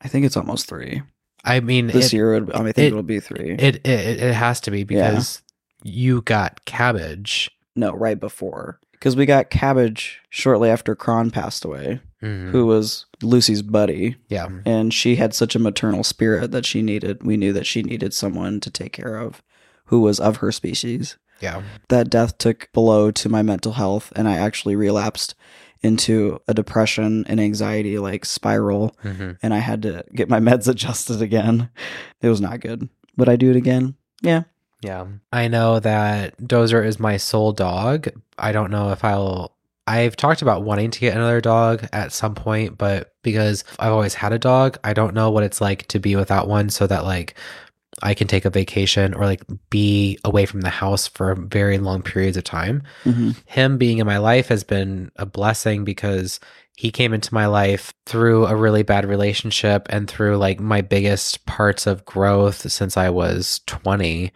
I 0.00 0.08
think 0.08 0.24
it's 0.24 0.36
almost 0.36 0.66
3. 0.68 1.02
I 1.44 1.60
mean, 1.60 1.88
This 1.88 2.06
it, 2.06 2.16
year 2.16 2.34
it, 2.34 2.44
I, 2.54 2.58
mean, 2.58 2.68
I 2.68 2.72
think 2.72 2.92
it- 2.92 2.94
will 2.94 3.02
be 3.02 3.20
3. 3.20 3.50
It, 3.58 3.76
it 3.76 3.86
it 3.86 4.34
has 4.34 4.60
to 4.62 4.70
be 4.70 4.84
because 4.84 5.42
you 5.84 6.22
got 6.22 6.64
cabbage. 6.64 7.50
no, 7.76 7.92
right 7.92 8.18
before. 8.18 8.80
Cuz 9.00 9.14
we 9.14 9.26
got 9.26 9.50
Cabbage 9.50 10.20
shortly 10.30 10.70
after 10.70 10.94
Kron 10.96 11.30
passed 11.30 11.64
away. 11.66 12.00
Mhm. 12.26 12.50
who 12.50 12.66
was 12.66 13.06
Lucy's 13.22 13.62
buddy, 13.62 14.16
Yeah. 14.28 14.48
and 14.64 14.92
she 14.92 15.16
had 15.16 15.34
such 15.34 15.54
a 15.54 15.58
maternal 15.60 16.02
spirit 16.04 16.50
that 16.52 16.66
she 16.66 16.82
needed. 16.82 17.22
We 17.24 17.36
knew 17.36 17.52
that 17.52 17.66
she 17.66 17.82
needed 17.82 18.12
someone 18.14 18.60
to 18.60 18.70
take 18.70 18.92
care 18.92 19.16
of 19.16 19.42
who 19.86 20.00
was 20.00 20.18
of 20.20 20.38
her 20.38 20.50
species. 20.52 21.16
Yeah. 21.40 21.62
That 21.88 22.10
death 22.10 22.38
took 22.38 22.68
blow 22.72 23.10
to 23.10 23.28
my 23.28 23.42
mental 23.42 23.72
health, 23.72 24.12
and 24.16 24.26
I 24.28 24.36
actually 24.36 24.74
relapsed 24.76 25.34
into 25.82 26.40
a 26.48 26.54
depression 26.54 27.24
and 27.28 27.38
anxiety 27.38 27.98
like 27.98 28.24
spiral, 28.24 28.96
hmm 29.02 29.32
and 29.42 29.52
I 29.54 29.58
had 29.58 29.82
to 29.82 30.04
get 30.14 30.28
my 30.30 30.40
meds 30.48 30.66
adjusted 30.68 31.20
again. 31.22 31.68
It 32.22 32.28
was 32.30 32.40
not 32.40 32.60
good. 32.60 32.88
Would 33.18 33.28
I 33.28 33.36
do 33.36 33.50
it 33.50 33.56
again? 33.56 33.94
Yeah. 34.22 34.44
Yeah. 34.82 35.06
I 35.32 35.48
know 35.48 35.78
that 35.80 36.36
Dozer 36.38 36.84
is 36.84 36.98
my 37.00 37.16
sole 37.16 37.52
dog. 37.52 38.08
I 38.38 38.52
don't 38.52 38.70
know 38.70 38.90
if 38.90 39.04
I'll. 39.04 39.55
I've 39.86 40.16
talked 40.16 40.42
about 40.42 40.62
wanting 40.64 40.90
to 40.90 41.00
get 41.00 41.14
another 41.14 41.40
dog 41.40 41.86
at 41.92 42.12
some 42.12 42.34
point, 42.34 42.76
but 42.76 43.14
because 43.22 43.64
I've 43.78 43.92
always 43.92 44.14
had 44.14 44.32
a 44.32 44.38
dog, 44.38 44.78
I 44.82 44.92
don't 44.92 45.14
know 45.14 45.30
what 45.30 45.44
it's 45.44 45.60
like 45.60 45.86
to 45.88 46.00
be 46.00 46.16
without 46.16 46.48
one 46.48 46.70
so 46.70 46.86
that 46.86 47.04
like 47.04 47.34
I 48.02 48.12
can 48.12 48.26
take 48.26 48.44
a 48.44 48.50
vacation 48.50 49.14
or 49.14 49.24
like 49.24 49.42
be 49.70 50.18
away 50.24 50.44
from 50.44 50.60
the 50.60 50.68
house 50.68 51.06
for 51.06 51.34
very 51.34 51.78
long 51.78 52.02
periods 52.02 52.36
of 52.36 52.44
time. 52.44 52.82
hmm 53.04 53.30
him 53.46 53.78
being 53.78 53.98
in 53.98 54.06
my 54.06 54.18
life 54.18 54.48
has 54.48 54.64
been 54.64 55.10
a 55.16 55.24
blessing 55.24 55.84
because 55.84 56.40
he 56.76 56.90
came 56.90 57.14
into 57.14 57.32
my 57.32 57.46
life 57.46 57.94
through 58.04 58.46
a 58.46 58.56
really 58.56 58.82
bad 58.82 59.06
relationship 59.06 59.86
and 59.88 60.10
through 60.10 60.36
like 60.36 60.60
my 60.60 60.82
biggest 60.82 61.46
parts 61.46 61.86
of 61.86 62.04
growth 62.04 62.70
since 62.70 62.96
I 62.96 63.08
was 63.08 63.60
20 63.66 64.32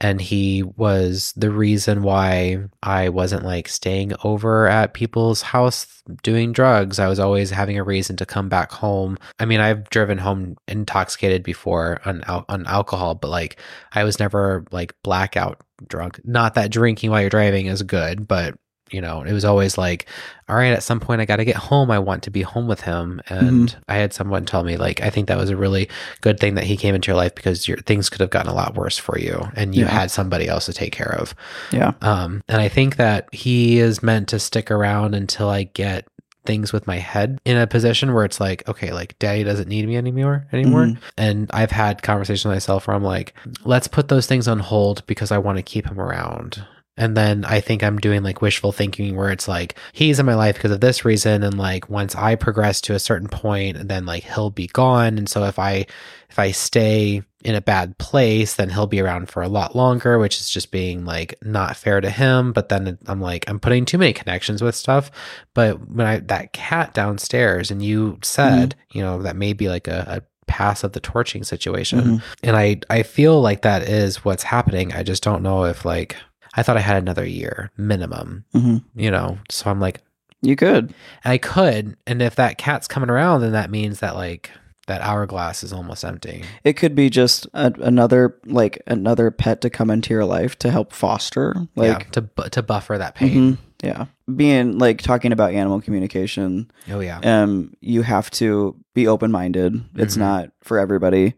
and 0.00 0.20
he 0.20 0.62
was 0.62 1.32
the 1.36 1.50
reason 1.50 2.02
why 2.02 2.58
I 2.82 3.10
wasn't 3.10 3.44
like 3.44 3.68
staying 3.68 4.12
over 4.24 4.66
at 4.66 4.94
people's 4.94 5.42
house 5.42 6.02
doing 6.22 6.52
drugs. 6.52 6.98
I 6.98 7.08
was 7.08 7.20
always 7.20 7.50
having 7.50 7.78
a 7.78 7.84
reason 7.84 8.16
to 8.16 8.26
come 8.26 8.48
back 8.48 8.72
home. 8.72 9.18
I 9.38 9.44
mean, 9.44 9.60
I've 9.60 9.90
driven 9.90 10.16
home 10.18 10.56
intoxicated 10.66 11.42
before 11.42 12.00
on 12.06 12.22
on 12.22 12.66
alcohol, 12.66 13.14
but 13.14 13.28
like 13.28 13.60
I 13.92 14.04
was 14.04 14.18
never 14.18 14.64
like 14.72 14.94
blackout 15.02 15.60
drunk. 15.86 16.20
Not 16.24 16.54
that 16.54 16.70
drinking 16.70 17.10
while 17.10 17.20
you're 17.20 17.30
driving 17.30 17.66
is 17.66 17.82
good, 17.82 18.26
but 18.26 18.54
you 18.90 19.00
know, 19.00 19.22
it 19.22 19.32
was 19.32 19.44
always 19.44 19.78
like, 19.78 20.06
all 20.48 20.56
right, 20.56 20.72
at 20.72 20.82
some 20.82 21.00
point 21.00 21.20
I 21.20 21.24
got 21.24 21.36
to 21.36 21.44
get 21.44 21.56
home. 21.56 21.90
I 21.90 21.98
want 21.98 22.22
to 22.24 22.30
be 22.30 22.42
home 22.42 22.66
with 22.66 22.80
him. 22.80 23.20
And 23.28 23.74
I 23.88 23.96
had 23.96 24.12
someone 24.12 24.44
tell 24.44 24.64
me, 24.64 24.76
like, 24.76 25.00
I 25.00 25.10
think 25.10 25.28
that 25.28 25.38
was 25.38 25.50
a 25.50 25.56
really 25.56 25.88
good 26.22 26.40
thing 26.40 26.54
that 26.56 26.64
he 26.64 26.76
came 26.76 26.94
into 26.94 27.08
your 27.08 27.16
life 27.16 27.34
because 27.34 27.68
your 27.68 27.78
things 27.78 28.08
could 28.10 28.20
have 28.20 28.30
gotten 28.30 28.50
a 28.50 28.54
lot 28.54 28.74
worse 28.74 28.98
for 28.98 29.18
you 29.18 29.48
and 29.54 29.74
you 29.74 29.84
Yeah. 29.84 29.90
had 29.90 30.10
somebody 30.10 30.48
else 30.48 30.66
to 30.66 30.72
take 30.72 30.92
care 30.92 31.14
of. 31.18 31.34
Yeah. 31.70 31.92
Um, 32.02 32.42
and 32.48 32.60
I 32.60 32.68
think 32.68 32.96
that 32.96 33.28
he 33.32 33.78
is 33.78 34.02
meant 34.02 34.28
to 34.28 34.38
stick 34.38 34.70
around 34.70 35.14
until 35.14 35.48
I 35.48 35.64
get 35.64 36.06
things 36.46 36.72
with 36.72 36.86
my 36.86 36.96
head 36.96 37.38
in 37.44 37.58
a 37.58 37.66
position 37.66 38.14
where 38.14 38.24
it's 38.24 38.40
like, 38.40 38.66
okay, 38.66 38.92
like 38.92 39.16
daddy 39.18 39.44
doesn't 39.44 39.68
need 39.68 39.86
me 39.86 39.96
anymore 39.96 40.46
anymore. 40.52 40.86
Mhm. 40.86 40.96
And 41.18 41.50
I've 41.52 41.70
had 41.70 42.02
conversations 42.02 42.46
with 42.46 42.54
myself 42.56 42.88
where 42.88 42.96
I'm 42.96 43.04
like, 43.04 43.34
let's 43.64 43.86
put 43.86 44.08
those 44.08 44.26
things 44.26 44.48
on 44.48 44.58
hold 44.58 45.06
because 45.06 45.30
I 45.30 45.38
want 45.38 45.58
to 45.58 45.62
keep 45.62 45.86
him 45.86 46.00
around. 46.00 46.64
And 47.00 47.16
then 47.16 47.46
I 47.46 47.60
think 47.60 47.82
I'm 47.82 47.96
doing 47.96 48.22
like 48.22 48.42
wishful 48.42 48.72
thinking 48.72 49.16
where 49.16 49.30
it's 49.30 49.48
like, 49.48 49.74
he's 49.94 50.20
in 50.20 50.26
my 50.26 50.34
life 50.34 50.56
because 50.56 50.70
of 50.70 50.82
this 50.82 51.02
reason. 51.02 51.42
And 51.42 51.56
like 51.56 51.88
once 51.88 52.14
I 52.14 52.34
progress 52.34 52.82
to 52.82 52.94
a 52.94 52.98
certain 52.98 53.26
point, 53.28 53.88
then 53.88 54.04
like 54.04 54.22
he'll 54.24 54.50
be 54.50 54.66
gone. 54.66 55.16
And 55.16 55.26
so 55.26 55.44
if 55.44 55.58
I, 55.58 55.86
if 56.28 56.38
I 56.38 56.50
stay 56.50 57.22
in 57.42 57.54
a 57.54 57.62
bad 57.62 57.96
place, 57.96 58.56
then 58.56 58.68
he'll 58.68 58.86
be 58.86 59.00
around 59.00 59.30
for 59.30 59.42
a 59.42 59.48
lot 59.48 59.74
longer, 59.74 60.18
which 60.18 60.40
is 60.40 60.50
just 60.50 60.70
being 60.70 61.06
like 61.06 61.34
not 61.42 61.74
fair 61.74 62.02
to 62.02 62.10
him. 62.10 62.52
But 62.52 62.68
then 62.68 62.98
I'm 63.06 63.20
like, 63.22 63.48
I'm 63.48 63.60
putting 63.60 63.86
too 63.86 63.96
many 63.96 64.12
connections 64.12 64.60
with 64.60 64.74
stuff. 64.76 65.10
But 65.54 65.88
when 65.88 66.06
I, 66.06 66.18
that 66.18 66.52
cat 66.52 66.92
downstairs 66.92 67.70
and 67.70 67.82
you 67.82 68.18
said, 68.22 68.74
you 68.92 69.00
know, 69.00 69.22
that 69.22 69.36
may 69.36 69.54
be 69.54 69.70
like 69.70 69.88
a, 69.88 70.04
a 70.06 70.22
pass 70.46 70.84
of 70.84 70.92
the 70.92 71.00
torching 71.00 71.44
situation. 71.44 72.00
Mhm. 72.00 72.22
And 72.42 72.56
I, 72.56 72.80
I 72.90 73.04
feel 73.04 73.40
like 73.40 73.62
that 73.62 73.84
is 73.84 74.22
what's 74.22 74.42
happening. 74.42 74.92
I 74.92 75.02
just 75.02 75.22
don't 75.22 75.42
know 75.42 75.64
if 75.64 75.86
like, 75.86 76.16
I 76.54 76.62
thought 76.62 76.76
I 76.76 76.80
had 76.80 76.96
another 76.96 77.24
year 77.26 77.70
minimum, 77.76 78.44
Mhm. 78.54 78.82
you 78.94 79.10
know? 79.10 79.38
So 79.50 79.70
I'm 79.70 79.80
like, 79.80 80.00
You 80.42 80.56
could. 80.56 80.94
I 81.24 81.36
could. 81.36 81.96
And 82.06 82.22
if 82.22 82.34
that 82.36 82.56
cat's 82.56 82.88
coming 82.88 83.10
around, 83.10 83.42
then 83.42 83.52
that 83.52 83.70
means 83.70 84.00
that 84.00 84.16
like, 84.16 84.50
that 84.86 85.02
hourglass 85.02 85.62
is 85.62 85.70
almost 85.72 86.02
empty. 86.04 86.42
It 86.64 86.72
could 86.72 86.94
be 86.94 87.10
just 87.10 87.46
a, 87.52 87.72
another 87.80 88.38
like 88.46 88.82
another 88.86 89.30
pet 89.30 89.60
to 89.60 89.70
come 89.70 89.90
into 89.90 90.12
your 90.14 90.24
life 90.24 90.58
to 90.60 90.70
help 90.70 90.92
foster 90.92 91.54
yeah, 91.76 91.82
like 91.92 92.10
to 92.12 92.22
bu- 92.22 92.48
to 92.48 92.62
buffer 92.62 92.96
that 92.98 93.14
pain. 93.14 93.52
mhm, 93.52 93.58
yeah. 93.84 94.06
Being 94.34 94.78
like 94.78 95.02
talking 95.02 95.30
about 95.30 95.52
animal 95.52 95.80
communication, 95.82 96.70
Oh 96.90 96.98
yeah. 97.00 97.20
um 97.22 97.74
you 97.80 98.02
have 98.02 98.30
to 98.32 98.74
be 98.94 99.06
open-minded. 99.06 99.80
It's 99.96 100.16
Mhm. 100.16 100.20
not 100.20 100.50
for 100.64 100.78
everybody, 100.80 101.34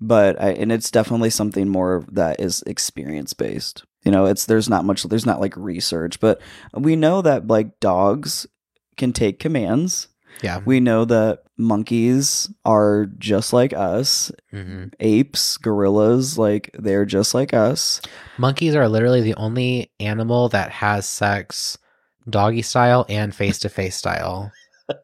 but 0.00 0.40
I, 0.40 0.50
and 0.52 0.70
it's 0.72 0.90
definitely 0.90 1.30
something 1.30 1.68
more 1.68 2.04
that 2.12 2.40
is 2.40 2.62
experience 2.66 3.34
based. 3.34 3.82
You 4.04 4.12
know, 4.12 4.26
it's 4.26 4.46
there's 4.46 4.68
not 4.68 4.84
much 4.84 5.02
there's 5.04 5.26
not 5.26 5.40
like 5.40 5.56
research, 5.56 6.20
but 6.20 6.40
we 6.72 6.96
know 6.96 7.20
that 7.22 7.46
like 7.48 7.78
dogs 7.80 8.46
can 8.96 9.12
take 9.12 9.38
commands. 9.38 10.08
Yeah. 10.42 10.60
We 10.64 10.78
know 10.78 11.04
that 11.04 11.42
monkeys 11.56 12.48
are 12.64 13.06
just 13.18 13.52
like 13.52 13.72
us. 13.72 14.30
hmm 14.50 14.84
Apes, 15.00 15.56
gorillas, 15.56 16.38
like 16.38 16.70
they're 16.78 17.04
just 17.04 17.34
like 17.34 17.52
us. 17.52 18.00
Monkeys 18.38 18.74
are 18.76 18.88
literally 18.88 19.20
the 19.20 19.34
only 19.34 19.90
animal 19.98 20.48
that 20.50 20.70
has 20.70 21.06
sex 21.08 21.76
doggy 22.28 22.62
style 22.62 23.04
and 23.08 23.34
face 23.34 23.58
to 23.60 23.68
face 23.68 23.96
style. 23.96 24.52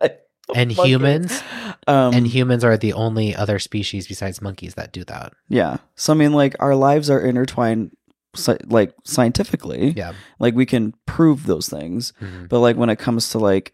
And 0.54 0.76
Monkey. 0.76 0.90
humans 0.90 1.42
Um, 1.86 2.12
and 2.12 2.26
humans 2.26 2.64
are 2.64 2.76
the 2.76 2.92
only 2.92 3.34
other 3.34 3.58
species 3.58 4.06
besides 4.06 4.42
monkeys 4.42 4.74
that 4.74 4.92
do 4.92 5.02
that. 5.04 5.32
yeah. 5.48 5.78
So 5.96 6.12
I 6.12 6.16
mean, 6.16 6.34
like 6.34 6.54
our 6.60 6.74
lives 6.76 7.08
are 7.08 7.18
intertwined, 7.18 7.96
like 8.66 8.94
scientifically. 9.04 9.92
Yeah. 9.96 10.12
Like 10.38 10.54
we 10.54 10.66
can 10.66 10.94
prove 11.06 11.46
those 11.46 11.68
things, 11.68 12.12
Mhm. 12.20 12.48
but 12.48 12.60
like 12.60 12.76
when 12.76 12.90
it 12.90 12.98
comes 12.98 13.30
to 13.30 13.38
like 13.38 13.72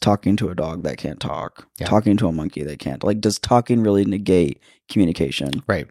talking 0.00 0.34
to 0.36 0.48
a 0.48 0.54
dog 0.54 0.82
that 0.82 0.96
can't 0.96 1.20
talk, 1.20 1.66
Yeah. 1.78 1.86
talking 1.86 2.16
to 2.16 2.26
a 2.28 2.32
monkey 2.32 2.62
that 2.64 2.78
can't, 2.78 3.04
like, 3.04 3.20
does 3.20 3.38
talking 3.38 3.82
really 3.82 4.04
negate 4.06 4.58
communication? 4.90 5.50
Right. 5.66 5.86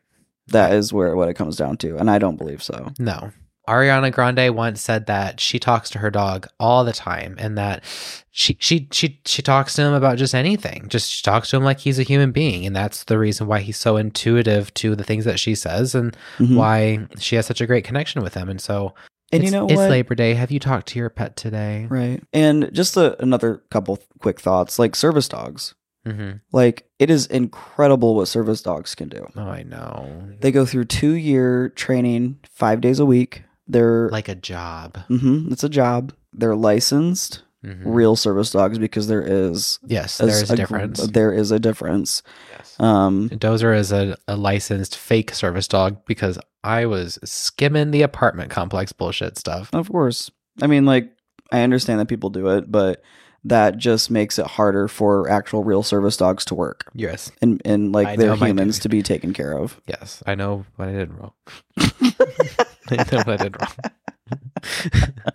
That 0.48 0.74
is 0.74 0.92
where 0.92 1.16
what 1.16 1.30
it 1.30 1.36
comes 1.36 1.58
down 1.58 1.78
to, 1.78 1.98
and 1.98 2.10
I 2.10 2.18
don't 2.18 2.38
believe 2.38 2.64
so. 2.64 2.92
No. 2.98 3.32
Ariana 3.68 4.12
Grande 4.12 4.54
once 4.56 4.82
said 4.82 5.06
that 5.06 5.40
she 5.40 5.58
talks 5.58 5.90
to 5.92 6.00
her 6.00 6.12
dog 6.12 6.48
all 6.60 6.84
the 6.84 6.92
time 6.94 7.36
and 7.40 7.58
that 7.58 7.84
she 8.32 8.58
she 8.60 8.88
she 8.92 9.22
she 9.26 9.42
talks 9.42 9.76
to 9.76 9.82
him 9.84 9.94
about 9.94 10.18
just 10.18 10.36
anything. 10.36 10.86
Just 10.90 11.10
she 11.12 11.24
talks 11.24 11.50
to 11.50 11.58
him 11.58 11.64
like 11.64 11.80
he's 11.80 12.00
a 12.00 12.04
human 12.04 12.32
being 12.32 12.66
and 12.66 12.76
that's 12.76 13.06
the 13.06 13.18
reason 13.18 13.48
why 13.48 13.60
he's 13.60 13.78
so 13.78 13.96
intuitive 13.96 14.74
to 14.76 14.96
the 14.96 15.04
things 15.04 15.24
that 15.26 15.40
she 15.40 15.56
says 15.56 15.96
and 15.96 16.16
Mhm. 16.40 16.56
why 16.58 17.08
she 17.20 17.36
has 17.38 17.46
such 17.46 17.62
a 17.62 17.68
great 17.68 17.86
connection 17.86 18.22
with 18.22 18.34
him. 18.34 18.50
And 18.50 18.60
so 18.60 18.94
And 19.32 19.44
it's, 19.44 19.52
you 19.52 19.58
know 19.58 19.66
it's 19.68 19.76
what? 19.76 19.90
Labor 19.90 20.16
Day. 20.16 20.34
Have 20.34 20.52
you 20.52 20.60
talked 20.60 20.88
to 20.90 21.00
your 21.00 21.10
pet 21.10 21.36
today? 21.38 21.88
Right. 21.90 22.22
And 22.34 22.70
just 22.74 22.98
a, 22.98 23.22
another 23.22 23.64
couple 23.72 23.98
quick 24.20 24.42
thoughts, 24.42 24.78
like 24.78 24.96
service 24.96 25.30
dogs. 25.30 25.74
Mm-hmm. 26.06 26.32
Like 26.52 26.86
it 27.00 27.10
is 27.10 27.28
incredible 27.28 28.16
what 28.16 28.28
service 28.28 28.62
dogs 28.62 28.94
can 28.94 29.08
do. 29.08 29.26
Oh, 29.38 29.48
I 29.48 29.64
know. 29.64 30.22
They 30.42 30.52
go 30.52 30.66
through 30.66 30.86
two 30.86 31.14
year 31.14 31.70
training, 31.70 32.40
five 32.52 32.82
days 32.82 33.00
a 33.00 33.06
week. 33.06 33.44
They're 33.74 34.10
like 34.10 34.30
a 34.30 34.36
job. 34.36 34.98
Mhm, 35.10 35.52
it's 35.52 35.64
a 35.64 35.70
job. 35.70 36.14
They're 36.34 36.56
licensed 36.56 37.44
Mhm. 37.66 37.82
real 37.86 38.16
service 38.16 38.52
dogs 38.52 38.78
because 38.78 39.08
there 39.08 39.22
is 39.22 39.80
Yes, 39.86 40.20
a- 40.20 40.26
there 40.26 40.44
is 40.44 40.50
a 40.50 40.54
a- 40.54 40.58
difference. 40.58 41.00
There 41.08 41.32
is 41.34 41.52
a 41.52 41.60
difference. 41.60 42.22
Yes. 42.58 42.76
Um, 42.80 43.30
Dozer 43.30 43.78
is 43.78 43.92
a, 43.94 44.18
a 44.28 44.36
licensed 44.36 44.98
fake 44.98 45.34
service 45.34 45.68
dog 45.68 45.98
because 46.06 46.38
I 46.64 46.86
was 46.86 47.20
skimming 47.24 47.92
the 47.92 48.02
apartment 48.02 48.50
complex 48.50 48.92
bullshit 48.92 49.38
stuff. 49.38 49.70
of 49.74 49.90
course. 49.90 50.30
I 50.62 50.68
mean, 50.68 50.86
like 50.86 51.12
I 51.52 51.62
understand 51.62 52.00
that 52.00 52.08
people 52.08 52.30
do 52.30 52.48
it, 52.50 52.72
but 52.72 53.02
that 53.46 53.78
just 53.78 54.10
makes 54.10 54.40
it 54.40 54.46
harder 54.48 54.88
for 54.88 55.30
actual 55.30 55.64
real 55.64 55.84
service 55.84 56.16
dogs 56.18 56.46
to 56.46 56.56
work 56.56 56.90
Yes, 56.94 57.32
and 57.42 57.62
and 57.66 57.96
I 57.96 58.04
like 58.04 58.20
their 58.20 58.30
know 58.30 58.36
my 58.38 58.48
humans 58.50 58.80
to 58.80 58.90
be 58.90 59.02
taken 59.02 59.34
care 59.34 59.58
of. 59.58 59.80
yes, 59.88 60.24
I 60.26 60.36
know 60.36 60.66
what 60.78 60.88
I 60.90 60.92
did 60.94 61.14
wrong. 61.14 61.34
I 61.78 63.06
know 63.12 63.18
what 63.24 63.30
I 63.30 63.38
did 63.38 63.56
wrong. 63.60 65.14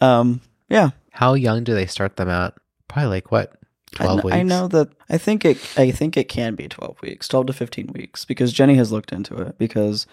Um, 0.00 0.40
yeah, 0.68 0.90
How 1.12 1.34
young 1.34 1.64
do 1.64 1.74
they 1.74 1.86
start 1.86 2.16
them 2.16 2.28
at? 2.28 2.54
Probably 2.88 3.08
like 3.08 3.30
what, 3.30 3.52
I, 3.98 4.04
twelve 4.04 4.20
kn- 4.20 4.24
weeks. 4.26 4.36
I 4.36 4.42
know 4.42 4.68
that. 4.68 4.88
I 5.08 5.18
think 5.18 5.44
it. 5.44 5.56
I 5.78 5.90
think 5.90 6.16
it 6.16 6.28
can 6.28 6.54
be 6.54 6.68
twelve 6.68 7.00
weeks, 7.00 7.28
twelve 7.28 7.46
to 7.46 7.52
fifteen 7.52 7.86
weeks, 7.94 8.24
because 8.24 8.52
Jenny 8.52 8.74
has 8.74 8.92
looked 8.92 9.12
into 9.12 9.36
it. 9.36 9.56
Because 9.58 10.06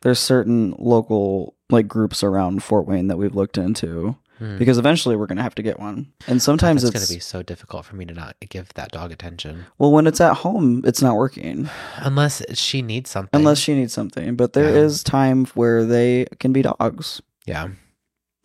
there's 0.00 0.18
certain 0.18 0.74
local 0.78 1.54
like 1.70 1.88
groups 1.88 2.22
around 2.22 2.62
Fort 2.62 2.86
Wayne 2.86 3.08
that 3.08 3.18
we've 3.18 3.34
looked 3.34 3.58
into. 3.58 4.16
Hmm. 4.44 4.58
Because 4.58 4.76
eventually 4.78 5.16
we're 5.16 5.26
gonna 5.26 5.42
have 5.42 5.54
to 5.54 5.62
get 5.62 5.78
one, 5.80 6.12
and 6.26 6.42
sometimes 6.42 6.84
it's 6.84 6.92
going 6.92 7.06
to 7.06 7.12
be 7.14 7.20
so 7.20 7.42
difficult 7.42 7.86
for 7.86 7.96
me 7.96 8.04
to 8.04 8.12
not 8.12 8.36
give 8.48 8.68
that 8.74 8.90
dog 8.92 9.10
attention 9.12 9.64
well 9.78 9.90
when 9.92 10.06
it's 10.06 10.20
at 10.20 10.34
home, 10.38 10.82
it's 10.84 11.00
not 11.00 11.16
working 11.16 11.68
unless 11.98 12.42
she 12.58 12.82
needs 12.82 13.08
something. 13.10 13.30
unless 13.38 13.58
she 13.58 13.74
needs 13.74 13.92
something. 13.92 14.36
But 14.36 14.52
there 14.52 14.68
is 14.68 15.02
Yeah. 15.06 15.10
time 15.10 15.46
where 15.54 15.84
they 15.84 16.26
can 16.40 16.52
be 16.52 16.62
dogs. 16.62 17.22
yeah, 17.46 17.68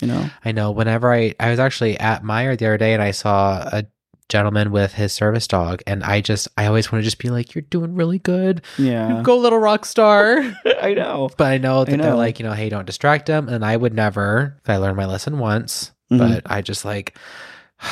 You 0.02 0.08
know. 0.08 0.30
I 0.46 0.52
know. 0.54 0.72
Whenever 0.72 1.14
I 1.14 1.34
I 1.40 1.50
was 1.50 1.60
actually 1.60 2.00
at 2.00 2.24
Meijer 2.24 2.58
the 2.58 2.66
other 2.68 2.78
day 2.78 2.94
and 2.94 3.04
I 3.04 3.12
saw 3.12 3.68
a 3.72 3.84
gentleman 4.30 4.72
with 4.72 4.94
his 4.94 5.12
service 5.12 5.48
dog, 5.48 5.82
and 5.88 6.04
I 6.04 6.22
just 6.22 6.48
I 6.58 6.68
always 6.68 6.92
want 6.92 7.02
to 7.02 7.04
just 7.06 7.18
be 7.20 7.30
like, 7.30 7.54
"You're 7.54 7.64
doing 7.64 7.96
really 7.96 8.20
good, 8.20 8.62
Yeah. 8.78 9.22
go 9.24 9.38
little 9.38 9.60
rock 9.60 9.86
star." 9.86 10.40
I 10.82 10.94
know. 10.94 11.30
but 11.36 11.48
I 11.48 11.58
know 11.58 11.84
that 11.84 11.98
they're 12.00 12.16
like, 12.16 12.40
you 12.40 12.46
know, 12.46 12.54
hey, 12.54 12.70
don't 12.70 12.86
distract 12.86 13.28
him. 13.28 13.50
And 13.50 13.66
I 13.66 13.76
would 13.76 13.94
never. 13.94 14.56
I 14.68 14.78
learned 14.78 14.98
my 14.98 15.06
lesson 15.06 15.40
once, 15.40 15.92
Mhm. 16.12 16.20
but 16.20 16.44
I 16.46 16.62
just 16.62 16.86
like. 16.86 17.18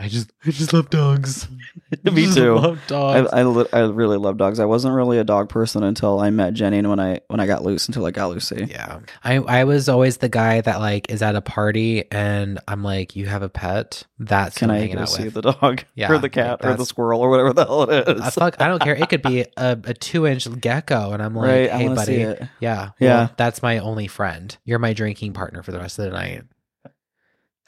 I 0.00 0.06
just, 0.08 0.30
I 0.46 0.50
just 0.52 0.72
love 0.72 0.90
dogs. 0.90 1.48
Me 2.04 2.24
Just 2.26 2.36
too. 2.36 2.54
Love 2.54 2.78
I 2.84 2.88
dogs. 2.88 3.30
I, 3.32 3.42
li- 3.42 3.66
I 3.72 3.80
really 3.80 4.16
love 4.18 4.36
dogs. 4.36 4.60
I 4.60 4.64
wasn't 4.66 4.94
really 4.94 5.18
a 5.18 5.24
dog 5.24 5.48
person 5.48 5.82
until 5.82 6.20
I 6.20 6.30
met 6.30 6.52
Jenny, 6.54 6.78
and 6.78 6.88
when 6.88 7.00
I 7.00 7.20
when 7.28 7.40
I 7.40 7.46
got 7.46 7.62
loose 7.64 7.88
until 7.88 8.04
I 8.06 8.10
got 8.10 8.28
Lucy. 8.30 8.66
Yeah. 8.70 9.00
I 9.24 9.36
I 9.38 9.64
was 9.64 9.88
always 9.88 10.18
the 10.18 10.28
guy 10.28 10.60
that 10.60 10.78
like 10.80 11.10
is 11.10 11.22
at 11.22 11.34
a 11.34 11.40
party 11.40 12.04
and 12.12 12.60
I'm 12.68 12.84
like, 12.84 13.16
you 13.16 13.26
have 13.26 13.42
a 13.42 13.48
pet? 13.48 14.04
That's 14.20 14.58
Can 14.58 14.68
who 14.68 14.76
I'm 14.76 14.90
go 14.92 14.98
out 15.00 15.08
see 15.08 15.24
with. 15.24 15.34
the 15.34 15.40
dog 15.52 15.84
Yeah, 15.94 16.12
or 16.12 16.18
the 16.18 16.28
cat 16.28 16.62
like, 16.62 16.74
or 16.74 16.76
the 16.76 16.84
squirrel 16.86 17.20
or 17.20 17.30
whatever 17.30 17.52
the 17.52 17.64
hell 17.64 17.90
it 17.90 18.08
is? 18.08 18.20
I 18.20 18.30
fuck, 18.30 18.60
I 18.60 18.68
don't 18.68 18.82
care. 18.82 18.94
It 18.94 19.08
could 19.08 19.22
be 19.22 19.40
a, 19.56 19.78
a 19.84 19.94
two 19.94 20.26
inch 20.26 20.46
gecko, 20.60 21.12
and 21.12 21.22
I'm 21.22 21.34
like, 21.34 21.48
right, 21.48 21.70
hey, 21.72 21.86
want 21.88 21.98
to 22.00 22.04
see 22.04 22.24
buddy, 22.24 22.42
it. 22.42 22.48
yeah, 22.60 22.90
Yeah. 23.00 23.08
well, 23.16 23.30
that's 23.36 23.62
my 23.62 23.78
only 23.78 24.06
friend. 24.06 24.56
You're 24.64 24.78
my 24.78 24.92
drinking 24.92 25.32
partner 25.32 25.62
for 25.62 25.72
the 25.72 25.78
rest 25.78 25.98
of 25.98 26.04
the 26.04 26.10
night. 26.12 26.42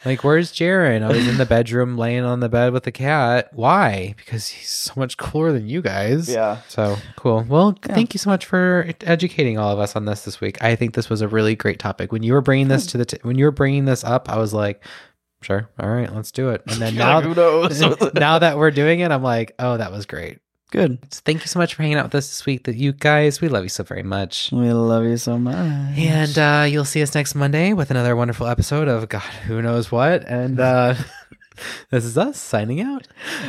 Like, 0.04 0.24
where's 0.24 0.50
Jaron? 0.52 1.02
I 1.02 1.08
was 1.08 1.28
in 1.28 1.36
the 1.36 1.44
bedroom 1.44 1.98
laying 1.98 2.24
on 2.24 2.40
the 2.40 2.48
bed 2.48 2.72
with 2.72 2.84
the 2.84 2.92
cat. 2.92 3.50
Why? 3.52 4.14
Because 4.16 4.48
he's 4.48 4.70
so 4.70 4.94
much 4.96 5.18
cooler 5.18 5.52
than 5.52 5.68
you 5.68 5.82
guys. 5.82 6.28
Yeah. 6.28 6.62
So 6.68 6.96
cool. 7.16 7.44
Well, 7.46 7.76
Yeah. 7.86 7.94
thank 7.94 8.14
you 8.14 8.18
so 8.18 8.30
much 8.30 8.46
for 8.46 8.90
educating 9.02 9.58
all 9.58 9.70
of 9.72 9.78
us 9.78 9.94
on 9.96 10.06
this 10.06 10.22
this 10.24 10.40
week. 10.40 10.62
I 10.62 10.74
think 10.74 10.94
this 10.94 11.10
was 11.10 11.20
a 11.20 11.28
really 11.28 11.54
great 11.54 11.78
topic. 11.78 12.12
When 12.12 12.22
you 12.22 12.32
were 12.32 12.40
bringing 12.40 12.68
this 12.68 12.86
to 12.86 12.98
the 12.98 13.04
t- 13.04 13.18
when 13.22 13.36
you 13.36 13.44
were 13.44 13.50
bringing 13.50 13.84
this 13.84 14.02
up, 14.02 14.30
I 14.30 14.38
was 14.38 14.54
like, 14.54 14.82
sure, 15.42 15.68
all 15.78 15.90
right, 15.90 16.10
let's 16.14 16.32
do 16.32 16.48
it. 16.48 16.62
And 16.66 16.76
then 16.80 16.94
now, 16.96 17.20
who 17.20 17.34
knows? 17.34 17.80
now 18.14 18.38
that 18.38 18.56
we're 18.56 18.70
doing 18.70 19.00
it, 19.00 19.10
I'm 19.10 19.22
like, 19.22 19.54
oh, 19.58 19.76
that 19.76 19.92
was 19.92 20.06
great. 20.06 20.38
Good. 20.70 20.98
So 21.12 21.20
thank 21.24 21.40
you 21.40 21.48
so 21.48 21.58
much 21.58 21.74
for 21.74 21.82
hanging 21.82 21.98
out 21.98 22.04
with 22.04 22.14
us 22.14 22.28
this 22.28 22.46
week. 22.46 22.64
That 22.64 22.76
you 22.76 22.92
guys, 22.92 23.40
we 23.40 23.48
love 23.48 23.64
you 23.64 23.68
so 23.68 23.82
very 23.82 24.04
much. 24.04 24.50
We 24.52 24.72
love 24.72 25.04
you 25.04 25.16
so 25.16 25.38
much. 25.38 25.54
And 25.98 26.38
uh, 26.38 26.66
you'll 26.68 26.84
see 26.84 27.02
us 27.02 27.14
next 27.14 27.34
Monday 27.34 27.72
with 27.72 27.90
another 27.90 28.14
wonderful 28.14 28.46
episode 28.46 28.86
of 28.86 29.08
God, 29.08 29.22
who 29.46 29.60
knows 29.62 29.90
what. 29.90 30.24
And 30.28 30.60
uh, 30.60 30.94
this 31.90 32.04
is 32.04 32.16
us 32.16 32.38
signing 32.38 32.80
out. 32.80 33.08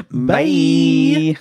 bye. 0.09 1.37